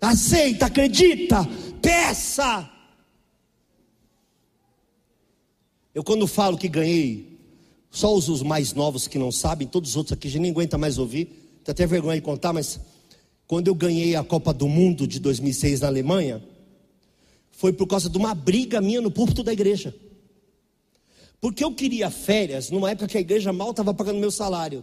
Aceita, 0.00 0.66
acredita, 0.66 1.48
peça. 1.80 2.68
Eu, 5.94 6.02
quando 6.02 6.26
falo 6.26 6.58
que 6.58 6.66
ganhei, 6.66 7.38
só 7.92 8.12
os, 8.12 8.42
mais 8.42 8.74
novos 8.74 9.06
que 9.06 9.18
não 9.18 9.30
sabem, 9.30 9.68
todos 9.68 9.90
os 9.90 9.96
outros 9.96 10.14
aqui 10.14 10.28
já 10.28 10.40
nem 10.40 10.50
aguenta 10.50 10.76
mais 10.76 10.98
ouvir. 10.98 11.26
Tem 11.62 11.70
até 11.70 11.86
vergonha 11.86 12.16
de 12.16 12.22
contar, 12.22 12.52
mas 12.52 12.80
quando 13.52 13.68
eu 13.68 13.74
ganhei 13.74 14.16
a 14.16 14.24
Copa 14.24 14.50
do 14.50 14.66
Mundo 14.66 15.06
de 15.06 15.20
2006 15.20 15.82
na 15.82 15.88
Alemanha, 15.88 16.42
foi 17.50 17.70
por 17.70 17.86
causa 17.86 18.08
de 18.08 18.16
uma 18.16 18.34
briga 18.34 18.80
minha 18.80 19.02
no 19.02 19.10
púlpito 19.10 19.42
da 19.42 19.52
igreja. 19.52 19.94
Porque 21.38 21.62
eu 21.62 21.74
queria 21.74 22.08
férias 22.08 22.70
numa 22.70 22.90
época 22.90 23.08
que 23.08 23.18
a 23.18 23.20
igreja 23.20 23.52
mal 23.52 23.72
estava 23.72 23.92
pagando 23.92 24.18
meu 24.18 24.30
salário. 24.30 24.82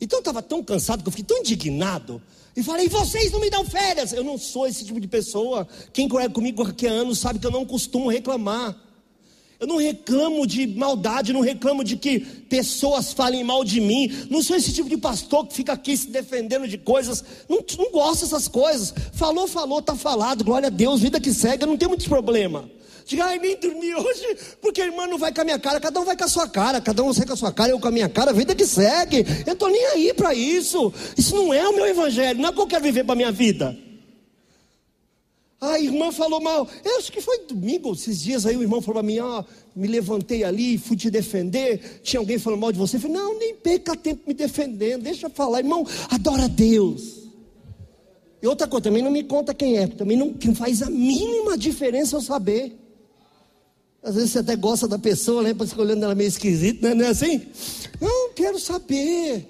Então 0.00 0.16
eu 0.16 0.22
estava 0.22 0.42
tão 0.42 0.60
cansado 0.60 1.04
que 1.04 1.08
eu 1.08 1.12
fiquei 1.12 1.24
tão 1.24 1.38
indignado. 1.38 2.20
E 2.56 2.64
falei, 2.64 2.88
vocês 2.88 3.30
não 3.30 3.38
me 3.38 3.48
dão 3.48 3.64
férias. 3.64 4.12
Eu 4.12 4.24
não 4.24 4.36
sou 4.36 4.66
esse 4.66 4.84
tipo 4.84 5.00
de 5.00 5.06
pessoa. 5.06 5.68
Quem 5.92 6.08
conhece 6.08 6.34
comigo 6.34 6.64
há 6.64 6.90
anos 6.90 7.20
sabe 7.20 7.38
que 7.38 7.46
eu 7.46 7.52
não 7.52 7.64
costumo 7.64 8.10
reclamar. 8.10 8.76
Eu 9.60 9.66
não 9.66 9.76
reclamo 9.76 10.46
de 10.46 10.66
maldade, 10.66 11.34
não 11.34 11.42
reclamo 11.42 11.84
de 11.84 11.94
que 11.94 12.18
pessoas 12.18 13.12
falem 13.12 13.44
mal 13.44 13.62
de 13.62 13.78
mim. 13.78 14.10
Não 14.30 14.42
sou 14.42 14.56
esse 14.56 14.72
tipo 14.72 14.88
de 14.88 14.96
pastor 14.96 15.46
que 15.46 15.52
fica 15.52 15.74
aqui 15.74 15.94
se 15.94 16.08
defendendo 16.08 16.66
de 16.66 16.78
coisas. 16.78 17.22
Não, 17.46 17.62
não 17.76 17.90
gosto 17.90 18.22
dessas 18.22 18.48
coisas. 18.48 18.94
Falou, 19.12 19.46
falou, 19.46 19.80
está 19.80 19.94
falado. 19.94 20.42
Glória 20.42 20.68
a 20.68 20.70
Deus, 20.70 21.02
vida 21.02 21.20
que 21.20 21.30
segue, 21.34 21.66
não 21.66 21.76
tem 21.76 21.86
muito 21.86 22.08
problema. 22.08 22.70
Diga, 23.04 23.26
ai, 23.26 23.38
nem 23.38 23.54
dormi 23.54 23.92
hoje, 23.96 24.36
porque 24.62 24.80
a 24.80 24.86
irmã 24.86 25.06
não 25.06 25.18
vai 25.18 25.30
com 25.30 25.42
a 25.42 25.44
minha 25.44 25.58
cara, 25.58 25.78
cada 25.78 26.00
um 26.00 26.04
vai 26.04 26.16
com 26.16 26.24
a 26.24 26.28
sua 26.28 26.48
cara, 26.48 26.80
cada 26.80 27.02
um 27.02 27.12
sai 27.12 27.26
com 27.26 27.34
a 27.34 27.36
sua 27.36 27.52
cara, 27.52 27.70
eu 27.70 27.78
com 27.78 27.88
a 27.88 27.90
minha 27.90 28.08
cara, 28.08 28.32
vida 28.32 28.54
que 28.54 28.64
segue. 28.64 29.26
Eu 29.46 29.52
estou 29.52 29.68
nem 29.68 29.84
aí 29.88 30.14
para 30.14 30.32
isso. 30.32 30.90
Isso 31.18 31.34
não 31.34 31.52
é 31.52 31.68
o 31.68 31.74
meu 31.74 31.86
evangelho, 31.86 32.40
não 32.40 32.48
é 32.48 32.50
o 32.50 32.54
que 32.54 32.60
eu 32.62 32.66
quero 32.66 32.82
viver 32.82 33.04
para 33.04 33.14
minha 33.14 33.30
vida. 33.30 33.76
A 35.60 35.78
irmã 35.78 36.10
falou 36.10 36.40
mal. 36.40 36.66
Eu 36.82 36.96
acho 36.96 37.12
que 37.12 37.20
foi 37.20 37.40
domingo, 37.40 37.92
esses 37.92 38.20
dias 38.20 38.46
aí 38.46 38.56
o 38.56 38.62
irmão 38.62 38.80
falou 38.80 38.94
para 38.94 39.06
mim: 39.06 39.18
ó, 39.18 39.44
me 39.76 39.86
levantei 39.86 40.42
ali, 40.42 40.78
fui 40.78 40.96
te 40.96 41.10
defender. 41.10 42.00
Tinha 42.02 42.18
alguém 42.18 42.38
falando 42.38 42.60
mal 42.60 42.72
de 42.72 42.78
você. 42.78 42.96
Eu 42.96 43.00
falei: 43.00 43.16
não, 43.16 43.38
nem 43.38 43.54
perca 43.54 43.94
tempo 43.94 44.22
me 44.26 44.32
defendendo, 44.32 45.02
deixa 45.02 45.26
eu 45.26 45.30
falar. 45.30 45.58
Irmão, 45.58 45.86
adora 46.08 46.48
Deus. 46.48 47.20
E 48.42 48.46
outra 48.46 48.66
coisa, 48.66 48.84
também 48.84 49.02
não 49.02 49.10
me 49.10 49.22
conta 49.22 49.52
quem 49.52 49.76
é, 49.76 49.86
também 49.86 50.16
não 50.16 50.34
faz 50.54 50.80
a 50.80 50.88
mínima 50.88 51.58
diferença 51.58 52.16
eu 52.16 52.22
saber. 52.22 52.74
Às 54.02 54.14
vezes 54.14 54.30
você 54.30 54.38
até 54.38 54.56
gosta 54.56 54.88
da 54.88 54.98
pessoa, 54.98 55.42
né? 55.42 55.52
Para 55.52 55.66
ficar 55.66 55.82
olhando 55.82 56.04
ela 56.04 56.14
meio 56.14 56.28
esquisita, 56.28 56.88
né? 56.88 56.94
não 56.94 57.04
é 57.04 57.08
assim? 57.08 57.42
Não, 58.00 58.32
quero 58.32 58.58
saber. 58.58 59.46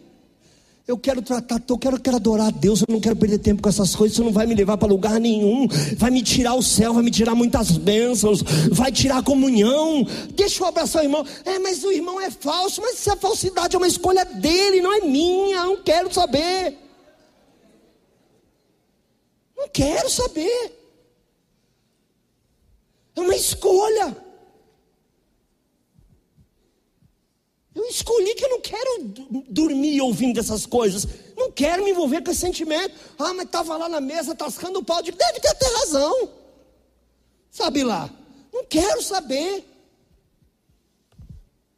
Eu 0.91 0.99
quero 0.99 1.23
tratar, 1.23 1.63
eu 1.69 1.79
quero, 1.79 2.01
quero 2.01 2.17
adorar 2.17 2.49
a 2.49 2.51
Deus, 2.51 2.81
eu 2.81 2.87
não 2.93 2.99
quero 2.99 3.15
perder 3.15 3.39
tempo 3.39 3.63
com 3.63 3.69
essas 3.69 3.95
coisas, 3.95 4.15
isso 4.15 4.25
não 4.25 4.33
vai 4.33 4.45
me 4.45 4.57
levar 4.57 4.77
para 4.77 4.89
lugar 4.89 5.21
nenhum, 5.21 5.69
vai 5.97 6.11
me 6.11 6.21
tirar 6.21 6.55
o 6.55 6.63
céu, 6.65 6.93
vai 6.93 7.05
me 7.05 7.13
tirar 7.13 7.33
muitas 7.37 7.79
bênçãos, 7.79 8.43
vai 8.73 8.91
tirar 8.91 9.19
a 9.19 9.23
comunhão. 9.23 10.05
Deixa 10.35 10.65
eu 10.65 10.67
abraçar 10.67 11.03
o 11.03 11.05
irmão. 11.05 11.25
É, 11.45 11.61
mas 11.61 11.85
o 11.85 11.93
irmão 11.93 12.21
é 12.21 12.29
falso, 12.29 12.83
mas 12.83 12.99
se 12.99 13.09
a 13.09 13.15
falsidade 13.15 13.77
é 13.77 13.79
uma 13.79 13.87
escolha 13.87 14.25
dele, 14.25 14.81
não 14.81 14.93
é 14.93 15.01
minha, 15.03 15.59
eu 15.59 15.67
não 15.67 15.77
quero 15.77 16.13
saber. 16.13 16.77
Não 19.57 19.69
quero 19.69 20.11
saber. 20.11 20.77
É 23.15 23.21
uma 23.21 23.37
escolha. 23.37 24.17
Eu 27.75 27.85
escolhi 27.87 28.35
que 28.35 28.45
eu 28.45 28.49
não 28.49 28.61
quero 28.61 29.15
dormir 29.49 30.01
ouvindo 30.01 30.41
essas 30.41 30.67
coisas. 30.67 31.07
Não 31.37 31.53
quero 31.53 31.85
me 31.85 31.91
envolver 31.91 32.23
com 32.23 32.31
esse 32.31 32.41
sentimento. 32.41 32.95
Ah, 33.19 33.33
mas 33.33 33.47
estava 33.47 33.77
lá 33.77 33.89
na 33.89 34.01
mesa 34.01 34.35
tascando 34.35 34.81
o 34.81 34.85
pau. 34.85 35.03
Deve 35.03 35.17
ter 35.41 35.49
até 35.49 35.67
razão. 35.79 36.31
Sabe 37.51 37.85
lá? 37.85 38.11
Não 38.53 38.65
quero 38.65 39.03
saber. 39.03 39.65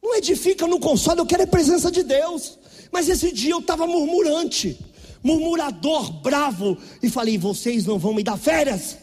Não 0.01 0.15
edifica, 0.15 0.67
não 0.67 0.79
consola, 0.79 1.21
eu 1.21 1.25
quero 1.25 1.43
a 1.43 1.47
presença 1.47 1.89
de 1.89 2.03
Deus. 2.03 2.59
Mas 2.91 3.07
esse 3.07 3.31
dia 3.31 3.51
eu 3.51 3.59
estava 3.59 3.87
murmurante, 3.87 4.77
murmurador, 5.23 6.11
bravo, 6.21 6.77
e 7.01 7.09
falei: 7.09 7.37
vocês 7.37 7.85
não 7.85 7.97
vão 7.97 8.13
me 8.13 8.21
dar 8.21 8.37
férias. 8.37 8.97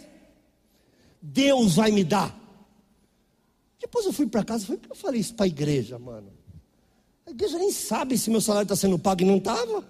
Deus 1.23 1.77
vai 1.77 1.91
me 1.91 2.05
dar. 2.05 2.39
Depois 3.81 4.05
eu 4.05 4.13
fui 4.13 4.27
para 4.27 4.45
casa, 4.45 4.67
por 4.67 4.77
que 4.77 4.91
eu 4.91 4.97
falei 4.97 5.21
isso 5.21 5.35
para 5.35 5.47
a 5.47 5.49
igreja, 5.49 5.99
mano? 5.99 6.40
A 7.31 7.33
igreja 7.33 7.59
nem 7.59 7.71
sabe 7.71 8.19
se 8.19 8.29
meu 8.29 8.41
salário 8.41 8.65
está 8.65 8.75
sendo 8.75 8.99
pago 8.99 9.23
e 9.23 9.25
não 9.25 9.37
estava. 9.37 9.79
O 9.79 9.85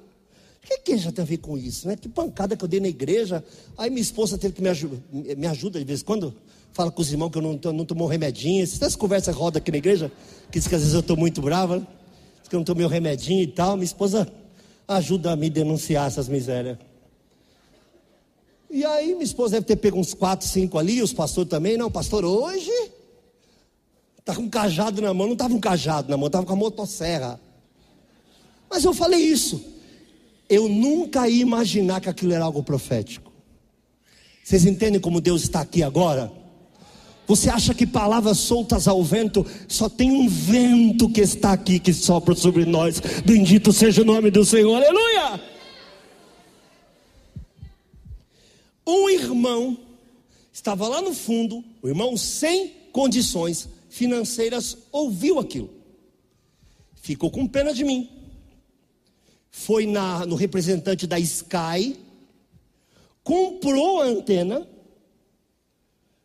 que 0.62 0.74
a 0.74 0.76
igreja 0.76 1.10
tem 1.10 1.22
a 1.22 1.26
ver 1.26 1.38
com 1.38 1.56
isso? 1.56 1.88
Né? 1.88 1.96
Que 1.96 2.06
pancada 2.06 2.54
que 2.54 2.62
eu 2.62 2.68
dei 2.68 2.80
na 2.80 2.88
igreja. 2.88 3.42
Aí 3.78 3.88
minha 3.88 4.02
esposa 4.02 4.36
teve 4.36 4.52
que 4.52 4.60
me, 4.60 4.68
ajuda, 4.68 5.02
me 5.10 5.46
ajuda 5.46 5.78
de 5.78 5.84
vez 5.86 6.02
em 6.02 6.04
quando. 6.04 6.34
Fala 6.74 6.90
com 6.90 7.00
os 7.00 7.10
irmãos 7.10 7.30
que 7.30 7.38
eu 7.38 7.42
não, 7.42 7.58
não 7.72 7.84
tomou 7.86 8.06
remedinho. 8.06 8.62
Essas 8.62 8.94
conversas 8.94 9.34
roda 9.34 9.58
aqui 9.58 9.70
na 9.70 9.78
igreja, 9.78 10.12
que 10.52 10.58
diz 10.58 10.68
que 10.68 10.74
às 10.74 10.82
vezes 10.82 10.94
eu 10.94 11.00
estou 11.00 11.16
muito 11.16 11.40
brava. 11.40 11.78
Né? 11.78 11.86
Diz 12.40 12.48
que 12.50 12.54
eu 12.54 12.58
não 12.58 12.64
tomei 12.64 12.84
o 12.84 12.88
remedinho 12.90 13.42
e 13.42 13.46
tal. 13.46 13.74
Minha 13.74 13.86
esposa 13.86 14.30
ajuda 14.86 15.32
a 15.32 15.36
me 15.36 15.48
denunciar 15.48 16.08
essas 16.08 16.28
misérias. 16.28 16.76
E 18.70 18.84
aí 18.84 19.12
minha 19.12 19.24
esposa 19.24 19.54
deve 19.54 19.66
ter 19.66 19.76
pego 19.76 19.98
uns 19.98 20.12
quatro, 20.12 20.46
cinco 20.46 20.78
ali, 20.78 21.00
os 21.00 21.14
pastores 21.14 21.48
também. 21.48 21.78
Não, 21.78 21.90
pastor, 21.90 22.22
hoje 22.22 22.70
Está 24.30 24.40
com 24.40 24.46
um 24.46 24.48
cajado 24.48 25.02
na 25.02 25.12
mão, 25.12 25.26
não 25.26 25.32
estava 25.32 25.52
um 25.52 25.58
cajado 25.58 26.08
na 26.08 26.16
mão, 26.16 26.28
estava 26.28 26.46
com 26.46 26.52
a 26.52 26.56
motosserra. 26.56 27.40
Mas 28.70 28.84
eu 28.84 28.94
falei 28.94 29.20
isso. 29.20 29.60
Eu 30.48 30.68
nunca 30.68 31.28
ia 31.28 31.42
imaginar 31.42 32.00
que 32.00 32.08
aquilo 32.08 32.32
era 32.32 32.44
algo 32.44 32.62
profético. 32.62 33.32
Vocês 34.44 34.64
entendem 34.64 35.00
como 35.00 35.20
Deus 35.20 35.42
está 35.42 35.62
aqui 35.62 35.82
agora? 35.82 36.30
Você 37.26 37.50
acha 37.50 37.74
que 37.74 37.84
palavras 37.84 38.38
soltas 38.38 38.86
ao 38.86 39.02
vento, 39.02 39.44
só 39.66 39.88
tem 39.88 40.12
um 40.12 40.28
vento 40.28 41.08
que 41.08 41.20
está 41.20 41.52
aqui, 41.52 41.80
que 41.80 41.92
sopra 41.92 42.34
sobre 42.36 42.64
nós. 42.64 43.00
Bendito 43.24 43.72
seja 43.72 44.02
o 44.02 44.04
nome 44.04 44.30
do 44.30 44.44
Senhor, 44.44 44.76
aleluia! 44.76 45.40
Um 48.86 49.10
irmão 49.10 49.76
estava 50.52 50.86
lá 50.86 51.02
no 51.02 51.14
fundo, 51.14 51.64
o 51.82 51.88
irmão 51.88 52.16
sem 52.16 52.72
condições, 52.92 53.68
financeiras 53.90 54.78
ouviu 54.90 55.38
aquilo. 55.38 55.68
Ficou 56.94 57.30
com 57.30 57.46
pena 57.46 57.74
de 57.74 57.84
mim. 57.84 58.08
Foi 59.50 59.84
na, 59.84 60.24
no 60.24 60.36
representante 60.36 61.06
da 61.06 61.18
Sky, 61.18 61.98
comprou 63.22 64.00
a 64.00 64.04
antena, 64.04 64.66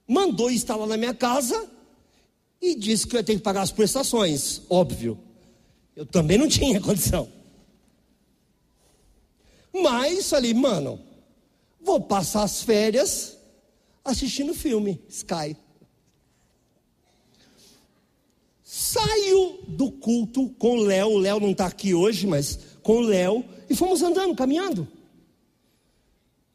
mandou 0.07 0.51
instalar 0.51 0.87
na 0.87 0.95
minha 0.95 1.13
casa 1.13 1.69
e 2.61 2.75
disse 2.75 3.07
que 3.07 3.15
eu 3.15 3.19
ia 3.19 3.23
ter 3.23 3.35
que 3.35 3.41
pagar 3.41 3.63
as 3.63 3.71
prestações. 3.71 4.61
Óbvio. 4.69 5.19
Eu 5.95 6.05
também 6.05 6.37
não 6.37 6.47
tinha 6.47 6.79
condição. 6.79 7.27
Mas 9.73 10.29
falei, 10.29 10.53
mano, 10.53 10.99
vou 11.81 11.99
passar 11.99 12.43
as 12.43 12.61
férias 12.61 13.37
assistindo 14.03 14.53
filme, 14.53 15.01
Sky. 15.09 15.57
Saio 18.77 19.59
do 19.69 19.89
culto 19.89 20.49
com 20.59 20.79
o 20.79 20.81
Léo, 20.81 21.11
o 21.11 21.17
Léo 21.17 21.39
não 21.39 21.51
está 21.51 21.65
aqui 21.65 21.93
hoje, 21.93 22.27
mas 22.27 22.59
com 22.83 22.97
o 22.97 23.01
Léo, 23.01 23.41
e 23.69 23.73
fomos 23.73 24.01
andando, 24.01 24.35
caminhando. 24.35 24.85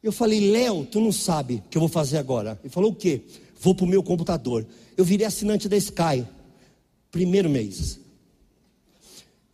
Eu 0.02 0.12
falei, 0.12 0.50
Léo, 0.50 0.84
tu 0.84 1.00
não 1.00 1.12
sabe 1.12 1.54
o 1.54 1.62
que 1.70 1.78
eu 1.78 1.80
vou 1.80 1.88
fazer 1.88 2.18
agora. 2.18 2.60
Ele 2.62 2.68
falou, 2.68 2.90
o 2.90 2.94
quê? 2.94 3.22
Vou 3.58 3.74
para 3.74 3.86
o 3.86 3.88
meu 3.88 4.02
computador. 4.02 4.66
Eu 4.98 5.02
virei 5.02 5.26
assinante 5.26 5.66
da 5.66 5.78
Sky, 5.78 6.26
primeiro 7.10 7.48
mês. 7.48 7.98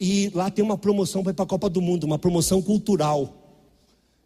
E 0.00 0.32
lá 0.34 0.50
tem 0.50 0.64
uma 0.64 0.76
promoção 0.76 1.22
para 1.22 1.30
ir 1.30 1.34
para 1.34 1.44
a 1.44 1.48
Copa 1.48 1.70
do 1.70 1.80
Mundo, 1.80 2.02
uma 2.02 2.18
promoção 2.18 2.60
cultural. 2.60 3.32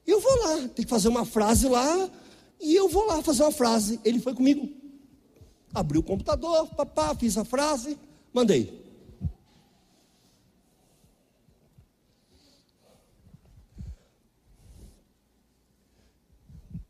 Eu 0.06 0.18
vou 0.18 0.34
lá, 0.38 0.56
tem 0.68 0.86
que 0.86 0.90
fazer 0.90 1.08
uma 1.08 1.26
frase 1.26 1.68
lá, 1.68 2.08
e 2.58 2.74
eu 2.74 2.88
vou 2.88 3.04
lá 3.04 3.22
fazer 3.22 3.42
uma 3.42 3.52
frase. 3.52 4.00
Ele 4.02 4.18
foi 4.18 4.32
comigo. 4.32 4.66
Abriu 5.74 6.00
o 6.00 6.04
computador, 6.04 6.68
papá, 6.68 7.14
fiz 7.14 7.36
a 7.36 7.44
frase. 7.44 7.98
Mandei. 8.32 8.80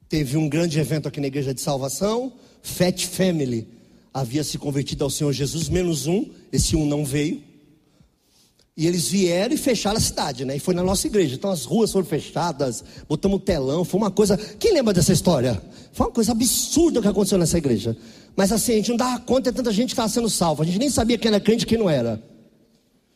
Teve 0.08 0.36
um 0.36 0.48
grande 0.48 0.78
evento 0.78 1.06
aqui 1.06 1.20
na 1.20 1.28
Igreja 1.28 1.54
de 1.54 1.60
Salvação. 1.60 2.32
Fat 2.62 3.06
Family 3.06 3.68
havia 4.12 4.42
se 4.42 4.58
convertido 4.58 5.04
ao 5.04 5.10
Senhor 5.10 5.32
Jesus, 5.32 5.68
menos 5.68 6.06
um. 6.06 6.28
Esse 6.52 6.74
um 6.74 6.84
não 6.84 7.04
veio. 7.04 7.42
E 8.76 8.86
eles 8.86 9.08
vieram 9.08 9.54
e 9.54 9.58
fecharam 9.58 9.98
a 9.98 10.00
cidade, 10.00 10.44
né? 10.44 10.56
E 10.56 10.58
foi 10.58 10.74
na 10.74 10.82
nossa 10.82 11.06
igreja. 11.06 11.34
Então 11.34 11.50
as 11.50 11.64
ruas 11.64 11.92
foram 11.92 12.06
fechadas, 12.06 12.82
botamos 13.08 13.42
telão, 13.44 13.84
foi 13.84 14.00
uma 14.00 14.10
coisa. 14.10 14.36
Quem 14.36 14.72
lembra 14.72 14.92
dessa 14.92 15.12
história? 15.12 15.62
Foi 15.92 16.06
uma 16.06 16.12
coisa 16.12 16.32
absurda 16.32 17.00
que 17.00 17.08
aconteceu 17.08 17.38
nessa 17.38 17.58
igreja. 17.58 17.96
Mas 18.36 18.52
assim, 18.52 18.72
a 18.72 18.76
gente 18.76 18.90
não 18.90 18.96
dava 18.96 19.20
conta 19.20 19.50
de 19.50 19.56
tanta 19.56 19.72
gente 19.72 19.88
que 19.88 19.92
estava 19.92 20.08
sendo 20.08 20.30
salva. 20.30 20.62
A 20.62 20.66
gente 20.66 20.78
nem 20.78 20.90
sabia 20.90 21.18
quem 21.18 21.28
era 21.28 21.40
crente 21.40 21.64
e 21.64 21.66
quem 21.66 21.78
não 21.78 21.90
era. 21.90 22.22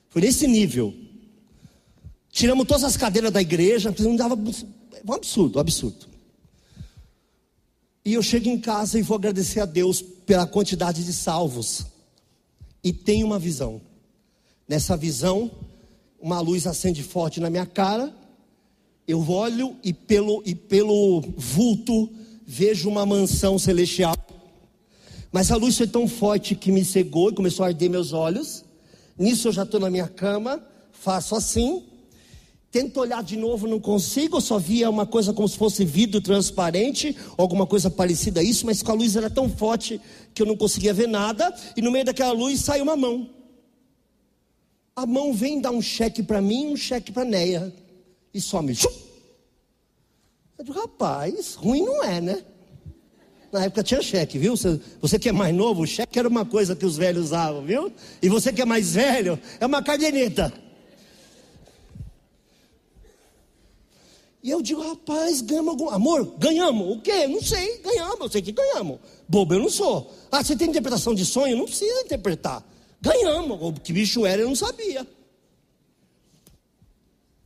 Foi 0.08 0.22
nesse 0.22 0.46
nível. 0.46 0.94
Tiramos 2.30 2.66
todas 2.66 2.84
as 2.84 2.96
cadeiras 2.96 3.32
da 3.32 3.40
igreja, 3.40 3.94
não 4.00 4.16
dava. 4.16 4.34
Um 4.34 5.12
absurdo, 5.12 5.58
um 5.58 5.60
absurdo. 5.60 6.06
E 8.04 8.12
eu 8.12 8.22
chego 8.22 8.48
em 8.48 8.58
casa 8.58 8.98
e 8.98 9.02
vou 9.02 9.16
agradecer 9.16 9.60
a 9.60 9.64
Deus 9.64 10.02
pela 10.02 10.46
quantidade 10.46 11.04
de 11.04 11.12
salvos. 11.12 11.86
E 12.82 12.92
tenho 12.92 13.26
uma 13.26 13.38
visão. 13.38 13.80
Nessa 14.68 14.96
visão, 14.96 15.50
uma 16.20 16.40
luz 16.40 16.66
acende 16.66 17.02
forte 17.02 17.40
na 17.40 17.48
minha 17.48 17.66
cara. 17.66 18.14
Eu 19.06 19.26
olho 19.30 19.76
e 19.82 19.92
pelo, 19.92 20.42
e 20.44 20.54
pelo 20.54 21.20
vulto 21.36 22.10
vejo 22.46 22.88
uma 22.88 23.06
mansão 23.06 23.58
celestial. 23.58 24.14
Mas 25.34 25.50
a 25.50 25.56
luz 25.56 25.76
foi 25.76 25.88
tão 25.88 26.06
forte 26.06 26.54
que 26.54 26.70
me 26.70 26.84
cegou 26.84 27.28
e 27.28 27.34
começou 27.34 27.64
a 27.64 27.66
arder 27.66 27.90
meus 27.90 28.12
olhos. 28.12 28.64
Nisso 29.18 29.48
eu 29.48 29.52
já 29.52 29.64
estou 29.64 29.80
na 29.80 29.90
minha 29.90 30.06
cama, 30.06 30.64
faço 30.92 31.34
assim. 31.34 31.82
Tento 32.70 33.00
olhar 33.00 33.20
de 33.20 33.36
novo, 33.36 33.66
não 33.66 33.80
consigo. 33.80 34.36
Eu 34.36 34.40
só 34.40 34.60
via 34.60 34.88
uma 34.88 35.04
coisa 35.04 35.32
como 35.32 35.48
se 35.48 35.56
fosse 35.58 35.84
vidro 35.84 36.20
transparente, 36.20 37.16
alguma 37.36 37.66
coisa 37.66 37.90
parecida 37.90 38.38
a 38.38 38.44
isso, 38.44 38.64
mas 38.64 38.80
com 38.80 38.92
a 38.92 38.94
luz 38.94 39.16
era 39.16 39.28
tão 39.28 39.48
forte 39.48 40.00
que 40.32 40.40
eu 40.40 40.46
não 40.46 40.56
conseguia 40.56 40.94
ver 40.94 41.08
nada. 41.08 41.52
E 41.76 41.82
no 41.82 41.90
meio 41.90 42.04
daquela 42.04 42.32
luz 42.32 42.60
sai 42.60 42.80
uma 42.80 42.96
mão. 42.96 43.28
A 44.94 45.04
mão 45.04 45.32
vem 45.32 45.60
dar 45.60 45.72
um 45.72 45.82
cheque 45.82 46.22
para 46.22 46.40
mim, 46.40 46.68
um 46.68 46.76
cheque 46.76 47.10
para 47.10 47.24
Neia. 47.24 47.74
E 48.32 48.40
some. 48.40 48.72
Eu 50.56 50.64
digo, 50.64 50.78
rapaz, 50.78 51.56
ruim 51.56 51.82
não 51.82 52.04
é, 52.04 52.20
né? 52.20 52.44
Na 53.54 53.66
época 53.66 53.84
tinha 53.84 54.02
cheque, 54.02 54.36
viu? 54.36 54.56
Você, 54.56 54.80
você 55.00 55.16
que 55.16 55.28
é 55.28 55.32
mais 55.32 55.54
novo, 55.54 55.82
o 55.82 55.86
cheque 55.86 56.18
era 56.18 56.26
uma 56.26 56.44
coisa 56.44 56.74
que 56.74 56.84
os 56.84 56.96
velhos 56.96 57.26
usavam, 57.26 57.64
viu? 57.64 57.92
E 58.20 58.28
você 58.28 58.52
que 58.52 58.60
é 58.60 58.64
mais 58.64 58.94
velho, 58.94 59.38
é 59.60 59.64
uma 59.64 59.80
caderneta. 59.80 60.52
E 64.42 64.50
eu 64.50 64.60
digo, 64.60 64.82
rapaz, 64.82 65.40
ganhamos 65.40 65.70
algum. 65.70 65.88
Amor, 65.88 66.34
ganhamos. 66.36 66.96
O 66.96 67.00
quê? 67.00 67.28
Não 67.28 67.40
sei, 67.40 67.78
ganhamos, 67.78 68.18
eu 68.22 68.28
sei 68.28 68.42
que 68.42 68.50
ganhamos. 68.50 68.98
Bobo 69.28 69.54
eu 69.54 69.60
não 69.60 69.70
sou. 69.70 70.12
Ah, 70.32 70.42
você 70.42 70.56
tem 70.56 70.70
interpretação 70.70 71.14
de 71.14 71.24
sonho? 71.24 71.56
Não 71.56 71.66
precisa 71.66 72.00
interpretar. 72.00 72.60
Ganhamos. 73.00 73.56
O 73.62 73.72
que 73.74 73.92
bicho 73.92 74.26
era, 74.26 74.42
eu 74.42 74.48
não 74.48 74.56
sabia. 74.56 75.06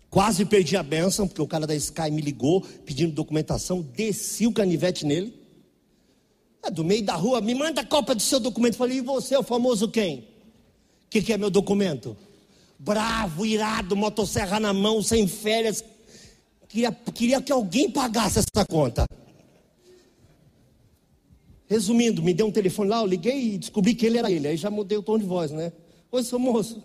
Quase 0.08 0.46
perdi 0.46 0.74
a 0.74 0.82
benção, 0.82 1.28
porque 1.28 1.42
o 1.42 1.46
cara 1.46 1.66
da 1.66 1.74
Sky 1.74 2.10
me 2.10 2.22
ligou 2.22 2.62
pedindo 2.62 3.12
documentação, 3.12 3.82
desci 3.82 4.46
o 4.46 4.52
canivete 4.54 5.04
nele. 5.04 5.47
É 6.62 6.70
do 6.70 6.84
meio 6.84 7.02
da 7.02 7.14
rua, 7.14 7.40
me 7.40 7.54
manda 7.54 7.80
a 7.80 7.86
cópia 7.86 8.14
do 8.14 8.22
seu 8.22 8.40
documento. 8.40 8.76
Falei, 8.76 8.98
e 8.98 9.00
você, 9.00 9.36
o 9.36 9.42
famoso 9.42 9.88
quem? 9.88 10.20
O 11.06 11.10
que, 11.10 11.22
que 11.22 11.32
é 11.32 11.38
meu 11.38 11.50
documento? 11.50 12.16
Bravo, 12.78 13.46
irado, 13.46 13.96
motosserra 13.96 14.60
na 14.60 14.72
mão, 14.72 15.02
sem 15.02 15.26
férias. 15.26 15.84
Queria, 16.68 16.92
queria 16.92 17.40
que 17.40 17.50
alguém 17.50 17.90
pagasse 17.90 18.38
essa 18.38 18.64
conta. 18.66 19.06
Resumindo, 21.66 22.22
me 22.22 22.32
deu 22.32 22.46
um 22.46 22.52
telefone 22.52 22.90
lá, 22.90 23.00
eu 23.00 23.06
liguei 23.06 23.54
e 23.54 23.58
descobri 23.58 23.94
que 23.94 24.06
ele 24.06 24.18
era 24.18 24.30
ele. 24.30 24.48
Aí 24.48 24.56
já 24.56 24.70
mudei 24.70 24.96
o 24.96 25.02
tom 25.02 25.18
de 25.18 25.24
voz, 25.24 25.50
né? 25.50 25.72
Oi, 26.10 26.22
seu 26.22 26.38
moço. 26.38 26.82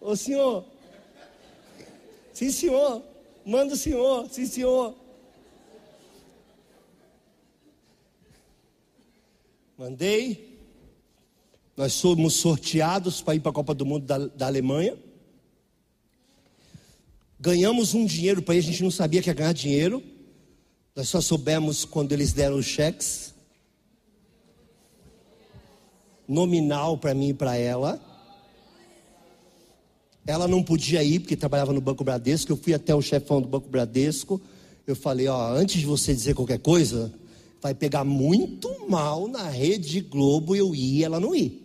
Ô 0.00 0.14
senhor. 0.14 0.64
Sim, 2.32 2.50
senhor. 2.50 3.02
Manda 3.44 3.74
o 3.74 3.76
senhor. 3.76 4.28
Sim, 4.30 4.46
senhor. 4.46 4.94
Mandei. 9.76 10.58
Nós 11.76 11.92
somos 11.92 12.34
sorteados 12.34 13.20
para 13.20 13.34
ir 13.34 13.40
para 13.40 13.50
a 13.50 13.54
Copa 13.54 13.74
do 13.74 13.84
Mundo 13.84 14.06
da, 14.06 14.18
da 14.18 14.46
Alemanha. 14.46 14.96
Ganhamos 17.38 17.92
um 17.92 18.06
dinheiro 18.06 18.40
para 18.40 18.54
ir, 18.54 18.58
a 18.58 18.62
gente 18.62 18.82
não 18.82 18.90
sabia 18.90 19.20
que 19.20 19.28
ia 19.28 19.34
ganhar 19.34 19.52
dinheiro. 19.52 20.02
Nós 20.94 21.08
só 21.08 21.20
soubemos 21.20 21.84
quando 21.84 22.12
eles 22.12 22.32
deram 22.32 22.56
os 22.56 22.64
cheques. 22.64 23.34
Nominal 26.26 26.96
para 26.96 27.12
mim 27.12 27.30
e 27.30 27.34
para 27.34 27.56
ela. 27.56 28.13
Ela 30.26 30.48
não 30.48 30.62
podia 30.62 31.02
ir 31.02 31.20
porque 31.20 31.36
trabalhava 31.36 31.72
no 31.72 31.80
Banco 31.80 32.02
Bradesco. 32.02 32.52
Eu 32.52 32.56
fui 32.56 32.72
até 32.72 32.94
o 32.94 33.02
chefão 33.02 33.42
do 33.42 33.48
Banco 33.48 33.68
Bradesco. 33.68 34.40
Eu 34.86 34.96
falei: 34.96 35.28
Ó, 35.28 35.52
antes 35.52 35.80
de 35.80 35.86
você 35.86 36.14
dizer 36.14 36.34
qualquer 36.34 36.58
coisa, 36.58 37.12
vai 37.60 37.74
pegar 37.74 38.04
muito 38.04 38.88
mal 38.88 39.28
na 39.28 39.48
Rede 39.48 40.00
Globo 40.00 40.56
eu 40.56 40.74
ir 40.74 40.98
e 40.98 41.04
ela 41.04 41.20
não 41.20 41.34
ir. 41.34 41.62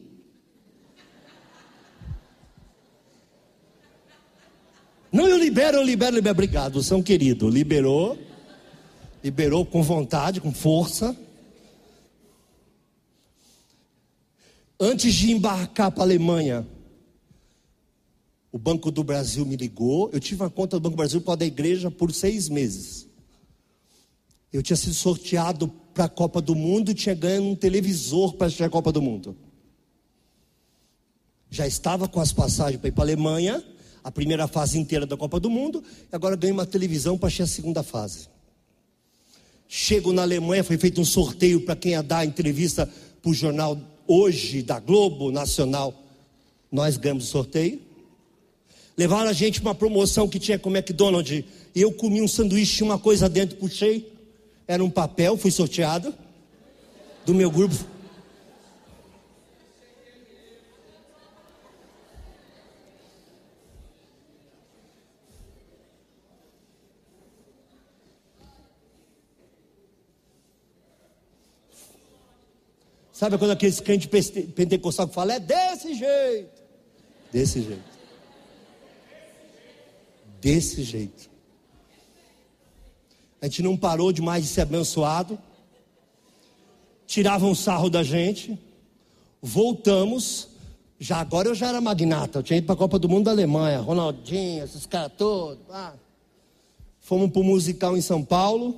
Não, 5.11 5.27
eu 5.27 5.37
libero, 5.37 5.77
eu 5.77 5.83
libero, 5.83 6.11
eu 6.11 6.15
libero. 6.17 6.33
Obrigado, 6.33 6.95
um 6.95 7.01
querido. 7.01 7.49
Liberou. 7.49 8.17
Liberou 9.23 9.65
com 9.65 9.81
vontade, 9.81 10.39
com 10.39 10.53
força. 10.53 11.15
Antes 14.79 15.13
de 15.13 15.31
embarcar 15.31 15.91
para 15.91 16.03
a 16.03 16.05
Alemanha, 16.05 16.65
o 18.51 18.57
Banco 18.57 18.91
do 18.91 19.03
Brasil 19.03 19.45
me 19.45 19.55
ligou. 19.55 20.09
Eu 20.11 20.19
tive 20.19 20.41
uma 20.41 20.49
conta 20.49 20.77
do 20.77 20.81
Banco 20.81 20.95
do 20.95 20.97
Brasil 20.97 21.21
para 21.21 21.35
da 21.35 21.45
igreja 21.45 21.91
por 21.91 22.13
seis 22.13 22.49
meses. 22.49 23.07
Eu 24.51 24.63
tinha 24.63 24.75
sido 24.77 24.93
sorteado 24.93 25.67
para 25.93 26.05
a 26.05 26.09
Copa 26.09 26.41
do 26.41 26.55
Mundo 26.55 26.91
e 26.91 26.95
tinha 26.95 27.13
ganho 27.13 27.43
um 27.43 27.55
televisor 27.55 28.33
para 28.33 28.47
assistir 28.47 28.63
a 28.63 28.69
Copa 28.69 28.91
do 28.91 29.01
Mundo. 29.01 29.35
Já 31.51 31.67
estava 31.67 32.07
com 32.07 32.19
as 32.19 32.31
passagens 32.31 32.79
para 32.79 32.89
ir 32.89 32.91
para 32.91 33.03
a 33.03 33.05
Alemanha, 33.05 33.63
a 34.03 34.11
primeira 34.11 34.47
fase 34.47 34.79
inteira 34.79 35.05
da 35.05 35.17
Copa 35.17 35.39
do 35.39 35.49
Mundo, 35.49 35.83
e 36.11 36.15
agora 36.15 36.35
ganho 36.35 36.53
uma 36.53 36.65
televisão 36.65 37.17
para 37.17 37.27
assistir 37.27 37.43
a 37.43 37.47
segunda 37.47 37.83
fase. 37.83 38.27
Chego 39.67 40.11
na 40.11 40.23
Alemanha, 40.23 40.63
foi 40.63 40.77
feito 40.77 40.99
um 40.99 41.05
sorteio 41.05 41.61
para 41.61 41.75
quem 41.75 41.91
ia 41.91 42.01
dar 42.01 42.25
entrevista 42.25 42.91
para 43.21 43.29
o 43.29 43.33
jornal 43.33 43.77
Hoje, 44.07 44.63
da 44.63 44.79
Globo 44.79 45.31
Nacional. 45.31 45.93
Nós 46.71 46.97
ganhamos 46.97 47.25
o 47.25 47.27
sorteio. 47.27 47.79
Levaram 48.99 49.29
a 49.29 49.33
gente 49.33 49.61
para 49.61 49.69
uma 49.69 49.75
promoção 49.75 50.27
que 50.27 50.37
tinha 50.37 50.59
com 50.59 50.69
o 50.69 50.75
McDonald's. 50.75 51.45
E 51.73 51.81
eu 51.81 51.89
comi 51.89 52.21
um 52.21 52.27
sanduíche, 52.27 52.75
tinha 52.75 52.85
uma 52.85 52.99
coisa 52.99 53.29
dentro, 53.29 53.55
puxei. 53.55 54.11
Era 54.67 54.83
um 54.83 54.89
papel, 54.89 55.37
fui 55.37 55.51
sorteado. 55.51 56.13
Do 57.25 57.33
meu 57.33 57.49
grupo. 57.49 57.77
Sabe 73.13 73.37
quando 73.37 73.51
aqueles 73.51 73.79
crentes 73.79 74.09
pentecostal 74.53 75.07
fala, 75.07 75.35
é 75.35 75.39
desse 75.39 75.93
jeito. 75.93 76.61
Desse 77.31 77.61
jeito 77.61 77.98
desse 80.41 80.83
jeito. 80.83 81.29
A 83.41 83.45
gente 83.45 83.63
não 83.63 83.77
parou 83.77 84.11
de 84.11 84.21
mais 84.21 84.43
de 84.43 84.49
ser 84.49 84.61
abençoado. 84.61 85.39
Tiravam 87.07 87.51
um 87.51 87.55
sarro 87.55 87.89
da 87.89 88.03
gente. 88.03 88.59
Voltamos. 89.41 90.49
Já 90.99 91.17
agora 91.17 91.47
eu 91.47 91.55
já 91.55 91.69
era 91.69 91.79
magnata. 91.79 92.39
Eu 92.39 92.43
tinha 92.43 92.57
ido 92.57 92.65
para 92.65 92.75
a 92.75 92.77
Copa 92.77 92.99
do 92.99 93.07
Mundo 93.07 93.25
da 93.25 93.31
Alemanha. 93.31 93.79
Ronaldinho, 93.79 94.63
esses 94.63 94.85
caras 94.85 95.13
todos. 95.17 95.63
Ah. 95.69 95.93
Fomos 96.99 97.31
para 97.31 97.41
o 97.41 97.43
musical 97.43 97.95
em 97.95 98.01
São 98.01 98.23
Paulo. 98.23 98.75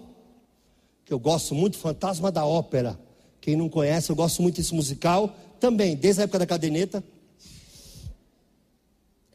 Que 1.03 1.13
eu 1.13 1.19
gosto 1.19 1.55
muito, 1.55 1.77
Fantasma 1.77 2.31
da 2.31 2.45
Ópera. 2.45 2.99
Quem 3.41 3.55
não 3.55 3.67
conhece, 3.67 4.11
eu 4.11 4.15
gosto 4.15 4.43
muito 4.43 4.57
desse 4.57 4.73
musical. 4.75 5.35
Também, 5.59 5.95
desde 5.95 6.21
a 6.21 6.23
época 6.25 6.39
da 6.39 6.45
caderneta. 6.45 7.03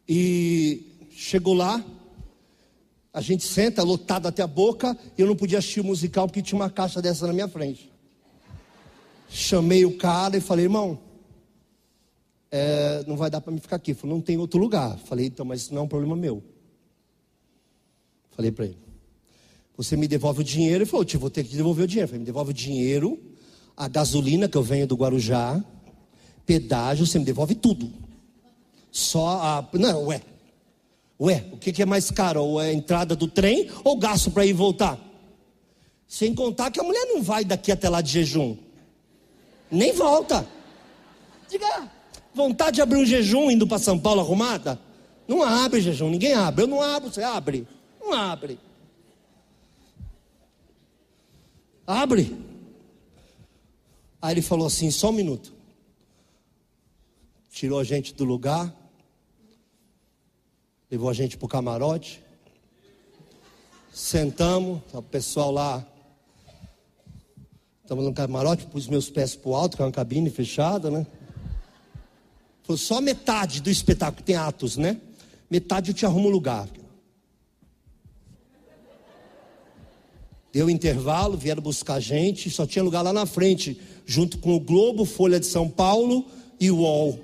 E 0.09 1.09
chegou 1.11 1.55
lá, 1.55 1.85
a 3.17 3.23
gente 3.23 3.45
senta 3.45 3.83
lotado 3.83 4.29
até 4.29 4.43
a 4.43 4.47
boca, 4.47 4.95
e 5.17 5.23
eu 5.23 5.27
não 5.27 5.35
podia 5.35 5.57
assistir 5.57 5.81
o 5.81 5.85
musical 5.85 6.27
porque 6.27 6.43
tinha 6.43 6.61
uma 6.61 6.69
caixa 6.69 7.01
dessa 7.01 7.27
na 7.27 7.33
minha 7.33 7.49
frente. 7.49 7.91
Chamei 9.27 9.87
o 9.87 9.97
cara 9.97 10.37
e 10.37 10.41
falei, 10.43 10.67
irmão, 10.67 10.99
é, 12.51 13.03
não 13.07 13.17
vai 13.17 13.31
dar 13.31 13.41
para 13.41 13.51
me 13.51 13.59
ficar 13.59 13.77
aqui. 13.77 13.93
Ele 13.93 13.99
falou, 13.99 14.17
não 14.17 14.23
tem 14.23 14.37
outro 14.37 14.61
lugar. 14.61 14.99
Falei, 14.99 15.29
então, 15.29 15.47
mas 15.47 15.63
isso 15.63 15.73
não 15.73 15.81
é 15.81 15.85
um 15.85 15.89
problema 15.89 16.15
meu. 16.15 16.45
Falei 18.33 18.53
para 18.53 18.67
ele, 18.67 18.77
você 19.79 19.97
me 19.97 20.07
devolve 20.07 20.43
o 20.43 20.45
dinheiro? 20.45 20.85
Ele 20.85 20.85
falou, 20.85 21.07
eu 21.11 21.19
vou 21.19 21.31
ter 21.31 21.43
que 21.43 21.57
devolver 21.57 21.87
o 21.87 21.89
dinheiro. 21.89 22.09
falei, 22.09 22.21
me 22.21 22.27
devolve 22.27 22.51
o 22.51 22.55
dinheiro, 22.55 23.19
a 23.75 23.89
gasolina 23.89 24.47
que 24.47 24.59
eu 24.59 24.63
venho 24.63 24.87
do 24.87 24.95
Guarujá, 24.95 25.65
pedágio, 26.45 27.07
você 27.07 27.19
me 27.19 27.25
devolve 27.25 27.55
tudo. 27.55 27.91
Só 28.93 29.27
a. 29.27 29.69
Não, 29.73 30.05
ué, 30.09 30.21
Ué, 31.21 31.45
o 31.51 31.57
que 31.57 31.83
é 31.83 31.87
mais 31.87 32.11
caro? 32.11 32.45
Ou 32.45 32.61
é 32.61 32.69
a 32.69 32.73
entrada 32.73 33.17
do 33.17 33.27
trem 33.27 33.71
ou 33.83 33.97
gasto 33.97 34.31
para 34.31 34.45
ir 34.45 34.51
e 34.51 34.53
voltar? 34.53 34.99
Sem 36.07 36.35
contar 36.35 36.71
que 36.71 36.79
a 36.79 36.83
mulher 36.83 37.07
não 37.07 37.23
vai 37.23 37.45
daqui 37.45 37.73
até 37.73 37.89
lá 37.89 38.01
de 38.01 38.13
jejum. 38.13 38.57
Nem 39.71 39.93
volta. 39.93 40.47
Diga, 41.49 41.91
vontade 42.35 42.77
de 42.77 42.83
abrir 42.83 42.99
um 42.99 43.07
jejum 43.07 43.51
indo 43.51 43.67
para 43.67 43.79
São 43.79 43.99
Paulo 43.99 44.21
arrumada? 44.21 44.79
Não 45.27 45.43
abre 45.43 45.81
jejum, 45.81 46.11
ninguém 46.11 46.35
abre. 46.35 46.65
Eu 46.65 46.69
não 46.69 46.83
abro, 46.83 47.11
você 47.11 47.23
abre. 47.23 47.67
Não 48.01 48.13
abre. 48.13 48.61
Abre. 51.87 52.37
Aí 54.21 54.35
ele 54.35 54.43
falou 54.43 54.67
assim: 54.67 54.91
só 54.91 55.11
um 55.11 55.13
minuto. 55.13 55.55
Tirou 57.51 57.81
a 57.81 57.85
gente 57.85 58.13
do 58.13 58.25
lugar 58.25 58.73
levou 60.91 61.09
a 61.09 61.13
gente 61.13 61.37
para 61.37 61.47
o 61.47 61.49
camarote. 61.49 62.23
Sentamos, 63.93 64.81
o 64.93 65.03
pessoal 65.03 65.51
lá. 65.51 65.87
Estamos 67.83 68.05
no 68.05 68.13
camarote, 68.13 68.67
pus 68.67 68.89
meus 68.89 69.09
pés 69.09 69.37
para 69.37 69.51
o 69.51 69.55
alto, 69.55 69.77
que 69.77 69.83
é 69.83 69.87
uma 69.87 69.93
cabine 69.93 70.29
fechada, 70.29 70.91
né? 70.91 71.07
Foi 72.63 72.77
só 72.77 73.01
metade 73.01 73.61
do 73.61 73.71
espetáculo, 73.71 74.25
tem 74.25 74.35
atos, 74.35 74.77
né? 74.77 75.01
Metade 75.49 75.91
eu 75.91 75.95
te 75.95 76.05
arrumo 76.05 76.29
lugar. 76.29 76.69
Deu 80.53 80.69
intervalo, 80.69 81.37
vieram 81.37 81.63
buscar 81.63 81.95
a 81.95 82.01
gente, 82.01 82.51
só 82.51 82.67
tinha 82.67 82.83
lugar 82.83 83.03
lá 83.03 83.13
na 83.13 83.27
frente, 83.27 83.81
junto 84.05 84.39
com 84.39 84.57
o 84.57 84.61
Globo, 84.61 85.05
Folha 85.05 85.39
de 85.39 85.47
São 85.47 85.69
Paulo 85.69 86.27
e 86.59 86.71
o 86.71 86.79
UOL. 86.79 87.21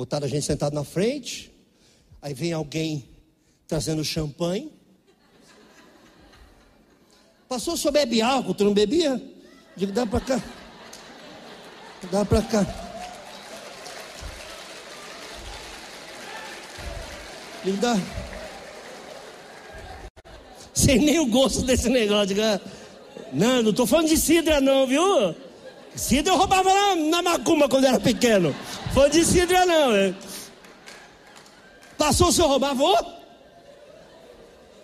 Botaram 0.00 0.24
a 0.24 0.30
gente 0.30 0.46
sentado 0.46 0.72
na 0.72 0.82
frente. 0.82 1.52
Aí 2.22 2.32
vem 2.32 2.54
alguém 2.54 3.04
trazendo 3.68 4.02
champanhe. 4.02 4.72
Passou, 7.46 7.76
só 7.76 7.90
bebe 7.90 8.22
álcool, 8.22 8.54
tu 8.54 8.64
não 8.64 8.72
bebia? 8.72 9.22
Digo, 9.76 9.92
dá 9.92 10.06
para 10.06 10.20
cá. 10.20 10.42
Dá 12.10 12.24
para 12.24 12.40
cá. 12.40 12.66
Digo, 17.62 17.76
dá. 17.76 17.94
Sem 20.72 20.98
nem 20.98 21.18
o 21.18 21.26
gosto 21.26 21.60
desse 21.60 21.90
negócio. 21.90 22.28
Digo, 22.28 22.40
ah, 22.40 22.58
não, 23.34 23.62
não 23.64 23.70
estou 23.70 23.86
falando 23.86 24.08
de 24.08 24.16
cidra 24.16 24.62
não, 24.62 24.86
viu? 24.86 25.36
Cidra 25.94 26.32
eu 26.32 26.36
roubava 26.36 26.72
na, 26.72 26.96
na 26.96 27.22
macumba 27.22 27.68
quando 27.68 27.84
era 27.84 27.98
pequeno. 27.98 28.54
Falando 28.94 29.12
de 29.12 29.24
cidra 29.24 29.66
não. 29.66 29.96
Hein? 29.96 30.16
Passou 31.98 32.28
o 32.28 32.32
senhor 32.32 32.48
roubava? 32.48 33.20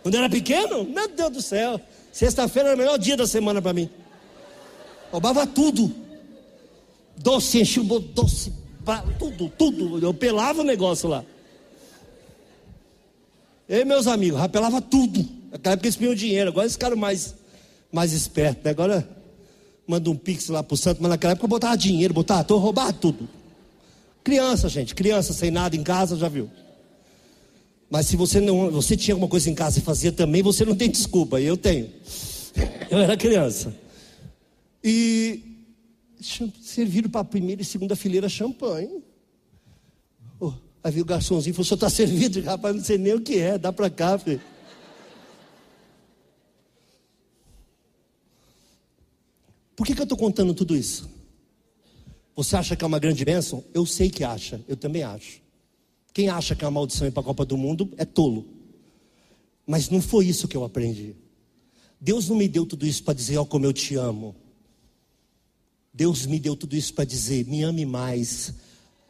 Quando 0.02 0.14
era 0.16 0.28
pequeno? 0.28 0.84
Meu 0.84 1.09
Deus 1.09 1.30
do 1.30 1.42
céu. 1.42 1.80
Sexta-feira 2.12 2.70
era 2.70 2.76
o 2.76 2.78
melhor 2.78 2.98
dia 2.98 3.16
da 3.16 3.26
semana 3.26 3.61
para 3.62 3.72
mim. 3.72 3.90
Roubava 5.11 5.46
tudo. 5.46 5.94
Doce, 7.16 7.61
enchia 7.61 7.82
o 7.82 7.98
doce, 8.00 8.52
tudo, 9.18 9.48
tudo. 9.48 10.04
Eu 10.04 10.12
pelava 10.12 10.61
o 10.61 10.64
negócio 10.64 11.09
lá. 11.09 11.24
Eu 13.68 13.80
e 13.80 13.84
meus 13.84 14.07
amigos, 14.07 14.38
rapelava 14.38 14.80
tudo. 14.80 15.26
Naquela 15.50 15.72
época 15.72 15.88
eles 15.88 15.96
tinham 15.96 16.14
dinheiro, 16.14 16.50
agora 16.50 16.64
eles 16.64 16.74
ficaram 16.74 16.96
mais, 16.96 17.34
mais 17.90 18.12
espertos. 18.12 18.62
Né? 18.62 18.70
Agora 18.70 19.16
manda 19.87 20.11
um 20.11 20.16
pix 20.16 20.49
lá 20.49 20.62
pro 20.62 20.76
santo, 20.76 21.01
mas 21.01 21.11
naquela 21.11 21.32
época 21.32 21.45
eu 21.45 21.51
botava 21.51 21.76
dinheiro, 21.76 22.12
botava, 22.12 22.45
tô 22.45 22.59
roubava 22.59 22.93
tudo. 22.93 23.28
Criança, 24.24 24.68
gente, 24.68 24.95
criança 24.95 25.32
sem 25.32 25.51
nada 25.51 25.76
em 25.76 25.82
casa, 25.82 26.16
já 26.16 26.28
viu? 26.28 26.51
Mas 27.89 28.07
se 28.07 28.16
você 28.16 28.41
não, 28.41 28.70
você 28.70 28.97
tinha 28.97 29.14
alguma 29.14 29.28
coisa 29.28 29.49
em 29.49 29.55
casa 29.55 29.78
e 29.78 29.82
fazia 29.82 30.11
também, 30.11 30.43
você 30.43 30.64
não 30.64 30.74
tem 30.74 30.91
desculpa. 30.91 31.41
Eu 31.41 31.57
tenho. 31.57 31.89
Eu 32.91 32.99
era 32.99 33.16
criança. 33.16 33.72
E 34.82 35.41
serviram 36.61 37.09
para 37.09 37.20
a 37.20 37.24
primeira 37.24 37.62
e 37.62 37.64
segunda 37.64 37.95
fileira 37.95 38.28
champanhe. 38.28 39.05
Oh, 40.41 40.53
aí 40.82 40.91
viu 40.91 41.03
o 41.03 41.07
garçomzinho 41.07 41.55
falou: 41.55 41.64
"Só 41.64 41.74
está 41.76 41.89
servido, 41.91 42.41
rapaz, 42.41 42.74
não 42.74 42.82
sei 42.82 42.99
nem 42.99 43.14
o 43.14 43.20
que 43.20 43.39
é, 43.39 43.57
dá 43.57 43.72
para 43.72 43.89
cá, 43.89 44.18
filho." 44.18 44.41
Por 49.77 49.87
que, 49.87 49.95
que 49.95 50.01
eu 50.01 50.05
estou 50.05 50.16
contando 50.18 50.55
tudo 50.55 50.74
isso? 50.74 51.09
Você 52.35 52.57
acha 52.57 52.74
que 52.74 52.83
é 52.83 52.87
uma 52.87 52.99
grande 52.99 53.24
bênção? 53.24 53.62
Eu 53.72 53.85
sei 53.87 54.11
que 54.11 54.24
acha, 54.24 54.61
eu 54.66 54.77
também 54.77 55.03
acho. 55.03 55.41
Quem 56.12 56.31
acha 56.31 56.57
que 56.57 56.64
é 56.64 56.66
uma 56.66 56.72
maldição 56.72 57.07
ir 57.07 57.11
para 57.11 57.20
a 57.20 57.24
Copa 57.24 57.45
do 57.45 57.59
Mundo 57.59 57.93
é 57.99 58.05
tolo. 58.05 58.47
Mas 59.66 59.91
não 59.91 60.01
foi 60.01 60.27
isso 60.27 60.49
que 60.49 60.57
eu 60.57 60.64
aprendi. 60.64 61.14
Deus 62.01 62.29
não 62.29 62.37
me 62.37 62.49
deu 62.49 62.64
tudo 62.64 62.87
isso 62.87 63.03
para 63.05 63.14
dizer, 63.14 63.37
ó, 63.37 63.43
oh, 63.43 63.47
como 63.47 63.66
eu 63.66 63.72
te 63.72 63.97
amo. 63.97 64.35
Deus 65.93 66.27
me 66.27 66.39
deu 66.39 66.57
tudo 66.57 66.77
isso 66.77 66.93
para 66.93 67.05
dizer, 67.05 67.47
me 67.47 67.62
ame 67.62 67.87
mais, 67.87 68.53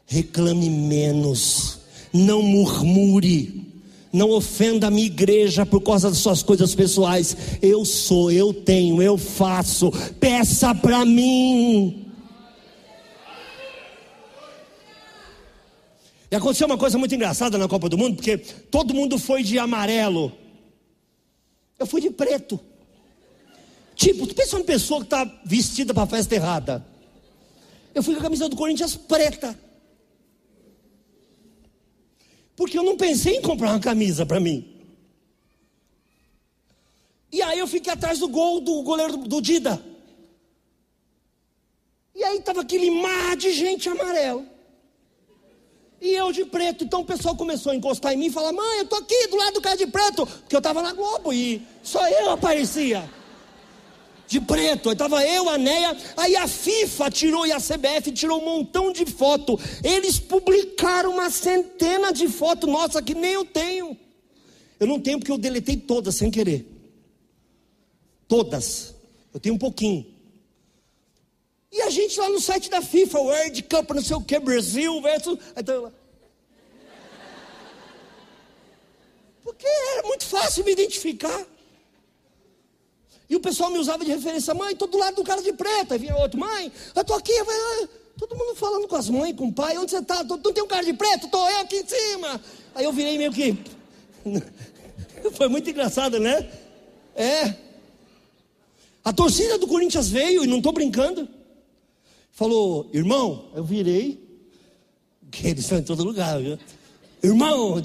reclame 0.07 0.71
menos, 0.71 1.81
não 2.13 2.43
murmure, 2.43 3.76
não 4.17 4.31
ofenda 4.31 4.87
a 4.87 4.91
minha 4.91 5.07
igreja 5.07 5.67
por 5.67 5.81
causa 5.83 6.09
das 6.09 6.19
suas 6.19 6.43
coisas 6.43 6.75
pessoais. 6.75 7.37
Eu 7.61 7.85
sou, 7.85 8.33
eu 8.33 8.53
tenho, 8.53 9.03
eu 9.03 9.19
faço. 9.19 9.93
Peça 10.19 10.75
para 10.75 11.05
mim. 11.05 12.07
E 16.31 16.35
aconteceu 16.35 16.67
uma 16.67 16.79
coisa 16.79 16.99
muito 16.99 17.15
engraçada 17.15 17.59
na 17.59 17.69
Copa 17.69 17.89
do 17.89 17.99
Mundo, 17.99 18.17
porque 18.17 18.39
todo 18.39 18.95
mundo 18.95 19.19
foi 19.19 19.43
de 19.43 19.59
amarelo. 19.59 20.33
Eu 21.79 21.87
fui 21.87 22.01
de 22.01 22.11
preto. 22.11 22.59
Tipo, 23.95 24.27
tu 24.27 24.35
pensa 24.35 24.57
uma 24.57 24.65
pessoa 24.65 25.01
que 25.01 25.07
está 25.07 25.41
vestida 25.45 25.93
para 25.93 26.03
a 26.03 26.07
festa 26.07 26.35
errada. 26.35 26.85
Eu 27.95 28.03
fui 28.03 28.15
com 28.15 28.21
a 28.21 28.25
camisa 28.25 28.49
do 28.49 28.57
Corinthians 28.57 28.97
preta. 28.97 29.66
Porque 32.57 32.79
eu 32.79 32.83
não 32.83 32.97
pensei 32.97 33.37
em 33.37 33.43
comprar 33.43 33.71
uma 33.71 33.81
camisa 33.81 34.25
para 34.25 34.41
mim. 34.41 34.73
E 37.31 37.43
aí 37.43 37.59
eu 37.59 37.67
fiquei 37.67 37.93
atrás 37.93 38.19
do 38.19 38.29
gol 38.29 38.61
do 38.61 38.83
goleiro 38.83 39.19
do, 39.19 39.43
Dida. 39.43 39.81
E 42.15 42.25
aí 42.25 42.39
estava 42.39 42.63
aquele 42.63 42.91
mar 42.91 43.37
de 43.37 43.53
gente 43.53 43.91
amarelo. 43.91 44.47
E 46.01 46.15
eu 46.15 46.33
de 46.33 46.47
preto. 46.47 46.83
Então 46.83 47.03
o 47.03 47.05
pessoal 47.05 47.37
começou 47.37 47.73
a 47.73 47.77
encostar 47.77 48.15
em 48.15 48.17
mim 48.17 48.27
e 48.27 48.31
falar: 48.31 48.53
Mãe, 48.53 48.79
eu 48.79 48.87
tô 48.87 48.97
aqui 48.97 49.27
do 49.27 49.37
lado 49.37 49.55
do 49.55 49.61
cara 49.61 49.77
de 49.77 49.87
preto. 49.87 50.27
Porque 50.27 50.57
eu 50.57 50.59
estava 50.59 50.81
na 50.81 50.95
Globo 50.95 51.33
e 51.33 51.61
só 51.83 52.09
eu 52.09 52.31
aparecia. 52.31 53.09
De 54.27 54.41
preto, 54.41 54.91
estava 54.91 55.25
eu, 55.25 55.49
a 55.49 55.57
Neia, 55.57 55.97
aí 56.17 56.35
a 56.35 56.49
FIFA 56.49 57.11
tirou 57.11 57.47
e 57.47 57.53
a 57.53 57.59
CBF 57.59 58.11
tirou 58.13 58.41
um 58.41 58.45
montão 58.45 58.93
de 58.93 59.07
foto. 59.07 59.59
Eles 59.85 60.19
publicaram 60.19 61.13
uma 61.13 61.31
centena 61.31 62.13
de 62.13 62.27
fotos, 62.27 62.69
nossa, 62.69 63.01
que 63.01 63.15
nem 63.15 63.35
eu 63.35 63.45
tenho. 63.45 63.97
Eu 64.81 64.87
não 64.87 65.01
tenho 65.01 65.19
porque 65.19 65.31
eu 65.31 65.39
deletei 65.39 65.77
todas 65.77 66.17
sem 66.17 66.31
querer. 66.31 66.67
Todas. 68.27 68.95
Eu 69.33 69.39
tenho 69.39 69.55
um 69.55 69.59
pouquinho. 69.59 70.05
E 71.71 71.83
a 71.83 71.91
gente 71.91 72.19
lá 72.19 72.29
no 72.29 72.41
site 72.41 72.69
da 72.69 72.83
FIFA, 72.83 73.19
World 73.19 73.63
Cup, 73.63 73.91
não 73.91 74.03
sei 74.03 74.17
o 74.17 74.23
que, 74.23 74.39
Brasil 74.39 75.01
versus. 75.03 75.39
Então, 75.57 75.83
lá. 75.83 75.93
Porque 79.45 79.67
era 79.67 80.03
muito 80.03 80.25
fácil 80.25 80.65
me 80.65 80.73
identificar. 80.73 81.47
E 83.29 83.37
o 83.37 83.41
pessoal 83.41 83.71
me 83.71 83.79
usava 83.79 84.05
de 84.05 84.11
referência, 84.11 84.55
mãe, 84.55 84.73
estou 84.73 84.89
do 84.89 84.99
lado 84.99 85.17
do 85.17 85.25
cara 85.25 85.43
de 85.43 85.53
preto. 85.53 85.93
Aí 85.93 85.99
vinha 85.99 86.17
outro, 86.17 86.39
mãe, 86.39 86.71
eu 86.95 87.03
estou 87.03 87.17
aqui. 87.17 87.33
Eu 87.33 87.47
ah, 87.49 87.89
todo 88.19 88.37
mundo 88.37 88.55
falando 88.55 88.87
com 88.87 88.97
as 88.97 89.09
mães, 89.09 89.35
com 89.35 89.49
o 89.49 89.53
pai, 89.53 89.77
onde 89.79 89.91
você 89.91 89.99
está? 89.99 90.23
Não 90.23 90.39
tem 90.39 90.63
um 90.63 90.69
cara 90.69 90.85
de 90.85 90.93
preto? 90.93 91.27
Estou 91.27 91.49
eu 91.51 91.61
aqui 91.61 91.77
em 91.77 91.87
cima. 91.87 92.41
Aí 92.75 92.85
eu 92.85 92.93
virei 92.93 93.19
meio 93.19 93.33
que. 93.33 93.59
Foi 95.33 95.49
muito 95.49 95.69
engraçado, 95.69 96.21
né? 96.21 96.49
É. 97.15 97.55
A 99.05 99.13
torcida 99.13 99.59
do 99.59 99.67
Corinthians 99.67 100.09
veio, 100.09 100.45
e 100.45 100.47
não 100.47 100.59
estou 100.59 100.73
brincando 100.73 101.29
falou, 102.37 102.91
irmão, 102.93 103.47
eu 103.55 103.65
virei, 103.65 104.23
que 105.33 105.49
eles 105.49 105.65
estão 105.65 105.79
em 105.79 105.83
todo 105.83 106.05
lugar, 106.05 106.39
viu? 106.39 106.59
Irmão, 107.23 107.83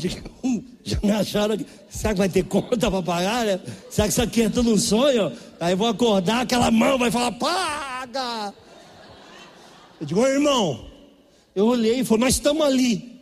já 0.84 1.00
me 1.02 1.12
acharam 1.12 1.58
que. 1.58 1.66
Será 1.90 2.14
que 2.14 2.20
vai 2.20 2.30
ter 2.30 2.44
conta 2.44 2.90
para 2.90 3.02
pagar? 3.02 3.46
Né? 3.46 3.60
Será 3.90 4.08
que 4.08 4.14
isso 4.14 4.22
aqui 4.22 4.44
é 4.44 4.50
tudo 4.50 4.72
um 4.72 4.78
sonho? 4.78 5.32
Aí 5.60 5.76
vou 5.76 5.88
acordar, 5.88 6.42
aquela 6.42 6.72
mão 6.72 6.98
vai 6.98 7.12
falar, 7.12 7.32
paga! 7.34 8.54
Eu 10.00 10.08
digo, 10.08 10.26
irmão, 10.26 10.86
eu 11.56 11.68
olhei 11.68 12.00
e 12.00 12.04
falei, 12.04 12.26
nós 12.26 12.34
estamos 12.36 12.66
ali. 12.66 13.22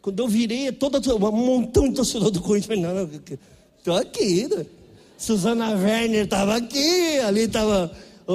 Quando 0.00 0.20
eu 0.20 0.28
virei, 0.28 0.70
toda, 0.72 0.98
um 1.14 1.32
montão 1.32 1.88
de 1.88 1.94
torcedor 1.94 2.30
do 2.30 2.40
Corinthians, 2.40 2.80
não, 2.80 2.94
não, 2.94 3.10
estou 3.78 3.96
aqui. 3.96 4.48
Né? 4.48 4.66
Suzana 5.16 5.70
Werner 5.70 6.24
estava 6.24 6.56
aqui, 6.56 7.18
ali 7.20 7.42
estava 7.42 7.90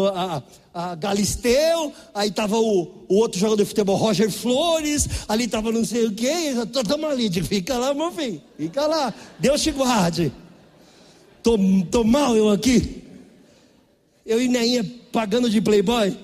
a, 0.06 0.44
a 0.74 0.96
Galisteu, 0.96 1.92
aí 2.14 2.30
estava 2.30 2.58
o, 2.58 3.06
o 3.08 3.16
outro 3.16 3.40
jogador 3.40 3.64
de 3.64 3.70
futebol, 3.70 3.96
Roger 3.96 4.32
Flores, 4.32 5.08
ali 5.28 5.46
estava 5.46 5.72
não 5.72 5.84
sei 5.84 6.06
o 6.06 6.12
quê, 6.14 6.54
estamos 6.64 7.10
ali, 7.10 7.30
digo, 7.30 7.48
fica 7.48 7.78
lá, 7.78 7.94
meu 7.94 8.12
filho, 8.12 8.42
fica 8.58 8.86
lá, 8.86 9.14
Deus 9.40 9.62
te 9.62 9.72
guarde. 9.72 10.32
Tô, 11.42 11.58
tô 11.90 12.04
mal 12.04 12.36
eu 12.36 12.50
aqui, 12.50 13.04
eu 14.26 14.42
e 14.42 14.48
Neinha 14.48 14.86
pagando 15.12 15.50
de 15.50 15.62
playboy. 15.62 16.16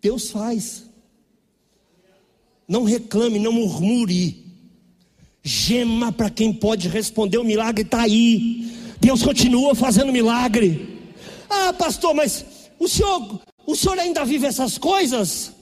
Deus 0.00 0.30
faz. 0.30 0.84
Não 2.68 2.84
reclame, 2.84 3.38
não 3.38 3.52
murmure. 3.52 4.44
Gema 5.42 6.12
para 6.12 6.30
quem 6.30 6.52
pode 6.52 6.88
responder, 6.88 7.38
o 7.38 7.44
milagre 7.44 7.82
está 7.82 8.02
aí. 8.02 8.70
Deus 9.00 9.22
continua 9.22 9.74
fazendo 9.74 10.12
milagre. 10.12 10.93
Ah, 11.56 11.72
pastor, 11.72 12.14
mas 12.14 12.44
o 12.78 12.88
senhor, 12.88 13.40
o 13.66 13.76
senhor 13.76 13.98
ainda 13.98 14.24
vive 14.24 14.46
essas 14.46 14.76
coisas? 14.76 15.52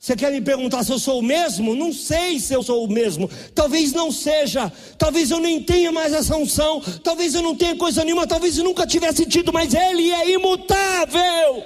Você 0.00 0.14
quer 0.16 0.30
me 0.30 0.40
perguntar 0.40 0.84
se 0.84 0.92
eu 0.92 0.98
sou 0.98 1.18
o 1.20 1.22
mesmo? 1.22 1.74
Não 1.74 1.92
sei 1.92 2.38
se 2.38 2.52
eu 2.52 2.62
sou 2.62 2.84
o 2.84 2.88
mesmo. 2.88 3.30
Talvez 3.54 3.92
não 3.92 4.12
seja. 4.12 4.70
Talvez 4.98 5.30
eu 5.30 5.38
nem 5.38 5.62
tenha 5.62 5.90
mais 5.90 6.12
essa 6.12 6.36
unção. 6.36 6.82
Talvez 7.02 7.34
eu 7.34 7.40
não 7.40 7.56
tenha 7.56 7.74
coisa 7.74 8.04
nenhuma. 8.04 8.26
Talvez 8.26 8.58
eu 8.58 8.64
nunca 8.64 8.86
tivesse 8.86 9.24
tido, 9.24 9.50
mas 9.50 9.72
Ele 9.72 10.10
é 10.10 10.30
imutável. 10.30 11.64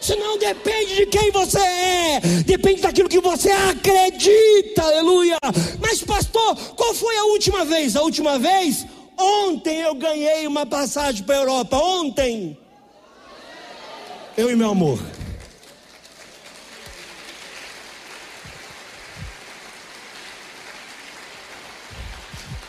Isso 0.00 0.16
não 0.16 0.38
depende 0.38 0.94
de 0.94 1.06
quem 1.06 1.32
você 1.32 1.58
é, 1.58 2.20
depende 2.46 2.80
daquilo 2.80 3.08
que 3.08 3.20
você 3.20 3.50
acredita, 3.50 4.82
aleluia. 4.82 5.36
Mas, 5.80 6.00
pastor, 6.02 6.54
qual 6.76 6.94
foi 6.94 7.16
a 7.16 7.24
última 7.24 7.64
vez? 7.64 7.96
A 7.96 8.02
última 8.02 8.38
vez? 8.38 8.86
Ontem 9.18 9.80
eu 9.80 9.96
ganhei 9.96 10.46
uma 10.46 10.64
passagem 10.64 11.24
para 11.24 11.34
a 11.34 11.38
Europa. 11.40 11.76
Ontem. 11.76 12.56
Eu 14.38 14.52
e 14.52 14.54
meu 14.54 14.70
amor. 14.70 15.00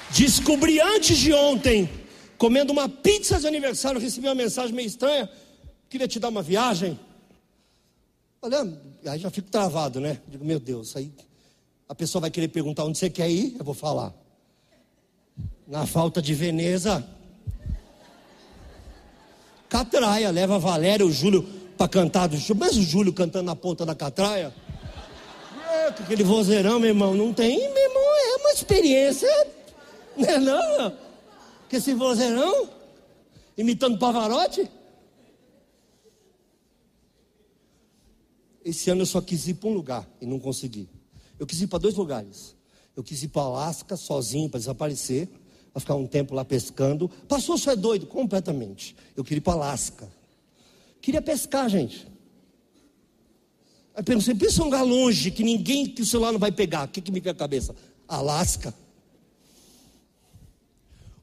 Descobri 0.09 0.81
antes 0.81 1.15
de 1.19 1.31
ontem, 1.31 1.87
comendo 2.39 2.73
uma 2.73 2.89
pizza 2.89 3.39
de 3.39 3.45
aniversário, 3.45 4.01
recebi 4.01 4.27
uma 4.27 4.33
mensagem 4.33 4.75
meio 4.75 4.87
estranha. 4.87 5.29
Queria 5.87 6.07
te 6.07 6.19
dar 6.19 6.29
uma 6.29 6.41
viagem. 6.41 6.99
Olha, 8.41 8.67
aí 9.05 9.19
já 9.19 9.29
fico 9.29 9.51
travado, 9.51 9.99
né? 9.99 10.19
Digo, 10.27 10.43
meu 10.43 10.59
Deus, 10.59 10.95
aí 10.95 11.13
a 11.87 11.93
pessoa 11.93 12.21
vai 12.21 12.31
querer 12.31 12.47
perguntar 12.47 12.83
onde 12.83 12.97
você 12.97 13.11
quer 13.11 13.29
ir, 13.29 13.55
eu 13.59 13.63
vou 13.63 13.75
falar. 13.75 14.11
Na 15.67 15.85
falta 15.85 16.19
de 16.19 16.33
Veneza, 16.33 17.07
Catraia, 19.69 20.31
leva 20.31 20.57
Valéria, 20.57 21.05
o 21.05 21.11
Júlio 21.11 21.58
para 21.79 21.87
cantar 21.87 22.27
do 22.27 22.37
Mas 22.57 22.75
o 22.75 22.81
Júlio 22.81 23.13
cantando 23.13 23.45
na 23.45 23.55
ponta 23.55 23.85
da 23.85 23.95
catraia. 23.95 24.53
É, 25.71 25.87
aquele 25.87 26.25
vozeirão, 26.25 26.77
meu 26.77 26.89
irmão, 26.89 27.15
não 27.15 27.33
tem, 27.33 27.57
meu 27.57 27.83
irmão, 27.83 28.03
é 28.03 28.35
uma 28.35 28.51
experiência. 28.51 29.47
Não 30.17 30.27
é 30.27 30.39
não? 30.39 30.93
Que 31.69 31.77
esse 31.77 31.93
vozeirão, 31.93 32.67
imitando 33.57 33.97
Pavarotti. 33.97 34.69
Esse 38.65 38.89
ano 38.89 39.03
eu 39.03 39.05
só 39.05 39.21
quis 39.21 39.47
ir 39.47 39.53
para 39.53 39.69
um 39.69 39.73
lugar 39.73 40.05
e 40.19 40.25
não 40.25 40.37
consegui. 40.37 40.89
Eu 41.39 41.47
quis 41.47 41.61
ir 41.61 41.67
para 41.67 41.79
dois 41.79 41.95
lugares. 41.95 42.57
Eu 42.93 43.01
quis 43.01 43.23
ir 43.23 43.29
para 43.29 43.43
Alasca 43.43 43.95
sozinho 43.95 44.49
para 44.49 44.59
desaparecer 44.59 45.29
a 45.73 45.79
ficar 45.79 45.95
um 45.95 46.05
tempo 46.05 46.35
lá 46.35 46.43
pescando. 46.43 47.07
Passou, 47.29 47.57
só 47.57 47.71
é 47.71 47.75
doido, 47.77 48.05
completamente. 48.05 48.97
Eu 49.15 49.23
queria 49.23 49.37
ir 49.37 49.41
para 49.41 49.53
Alasca. 49.53 50.18
Queria 51.01 51.21
pescar, 51.21 51.69
gente. 51.69 52.07
Aí 53.95 54.03
pensei, 54.03 54.33
pensa 54.35 54.61
um 54.61 54.65
lugar 54.65 54.83
longe, 54.83 55.31
que 55.31 55.43
ninguém, 55.43 55.85
que 55.85 56.01
o 56.01 56.05
celular 56.05 56.31
não 56.31 56.39
vai 56.39 56.51
pegar. 56.51 56.85
O 56.85 56.87
que, 56.87 57.01
que 57.01 57.11
me 57.11 57.19
vem 57.19 57.31
a 57.31 57.35
cabeça? 57.35 57.75
Alasca. 58.07 58.73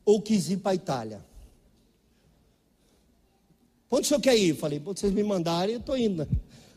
Ou 0.04 0.20
quis 0.20 0.50
ir 0.50 0.58
para 0.58 0.72
a 0.72 0.74
Itália. 0.74 1.24
Onde 3.90 4.02
o 4.02 4.04
senhor 4.06 4.20
quer 4.20 4.36
ir? 4.36 4.54
Falei, 4.56 4.78
vocês 4.78 5.12
me 5.12 5.22
mandarem, 5.22 5.74
eu 5.74 5.80
estou 5.80 5.96
indo. 5.96 6.28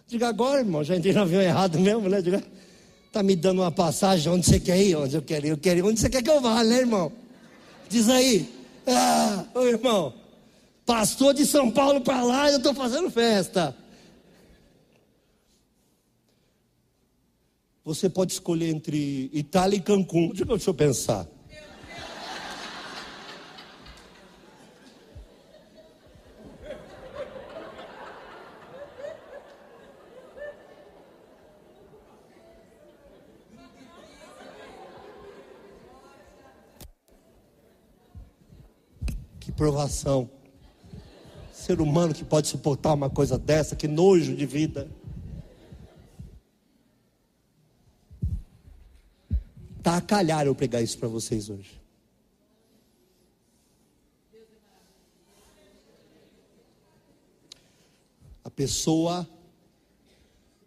Diga 0.08 0.28
agora, 0.28 0.60
irmão, 0.60 0.84
já 0.84 0.96
entrei 0.96 1.14
no 1.14 1.22
avião 1.22 1.42
errado 1.42 1.80
mesmo, 1.80 2.08
né? 2.08 2.22
Diga, 2.22 2.44
tá 3.12 3.22
me 3.22 3.36
dando 3.36 3.62
uma 3.62 3.72
passagem, 3.72 4.32
onde 4.32 4.46
você 4.46 4.60
quer 4.60 4.82
ir? 4.82 4.96
Onde 4.96 5.16
eu 5.16 5.22
quero 5.22 5.48
ir? 5.48 5.50
Eu 5.50 5.58
quero 5.58 5.80
ir 5.80 5.84
onde 5.84 6.00
você 6.00 6.10
quer 6.10 6.24
que 6.24 6.30
eu 6.30 6.40
vá, 6.40 6.64
né, 6.64 6.80
irmão? 6.80 7.12
Diz 7.90 8.08
aí, 8.10 8.50
ah, 8.88 9.46
ô 9.54 9.66
irmão, 9.66 10.14
pastor 10.90 11.36
de 11.36 11.46
São 11.46 11.70
Paulo 11.70 12.02
para 12.02 12.24
lá, 12.24 12.50
eu 12.50 12.58
estou 12.58 12.74
fazendo 12.74 13.12
festa. 13.12 13.78
Você 17.86 18.10
pode 18.10 18.32
escolher 18.32 18.70
entre 18.70 19.30
Itália 19.32 19.78
e 19.78 19.82
Cancún. 19.82 20.32
Deixa 20.34 20.72
eu 20.72 20.74
pensar. 20.74 21.28
provação. 39.56 40.39
Ser 41.70 41.82
humano 41.82 42.16
que 42.16 42.24
pode 42.24 42.48
suportar 42.48 42.96
uma 42.96 43.12
coisa 43.12 43.38
dessa, 43.38 43.76
que 43.76 43.88
nojo 43.88 44.36
de 44.36 44.44
vida. 44.44 44.90
Tá 49.84 49.98
a 49.98 50.02
calhar 50.02 50.48
eu 50.48 50.56
pregar 50.56 50.82
isso 50.82 50.98
para 50.98 51.08
vocês 51.08 51.48
hoje. 51.48 51.80
A 58.44 58.50
pessoa 58.50 59.30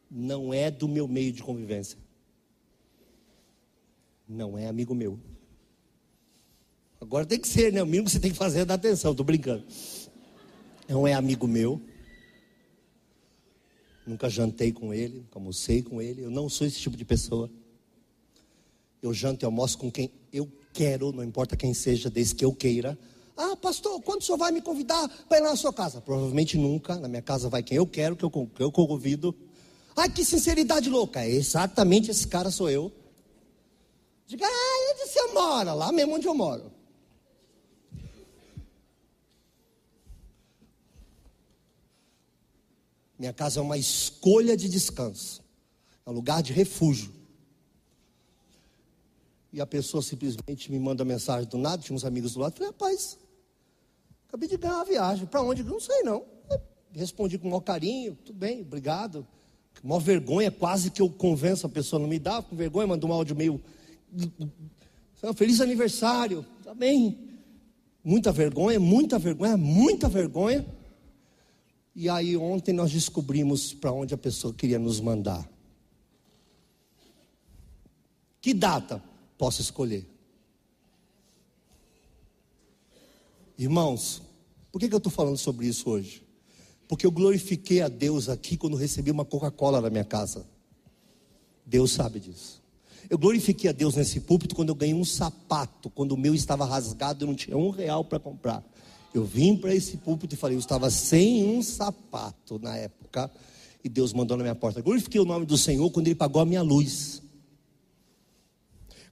não 0.09 0.55
é 0.55 0.71
do 0.71 0.87
meu 0.87 1.09
meio 1.09 1.33
de 1.33 1.43
convivência. 1.43 1.99
Não 4.29 4.57
é 4.57 4.69
amigo 4.69 4.95
meu. 4.95 5.19
Agora 7.01 7.27
tem 7.27 7.41
que 7.41 7.49
ser, 7.49 7.73
né? 7.73 7.83
O 7.83 7.87
mínimo 7.87 8.05
que 8.05 8.13
você 8.13 8.21
tem 8.21 8.31
que 8.31 8.39
fazer 8.39 8.61
é 8.61 8.65
dar 8.65 8.75
atenção, 8.75 9.11
estou 9.11 9.27
brincando. 9.27 9.67
Não 10.93 11.09
é 11.09 11.15
amigo 11.15 11.49
meu. 11.49 11.81
Nunca 14.07 14.29
jantei 14.29 14.71
com 14.71 14.93
ele, 14.93 15.21
nunca 15.21 15.39
almocei 15.39 15.83
com 15.83 16.03
ele. 16.03 16.23
Eu 16.23 16.31
não 16.31 16.51
sou 16.51 16.67
esse 16.67 16.79
tipo 16.79 16.99
de 16.99 17.05
pessoa. 17.05 17.51
Eu 19.01 19.15
janto 19.15 19.43
e 19.43 19.47
almoço 19.47 19.79
com 19.79 19.91
quem 19.91 20.13
eu 20.31 20.47
quero, 20.71 21.11
não 21.11 21.25
importa 21.25 21.57
quem 21.57 21.73
seja, 21.73 22.11
desde 22.11 22.35
que 22.35 22.45
eu 22.45 22.53
queira. 22.53 22.99
Ah, 23.35 23.57
pastor, 23.57 24.03
quando 24.03 24.21
o 24.21 24.25
senhor 24.25 24.37
vai 24.37 24.53
me 24.53 24.61
convidar 24.61 25.09
para 25.31 25.39
ir 25.39 25.41
lá 25.41 25.49
na 25.49 25.57
sua 25.57 25.73
casa? 25.73 25.99
Provavelmente 26.03 26.59
nunca. 26.59 26.97
Na 26.97 27.09
minha 27.09 27.23
casa 27.23 27.49
vai 27.49 27.63
quem 27.63 27.79
eu 27.79 27.87
quero, 27.87 28.15
que 28.15 28.25
eu, 28.25 28.31
que 28.31 28.63
eu 28.63 28.71
convido. 28.71 29.35
Ai, 29.97 30.11
que 30.11 30.23
sinceridade 30.23 30.91
louca. 30.91 31.25
É 31.25 31.31
exatamente 31.31 32.11
esse 32.11 32.29
cara 32.29 32.51
sou 32.51 32.69
eu. 32.69 32.93
Diga, 34.27 34.47
ah, 34.47 34.91
onde 34.91 35.09
você 35.09 35.33
mora? 35.33 35.73
Lá 35.73 35.91
mesmo 35.91 36.17
onde 36.17 36.29
eu 36.29 36.35
moro. 36.35 36.71
Minha 43.23 43.33
casa 43.33 43.61
é 43.61 43.63
uma 43.63 43.79
escolha 43.79 44.57
de 44.57 44.69
descanso, 44.69 45.45
é 46.05 46.11
um 46.11 46.13
lugar 46.13 46.43
de 46.43 46.53
refúgio. 46.53 47.13
E 49.53 49.61
a 49.61 49.67
pessoa 49.67 50.03
simplesmente 50.03 50.73
me 50.73 50.81
manda 50.81 51.05
mensagem 51.05 51.49
do 51.49 51.57
nada, 51.57 51.81
tinha 51.81 51.95
uns 51.95 52.05
amigos 52.05 52.35
do 52.35 52.41
lado, 52.41 52.55
falei, 52.55 52.73
rapaz, 52.73 53.17
acabei 54.27 54.49
de 54.49 54.57
ganhar 54.57 54.75
uma 54.75 54.85
viagem, 54.85 55.25
para 55.25 55.41
onde? 55.41 55.63
Não 55.63 55.79
sei 55.79 56.03
não. 56.03 56.25
Respondi 56.91 57.39
com 57.39 57.47
o 57.47 57.51
maior 57.53 57.61
carinho, 57.61 58.19
tudo 58.25 58.37
bem, 58.37 58.63
obrigado. 58.63 59.25
Maior 59.85 60.01
vergonha, 60.01 60.51
quase 60.51 60.91
que 60.91 61.01
eu 61.01 61.09
convenço 61.09 61.65
a 61.65 61.71
pessoa 61.71 62.01
não 62.03 62.09
me 62.09 62.19
dar, 62.19 62.43
com 62.43 62.57
vergonha, 62.57 62.89
mandou 62.89 63.09
um 63.09 63.13
áudio 63.13 63.37
meio. 63.37 63.63
Feliz 65.37 65.61
aniversário, 65.61 66.45
tá. 66.65 66.75
Muita 68.03 68.33
vergonha, 68.33 68.81
muita 68.81 69.17
vergonha, 69.17 69.57
muita 69.57 70.09
vergonha. 70.09 70.67
E 71.95 72.09
aí 72.09 72.37
ontem 72.37 72.73
nós 72.73 72.91
descobrimos 72.91 73.75
para 73.75 73.93
onde 73.93 74.15
a 74.15 74.19
pessoa 74.19 74.55
queria 74.55 74.79
nos 74.79 75.01
mandar. 75.01 75.49
Que 78.41 78.55
data 78.55 79.03
posso 79.37 79.61
escolher? 79.61 80.07
Irmãos, 83.59 84.23
por 84.73 84.81
que, 84.81 84.89
que 84.89 84.95
eu 84.95 84.99
estou 84.99 85.13
falando 85.13 85.37
sobre 85.37 85.67
isso 85.67 85.89
hoje? 85.91 86.25
Porque 86.89 87.07
eu 87.07 87.11
glorifiquei 87.11 87.83
a 87.83 87.89
Deus 87.89 88.29
aqui 88.29 88.57
quando 88.57 88.77
recebi 88.77 89.11
uma 89.11 89.25
Coca-Cola 89.25 89.81
na 89.81 89.91
minha 89.91 90.05
casa. 90.05 90.47
Deus 91.65 91.93
sabe 91.93 92.19
disso. 92.19 92.63
Eu 93.09 93.19
glorifiquei 93.19 93.69
a 93.71 93.73
Deus 93.73 93.95
nesse 93.95 94.21
púlpito 94.21 94.55
quando 94.55 94.71
eu 94.71 94.75
ganhei 94.75 94.95
um 94.95 95.05
sapato, 95.05 95.91
quando 95.91 96.13
o 96.13 96.17
meu 96.17 96.35
estava 96.35 96.65
rasgado, 96.65 97.25
eu 97.25 97.29
não 97.29 97.35
tinha 97.35 97.57
um 97.57 97.71
real 97.71 98.05
para 98.05 98.19
comprar. 98.19 98.65
Eu 99.15 99.25
vim 99.25 99.57
para 99.57 99.75
esse 99.75 99.97
púlpito 99.99 100.35
e 100.35 100.39
falei, 100.39 100.57
eu 100.57 100.61
estava 100.61 100.91
sem 100.91 101.45
um 101.45 101.63
sapato 101.63 102.59
na 102.59 102.77
época, 102.77 103.31
e 103.85 103.89
Deus 103.89 104.13
mandou 104.13 104.37
na 104.37 104.43
minha 104.43 104.55
porta. 104.55 104.81
Glorifiquei 104.81 105.21
o 105.21 105.25
nome 105.25 105.45
do 105.45 105.59
Senhor 105.59 105.91
quando 105.91 106.07
Ele 106.07 106.15
pagou 106.15 106.41
a 106.41 106.47
minha 106.47 106.63
luz. 106.63 107.21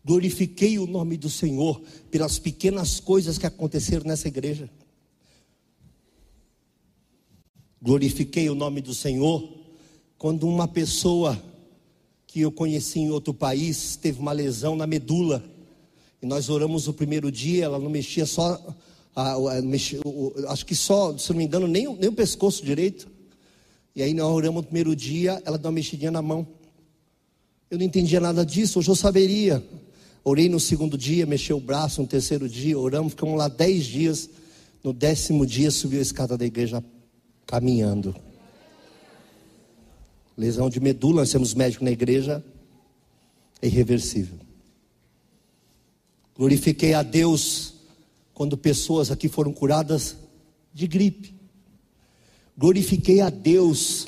Glorifiquei 0.05 0.79
o 0.79 0.87
nome 0.87 1.17
do 1.17 1.29
Senhor 1.29 1.83
pelas 2.11 2.39
pequenas 2.39 3.01
coisas 3.01 3.37
que 3.37 3.47
aconteceram 3.47 4.07
nessa 4.07 4.29
igreja. 4.29 4.71
Glorifiquei 7.83 8.49
o 8.49 8.55
nome 8.55 8.81
do 8.81 8.95
Senhor 8.95 9.59
quando 10.17 10.47
uma 10.47 10.69
pessoa 10.69 11.43
que 12.27 12.41
eu 12.41 12.53
conheci 12.53 13.01
em 13.01 13.11
outro 13.11 13.35
país 13.35 13.97
teve 13.97 14.21
uma 14.21 14.33
lesão 14.33 14.77
na 14.77 14.87
medula. 14.87 15.45
E 16.23 16.27
nós 16.27 16.49
oramos 16.49 16.89
o 16.89 16.93
primeiro 16.93 17.31
dia, 17.31 17.65
ela 17.65 17.79
não 17.79 17.91
mexia 17.91 18.25
só 18.25 18.59
a, 19.15 19.33
a, 19.33 19.61
o, 20.05 20.35
acho 20.49 20.65
que 20.65 20.75
só, 20.75 21.17
se 21.17 21.31
não 21.31 21.39
me 21.39 21.45
engano, 21.45 21.67
nem, 21.67 21.93
nem 21.97 22.09
o 22.09 22.13
pescoço 22.13 22.65
direito. 22.65 23.09
E 23.95 24.03
aí 24.03 24.15
nós 24.15 24.31
oramos 24.31 24.63
no 24.63 24.65
primeiro 24.65 24.95
dia, 24.95 25.43
ela 25.45 25.59
deu 25.59 25.69
uma 25.69 25.75
mexidinha 25.75 26.11
na 26.11 26.23
mão. 26.23 26.47
Eu 27.71 27.79
não 27.79 27.85
entendia 27.85 28.21
nada 28.21 28.45
disso, 28.45 28.79
hoje 28.79 28.89
eu 28.89 28.97
saberia. 28.97 29.65
Orei 30.23 30.49
no 30.49 30.61
segundo 30.61 30.99
dia, 30.99 31.27
mexeu 31.27 31.57
o 31.57 31.61
braço, 31.61 32.01
no 32.01 32.07
terceiro 32.07 32.49
dia, 32.49 32.79
oramos, 32.79 33.13
ficamos 33.13 33.39
lá 33.39 33.49
dez 33.49 33.85
dias. 33.85 34.29
No 34.83 34.93
décimo 34.93 35.45
dia 35.45 35.71
subiu 35.71 35.99
a 35.99 36.03
escada 36.03 36.37
da 36.37 36.47
igreja 36.47 36.83
caminhando. 37.47 38.15
Lesão 40.37 40.71
de 40.71 40.81
medula, 40.81 41.23
nós 41.23 41.31
temos 41.31 41.53
médico 41.53 41.85
na 41.85 41.91
igreja, 41.91 42.43
é 43.61 43.67
irreversível. 43.67 44.39
Glorifiquei 46.35 46.95
a 46.95 47.03
Deus 47.03 47.75
quando 48.41 48.57
pessoas 48.57 49.11
aqui 49.11 49.29
foram 49.29 49.53
curadas 49.53 50.17
de 50.73 50.87
gripe. 50.87 51.35
Glorifiquei 52.57 53.21
a 53.21 53.29
Deus 53.29 54.07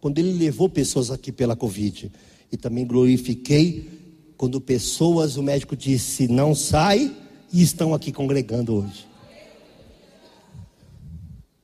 quando 0.00 0.20
Ele 0.20 0.32
levou 0.34 0.68
pessoas 0.68 1.10
aqui 1.10 1.32
pela 1.32 1.56
Covid. 1.56 2.12
E 2.52 2.56
também 2.56 2.86
glorifiquei 2.86 3.90
quando 4.36 4.60
pessoas, 4.60 5.36
o 5.36 5.42
médico 5.42 5.74
disse: 5.74 6.28
não 6.28 6.54
sai, 6.54 7.12
e 7.52 7.60
estão 7.60 7.92
aqui 7.92 8.12
congregando 8.12 8.72
hoje. 8.72 9.04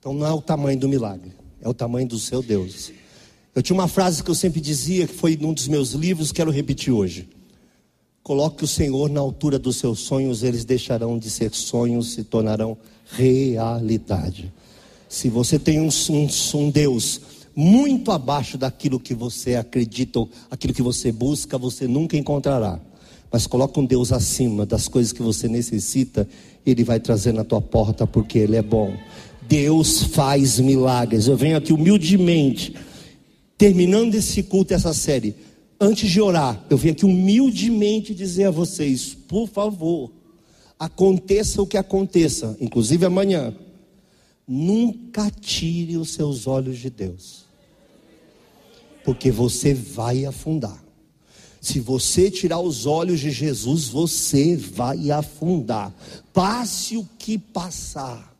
Então 0.00 0.12
não 0.12 0.26
é 0.26 0.32
o 0.32 0.42
tamanho 0.42 0.80
do 0.80 0.88
milagre, 0.88 1.30
é 1.61 1.68
o 1.68 1.74
tamanho 1.74 2.09
do 2.09 2.18
seu 2.18 2.42
Deus. 2.42 2.90
Eu 3.55 3.62
tinha 3.62 3.78
uma 3.78 3.86
frase 3.86 4.24
que 4.24 4.30
eu 4.32 4.34
sempre 4.34 4.61
dizia, 4.61 5.07
que 5.07 5.14
foi 5.14 5.36
num 5.36 5.55
dos 5.55 5.68
meus 5.68 5.92
livros, 5.92 6.32
quero 6.32 6.50
repetir 6.50 6.92
hoje. 6.92 7.28
Coloque 8.22 8.62
o 8.62 8.68
Senhor 8.68 9.10
na 9.10 9.20
altura 9.20 9.58
dos 9.58 9.76
seus 9.76 9.98
sonhos, 9.98 10.44
eles 10.44 10.64
deixarão 10.64 11.18
de 11.18 11.28
ser 11.28 11.52
sonhos, 11.52 12.12
se 12.12 12.22
tornarão 12.22 12.76
realidade. 13.10 14.52
Se 15.08 15.28
você 15.28 15.58
tem 15.58 15.80
um, 15.80 15.88
um, 16.10 16.28
um 16.54 16.70
Deus 16.70 17.20
muito 17.54 18.12
abaixo 18.12 18.56
daquilo 18.56 19.00
que 19.00 19.12
você 19.12 19.56
acredita, 19.56 20.20
ou 20.20 20.30
aquilo 20.50 20.72
que 20.72 20.82
você 20.82 21.10
busca, 21.10 21.58
você 21.58 21.88
nunca 21.88 22.16
encontrará. 22.16 22.80
Mas 23.30 23.46
coloca 23.46 23.80
um 23.80 23.84
Deus 23.84 24.12
acima 24.12 24.64
das 24.64 24.86
coisas 24.86 25.12
que 25.12 25.20
você 25.20 25.48
necessita, 25.48 26.28
Ele 26.64 26.84
vai 26.84 27.00
trazer 27.00 27.32
na 27.32 27.42
tua 27.42 27.60
porta, 27.60 28.06
porque 28.06 28.38
Ele 28.38 28.54
é 28.54 28.62
bom. 28.62 28.94
Deus 29.48 30.04
faz 30.04 30.60
milagres. 30.60 31.26
Eu 31.26 31.36
venho 31.36 31.56
aqui 31.56 31.72
humildemente, 31.72 32.74
terminando 33.58 34.14
esse 34.14 34.44
culto, 34.44 34.72
essa 34.72 34.94
série. 34.94 35.34
Antes 35.84 36.08
de 36.08 36.20
orar, 36.20 36.64
eu 36.70 36.76
venho 36.76 36.94
aqui 36.94 37.04
humildemente 37.04 38.14
dizer 38.14 38.44
a 38.44 38.50
vocês: 38.52 39.16
por 39.26 39.48
favor, 39.48 40.12
aconteça 40.78 41.60
o 41.60 41.66
que 41.66 41.76
aconteça, 41.76 42.56
inclusive 42.60 43.04
amanhã, 43.04 43.52
nunca 44.46 45.28
tire 45.28 45.96
os 45.96 46.10
seus 46.10 46.46
olhos 46.46 46.78
de 46.78 46.88
Deus, 46.88 47.46
porque 49.04 49.32
você 49.32 49.74
vai 49.74 50.24
afundar. 50.24 50.80
Se 51.60 51.80
você 51.80 52.30
tirar 52.30 52.60
os 52.60 52.86
olhos 52.86 53.18
de 53.18 53.32
Jesus, 53.32 53.88
você 53.88 54.56
vai 54.56 55.10
afundar. 55.10 55.92
Passe 56.32 56.96
o 56.96 57.08
que 57.18 57.36
passar 57.38 58.32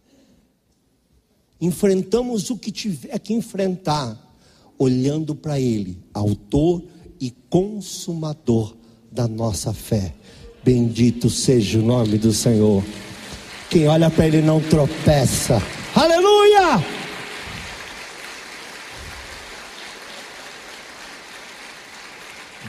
enfrentamos 1.61 2.51
o 2.51 2.57
que 2.57 2.73
tiver 2.73 3.17
que 3.21 3.33
enfrentar, 3.33 4.37
olhando 4.77 5.33
para 5.33 5.61
Ele, 5.61 5.97
Autor 6.13 6.83
e 7.23 7.31
Consumador 7.49 8.75
da 9.11 9.29
nossa 9.29 9.73
fé. 9.73 10.15
Bendito 10.65 11.31
seja 11.31 11.79
o 11.79 11.83
nome 11.83 12.19
do 12.19 12.33
Senhor. 12.33 12.83
Quem 13.71 13.87
olha 13.87 14.11
para 14.11 14.27
Ele 14.27 14.43
não 14.43 14.61
tropeça. 14.61 15.63
Aleluia! 15.95 16.85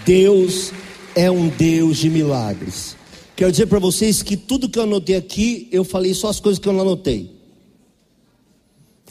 Deus 0.06 0.72
é 1.16 1.32
um 1.32 1.48
Deus 1.48 1.98
de 1.98 2.10
milagres. 2.10 2.96
Quero 3.36 3.52
dizer 3.52 3.66
para 3.66 3.80
vocês 3.80 4.22
que 4.22 4.38
tudo 4.38 4.70
que 4.70 4.78
eu 4.78 4.84
anotei 4.84 5.16
aqui, 5.16 5.68
eu 5.72 5.84
falei 5.84 6.14
só 6.14 6.30
as 6.30 6.40
coisas 6.40 6.60
que 6.60 6.68
eu 6.70 6.74
não 6.74 6.82
anotei 6.82 7.34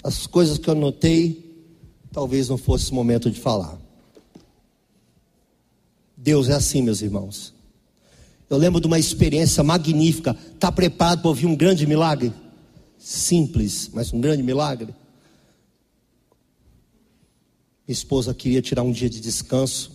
as 0.02 0.26
coisas 0.26 0.58
que 0.58 0.68
eu 0.68 0.72
anotei, 0.72 1.70
talvez 2.10 2.48
não 2.48 2.58
fosse 2.58 2.92
momento 2.92 3.30
de 3.30 3.38
falar. 3.38 3.78
Deus 6.22 6.48
é 6.48 6.52
assim, 6.52 6.82
meus 6.82 7.02
irmãos. 7.02 7.52
Eu 8.48 8.56
lembro 8.56 8.80
de 8.80 8.86
uma 8.86 8.98
experiência 8.98 9.60
magnífica. 9.64 10.36
Está 10.54 10.70
preparado 10.70 11.20
para 11.20 11.28
ouvir 11.28 11.46
um 11.46 11.56
grande 11.56 11.84
milagre? 11.84 12.32
Simples, 12.96 13.90
mas 13.92 14.12
um 14.12 14.20
grande 14.20 14.40
milagre. 14.40 14.94
Minha 17.88 17.92
esposa 17.92 18.32
queria 18.32 18.62
tirar 18.62 18.84
um 18.84 18.92
dia 18.92 19.10
de 19.10 19.18
descanso. 19.18 19.90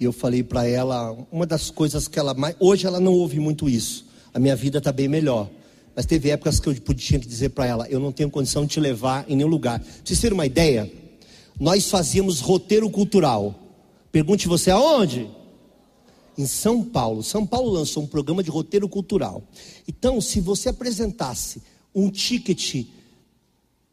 E 0.00 0.02
eu 0.02 0.12
falei 0.12 0.42
para 0.42 0.66
ela, 0.66 1.16
uma 1.30 1.46
das 1.46 1.70
coisas 1.70 2.08
que 2.08 2.18
ela 2.18 2.34
mais. 2.34 2.56
Hoje 2.58 2.84
ela 2.84 2.98
não 2.98 3.12
ouve 3.12 3.38
muito 3.38 3.68
isso. 3.68 4.04
A 4.34 4.40
minha 4.40 4.56
vida 4.56 4.78
está 4.78 4.90
bem 4.90 5.06
melhor. 5.06 5.48
Mas 5.94 6.04
teve 6.04 6.30
épocas 6.30 6.58
que 6.58 6.68
eu 6.68 6.74
tinha 6.74 7.20
que 7.20 7.28
dizer 7.28 7.50
para 7.50 7.64
ela: 7.64 7.86
eu 7.88 8.00
não 8.00 8.10
tenho 8.10 8.28
condição 8.28 8.66
de 8.66 8.72
te 8.72 8.80
levar 8.80 9.24
em 9.28 9.36
nenhum 9.36 9.48
lugar. 9.48 9.78
Pra 9.78 9.88
vocês 10.04 10.20
terem 10.20 10.34
uma 10.34 10.46
ideia, 10.46 10.90
nós 11.60 11.88
fazíamos 11.88 12.40
roteiro 12.40 12.90
cultural. 12.90 13.61
Pergunte 14.12 14.46
você 14.46 14.70
aonde? 14.70 15.28
Em 16.38 16.46
São 16.46 16.84
Paulo. 16.84 17.22
São 17.22 17.46
Paulo 17.46 17.70
lançou 17.70 18.02
um 18.02 18.06
programa 18.06 18.42
de 18.42 18.50
roteiro 18.50 18.88
cultural. 18.88 19.42
Então, 19.88 20.20
se 20.20 20.40
você 20.40 20.68
apresentasse 20.68 21.62
um 21.94 22.10
ticket 22.10 22.86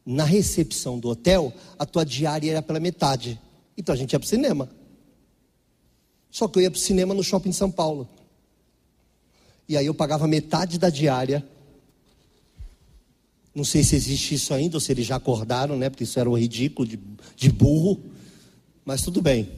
na 0.06 0.24
recepção 0.24 0.98
do 0.98 1.08
hotel, 1.08 1.52
a 1.78 1.84
tua 1.84 2.04
diária 2.04 2.50
era 2.50 2.62
pela 2.62 2.78
metade. 2.78 3.40
Então 3.76 3.94
a 3.94 3.98
gente 3.98 4.12
ia 4.12 4.18
para 4.18 4.26
o 4.26 4.28
cinema. 4.28 4.70
Só 6.30 6.46
que 6.46 6.58
eu 6.58 6.62
ia 6.62 6.70
para 6.70 6.78
o 6.78 6.80
cinema 6.80 7.14
no 7.14 7.24
shopping 7.24 7.50
de 7.50 7.56
São 7.56 7.70
Paulo. 7.70 8.08
E 9.68 9.76
aí 9.76 9.86
eu 9.86 9.94
pagava 9.94 10.28
metade 10.28 10.78
da 10.78 10.90
diária 10.90 11.44
não 13.54 13.64
sei 13.64 13.82
se 13.82 13.96
existe 13.96 14.34
isso 14.34 14.54
ainda, 14.54 14.76
ou 14.76 14.80
se 14.80 14.92
eles 14.92 15.06
já 15.06 15.16
acordaram, 15.16 15.76
né? 15.76 15.90
Porque 15.90 16.04
isso 16.04 16.18
era 16.20 16.30
um 16.30 16.38
ridículo 16.38 16.86
de, 16.86 16.98
de 17.36 17.50
burro. 17.50 18.00
Mas 18.84 19.02
tudo 19.02 19.20
bem. 19.20 19.48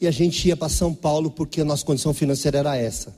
E 0.00 0.06
a 0.06 0.10
gente 0.10 0.48
ia 0.48 0.56
para 0.56 0.68
São 0.68 0.94
Paulo 0.94 1.30
porque 1.30 1.60
a 1.60 1.64
nossa 1.64 1.84
condição 1.84 2.12
financeira 2.12 2.58
era 2.58 2.76
essa. 2.76 3.14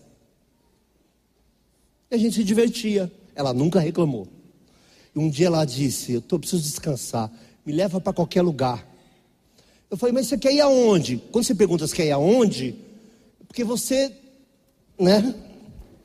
E 2.11 2.15
a 2.15 2.19
gente 2.19 2.37
se 2.37 2.45
divertia. 2.45 3.11
Ela 3.35 3.53
nunca 3.53 3.81
reclamou. 3.81 4.29
E 5.15 5.19
um 5.19 5.29
dia 5.29 5.47
ela 5.47 5.65
disse: 5.65 6.13
Eu 6.13 6.21
tô, 6.21 6.39
preciso 6.39 6.63
descansar. 6.63 7.31
Me 7.65 7.73
leva 7.73 8.01
para 8.01 8.13
qualquer 8.13 8.43
lugar. 8.43 8.87
Eu 9.91 9.97
falei: 9.97 10.13
Mas 10.13 10.27
você 10.27 10.39
quer 10.39 10.53
ir 10.53 10.61
aonde? 10.61 11.23
Quando 11.31 11.45
você 11.45 11.55
pergunta 11.55 11.87
se 11.87 11.95
quer 11.95 12.07
ir 12.07 12.13
aonde, 12.13 12.75
porque 13.47 13.65
você, 13.65 14.13
né? 14.99 15.35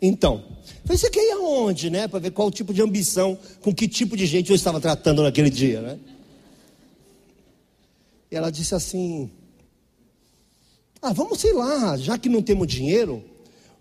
Então, 0.02 0.44
você 0.84 1.10
quer 1.10 1.24
ir 1.24 1.32
aonde, 1.34 1.90
né? 1.90 2.08
Para 2.08 2.20
ver 2.20 2.32
qual 2.32 2.50
tipo 2.50 2.74
de 2.74 2.82
ambição, 2.82 3.38
com 3.62 3.74
que 3.74 3.88
tipo 3.88 4.18
de 4.18 4.26
gente 4.26 4.50
eu 4.50 4.56
estava 4.56 4.80
tratando 4.80 5.22
naquele 5.22 5.50
dia, 5.50 5.82
né? 5.82 6.00
E 8.32 8.36
ela 8.36 8.50
disse 8.50 8.74
assim: 8.74 9.30
Ah, 11.02 11.14
vamos, 11.14 11.40
sei 11.40 11.54
lá, 11.54 11.98
já 11.98 12.18
que 12.18 12.30
não 12.30 12.42
temos 12.42 12.68
dinheiro, 12.68 13.24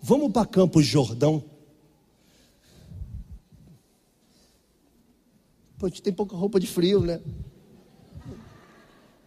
vamos 0.00 0.32
para 0.32 0.46
Campos 0.46 0.86
Jordão. 0.86 1.44
Pô, 5.78 5.86
a 5.86 5.88
gente 5.88 6.02
tem 6.02 6.12
pouca 6.12 6.36
roupa 6.36 6.58
de 6.58 6.66
frio, 6.66 7.00
né? 7.00 7.20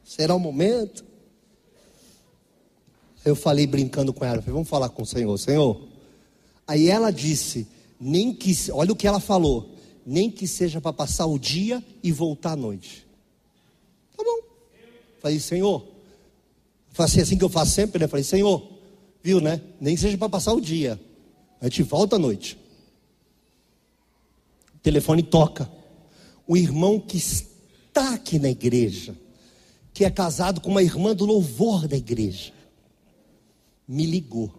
Será 0.04 0.36
o 0.36 0.40
momento? 0.40 1.06
Eu 3.24 3.36
falei 3.36 3.68
brincando 3.68 4.14
com 4.14 4.26
ela, 4.26 4.42
falei, 4.42 4.54
vamos 4.54 4.70
falar 4.70 4.90
com 4.90 5.04
o 5.04 5.06
Senhor. 5.06 5.38
Senhor, 5.38 5.94
Aí 6.68 6.90
ela 6.90 7.12
disse: 7.12 7.68
nem 8.00 8.34
que, 8.34 8.54
olha 8.72 8.92
o 8.92 8.96
que 8.96 9.08
ela 9.08 9.20
falou, 9.20 9.76
nem 10.06 10.30
que 10.30 10.48
seja 10.48 10.82
para 10.82 10.94
passar 10.94 11.26
o 11.26 11.38
dia 11.38 11.84
e 12.02 12.12
voltar 12.12 12.52
à 12.52 12.56
noite. 12.56 13.06
Tá 14.16 14.24
bom. 14.24 14.40
Falei, 15.22 15.40
Senhor, 15.40 15.86
faço 16.94 17.20
assim 17.20 17.38
que 17.38 17.44
eu 17.44 17.50
faço 17.50 17.72
sempre, 17.72 18.00
né? 18.00 18.08
Falei, 18.08 18.24
Senhor, 18.24 18.66
viu, 19.22 19.42
né? 19.42 19.62
Nem 19.82 19.98
seja 19.98 20.18
para 20.18 20.30
passar 20.30 20.54
o 20.54 20.62
dia, 20.62 21.00
a 21.60 21.66
gente 21.66 21.84
volta 21.84 22.16
à 22.16 22.20
noite. 22.20 22.58
O 24.76 24.80
telefone 24.80 25.24
toca. 25.24 25.70
O 26.48 26.56
irmão 26.56 27.00
que 27.00 27.18
está 27.18 28.14
aqui 28.14 28.38
na 28.38 28.50
igreja, 28.50 29.16
que 29.94 30.06
é 30.06 30.10
casado 30.10 30.62
com 30.62 30.70
uma 30.70 30.84
irmã 30.84 31.16
do 31.16 31.26
louvor 31.26 31.88
da 31.88 31.98
igreja, 31.98 32.52
me 33.88 34.06
ligou 34.06 34.54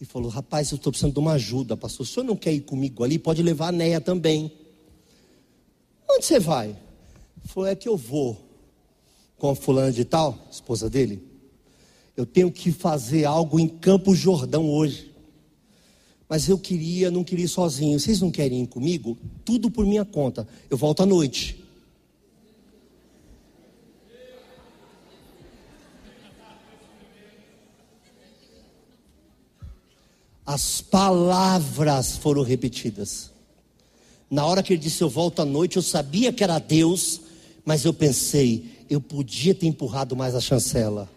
e 0.00 0.04
falou: 0.04 0.30
Rapaz, 0.30 0.70
eu 0.70 0.76
estou 0.76 0.90
precisando 0.90 1.12
de 1.12 1.18
uma 1.20 1.32
ajuda, 1.32 1.76
pastor. 1.76 2.04
O 2.04 2.08
senhor 2.08 2.24
não 2.24 2.36
quer 2.36 2.52
ir 2.52 2.62
comigo 2.62 3.04
ali? 3.04 3.18
Pode 3.18 3.42
levar 3.42 3.68
a 3.68 3.72
Neia 3.72 4.00
também. 4.00 4.50
Onde 6.10 6.24
você 6.24 6.40
vai? 6.40 6.76
Falou: 7.44 7.68
É 7.68 7.76
que 7.76 7.88
eu 7.88 7.96
vou 7.96 8.49
com 9.40 9.50
a 9.50 9.56
fulana 9.56 9.90
de 9.90 10.04
tal, 10.04 10.38
esposa 10.52 10.88
dele. 10.88 11.20
Eu 12.16 12.26
tenho 12.26 12.52
que 12.52 12.70
fazer 12.70 13.24
algo 13.24 13.58
em 13.58 13.66
Campo 13.66 14.14
Jordão 14.14 14.70
hoje. 14.70 15.10
Mas 16.28 16.48
eu 16.48 16.58
queria, 16.58 17.10
não 17.10 17.24
queria 17.24 17.46
ir 17.46 17.48
sozinho. 17.48 17.98
Vocês 17.98 18.20
não 18.20 18.30
querem 18.30 18.62
ir 18.62 18.66
comigo? 18.68 19.18
Tudo 19.44 19.70
por 19.70 19.84
minha 19.84 20.04
conta. 20.04 20.46
Eu 20.68 20.76
volto 20.76 21.02
à 21.02 21.06
noite. 21.06 21.58
as 30.52 30.80
palavras 30.80 32.16
foram 32.16 32.42
repetidas. 32.42 33.30
Na 34.28 34.44
hora 34.44 34.64
que 34.64 34.72
ele 34.72 34.82
disse 34.82 35.00
eu 35.00 35.08
volto 35.08 35.40
à 35.42 35.44
noite, 35.44 35.76
eu 35.76 35.82
sabia 35.82 36.32
que 36.32 36.42
era 36.42 36.58
Deus, 36.58 37.20
mas 37.64 37.84
eu 37.84 37.94
pensei, 37.94 38.64
eu 38.90 39.00
podia 39.00 39.54
ter 39.54 39.68
empurrado 39.68 40.16
mais 40.16 40.34
a 40.34 40.40
chancela. 40.40 41.08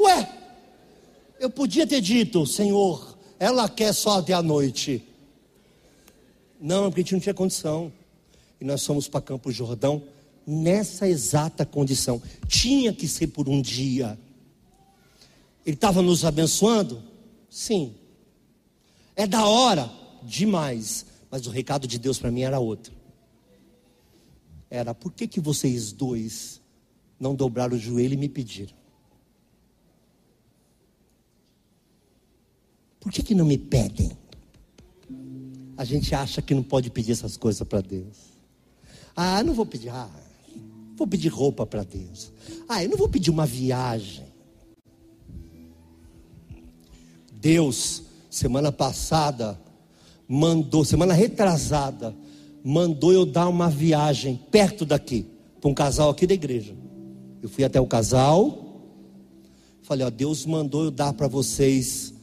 Ué, 0.00 0.32
eu 1.38 1.50
podia 1.50 1.86
ter 1.86 2.00
dito, 2.00 2.46
Senhor, 2.46 3.18
ela 3.38 3.68
quer 3.68 3.92
só 3.92 4.18
até 4.18 4.32
a 4.32 4.42
noite. 4.42 5.06
Não, 6.58 6.84
porque 6.84 7.02
a 7.02 7.04
gente 7.04 7.12
não 7.12 7.20
tinha 7.20 7.34
condição. 7.34 7.92
E 8.58 8.64
nós 8.64 8.84
fomos 8.84 9.06
para 9.08 9.20
Campo 9.20 9.52
Jordão 9.52 10.02
nessa 10.46 11.06
exata 11.06 11.66
condição. 11.66 12.22
Tinha 12.48 12.94
que 12.94 13.06
ser 13.06 13.26
por 13.26 13.46
um 13.46 13.60
dia. 13.60 14.18
Ele 15.66 15.74
estava 15.74 16.00
nos 16.00 16.24
abençoando? 16.24 17.02
Sim. 17.50 17.94
É 19.14 19.26
da 19.26 19.46
hora? 19.46 19.90
Demais. 20.22 21.04
Mas 21.34 21.48
o 21.48 21.50
recado 21.50 21.88
de 21.88 21.98
Deus 21.98 22.16
para 22.16 22.30
mim 22.30 22.42
era 22.42 22.60
outro. 22.60 22.94
Era, 24.70 24.94
por 24.94 25.10
que, 25.10 25.26
que 25.26 25.40
vocês 25.40 25.90
dois 25.90 26.62
não 27.18 27.34
dobraram 27.34 27.74
o 27.74 27.78
joelho 27.78 28.14
e 28.14 28.16
me 28.16 28.28
pediram? 28.28 28.72
Por 33.00 33.10
que, 33.10 33.20
que 33.20 33.34
não 33.34 33.44
me 33.44 33.58
pedem? 33.58 34.16
A 35.76 35.84
gente 35.84 36.14
acha 36.14 36.40
que 36.40 36.54
não 36.54 36.62
pode 36.62 36.88
pedir 36.88 37.10
essas 37.10 37.36
coisas 37.36 37.66
para 37.66 37.80
Deus. 37.80 38.16
Ah, 39.16 39.42
não 39.42 39.54
vou 39.54 39.66
pedir. 39.66 39.88
Ah, 39.88 40.08
vou 40.94 41.04
pedir 41.04 41.30
roupa 41.30 41.66
para 41.66 41.82
Deus. 41.82 42.30
Ah, 42.68 42.84
eu 42.84 42.90
não 42.90 42.96
vou 42.96 43.08
pedir 43.08 43.32
uma 43.32 43.44
viagem. 43.44 44.24
Deus, 47.32 48.04
semana 48.30 48.70
passada, 48.70 49.63
mandou, 50.28 50.84
semana 50.84 51.14
retrasada, 51.14 52.14
mandou 52.62 53.12
eu 53.12 53.26
dar 53.26 53.48
uma 53.48 53.68
viagem 53.68 54.40
perto 54.50 54.84
daqui, 54.84 55.26
para 55.60 55.70
um 55.70 55.74
casal 55.74 56.10
aqui 56.10 56.26
da 56.26 56.34
igreja. 56.34 56.74
Eu 57.42 57.48
fui 57.48 57.64
até 57.64 57.80
o 57.80 57.86
casal, 57.86 58.80
falei: 59.82 60.06
Ó, 60.06 60.10
Deus 60.10 60.46
mandou 60.46 60.84
eu 60.84 60.90
dar 60.90 61.12
para 61.12 61.28
vocês 61.28 62.14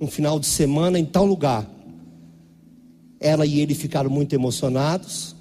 um 0.00 0.06
final 0.06 0.38
de 0.38 0.46
semana 0.46 0.98
em 0.98 1.04
tal 1.04 1.26
lugar. 1.26 1.68
Ela 3.20 3.44
e 3.44 3.60
ele 3.60 3.74
ficaram 3.74 4.08
muito 4.08 4.32
emocionados. 4.32 5.34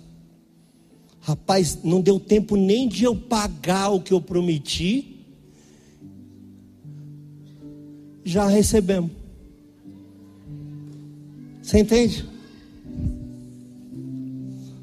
Rapaz, 1.20 1.80
não 1.84 2.02
deu 2.02 2.20
tempo 2.20 2.56
nem 2.56 2.88
de 2.88 3.04
eu 3.04 3.16
pagar 3.16 3.90
o 3.90 4.02
que 4.02 4.14
eu 4.14 4.22
prometi 4.22 5.18
já 8.28 8.46
recebemos. 8.46 9.12
Você 11.68 11.80
entende? 11.80 12.26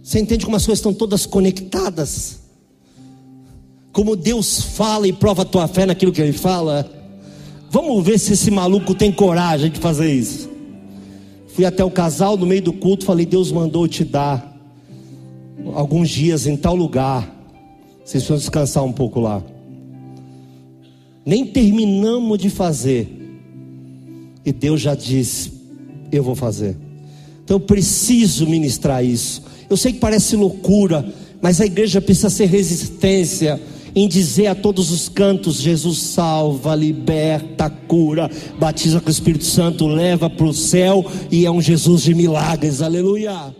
Você 0.02 0.20
entende 0.20 0.44
como 0.44 0.54
as 0.54 0.66
coisas 0.66 0.80
estão 0.80 0.92
todas 0.92 1.24
conectadas? 1.24 2.40
Como 3.90 4.14
Deus 4.14 4.60
fala 4.60 5.08
e 5.08 5.12
prova 5.12 5.42
a 5.42 5.44
tua 5.46 5.66
fé 5.66 5.86
naquilo 5.86 6.12
que 6.12 6.20
Ele 6.20 6.34
fala? 6.34 6.86
Vamos 7.70 8.04
ver 8.04 8.18
se 8.18 8.34
esse 8.34 8.50
maluco 8.50 8.94
tem 8.94 9.10
coragem 9.10 9.70
de 9.70 9.80
fazer 9.80 10.12
isso. 10.12 10.50
Fui 11.54 11.64
até 11.64 11.82
o 11.82 11.90
casal 11.90 12.36
no 12.36 12.44
meio 12.44 12.60
do 12.60 12.72
culto, 12.74 13.06
falei: 13.06 13.24
Deus 13.24 13.50
mandou 13.50 13.88
te 13.88 14.04
dar 14.04 14.54
alguns 15.72 16.10
dias 16.10 16.46
em 16.46 16.54
tal 16.54 16.76
lugar. 16.76 17.34
Vocês 18.04 18.28
vão 18.28 18.36
descansar 18.36 18.84
um 18.84 18.92
pouco 18.92 19.20
lá. 19.20 19.42
Nem 21.24 21.46
terminamos 21.46 22.38
de 22.38 22.50
fazer 22.50 23.08
e 24.44 24.52
Deus 24.52 24.82
já 24.82 24.94
disse: 24.94 25.53
Eu 26.16 26.22
vou 26.22 26.34
fazer. 26.34 26.76
Então 27.44 27.56
eu 27.56 27.60
preciso 27.60 28.46
ministrar 28.46 29.04
isso. 29.04 29.42
Eu 29.68 29.76
sei 29.76 29.92
que 29.92 29.98
parece 29.98 30.36
loucura, 30.36 31.04
mas 31.42 31.60
a 31.60 31.66
igreja 31.66 32.00
precisa 32.00 32.30
ser 32.30 32.46
resistência 32.46 33.60
em 33.94 34.08
dizer 34.08 34.48
a 34.48 34.54
todos 34.54 34.90
os 34.90 35.08
cantos: 35.08 35.60
Jesus 35.60 35.98
salva, 35.98 36.74
liberta, 36.74 37.70
cura, 37.70 38.30
batiza 38.58 39.00
com 39.00 39.08
o 39.08 39.12
Espírito 39.12 39.44
Santo, 39.44 39.86
leva 39.86 40.28
para 40.28 40.46
o 40.46 40.54
céu 40.54 41.04
e 41.30 41.46
é 41.46 41.50
um 41.50 41.60
Jesus 41.60 42.02
de 42.02 42.14
milagres. 42.14 42.82
Aleluia. 42.82 43.54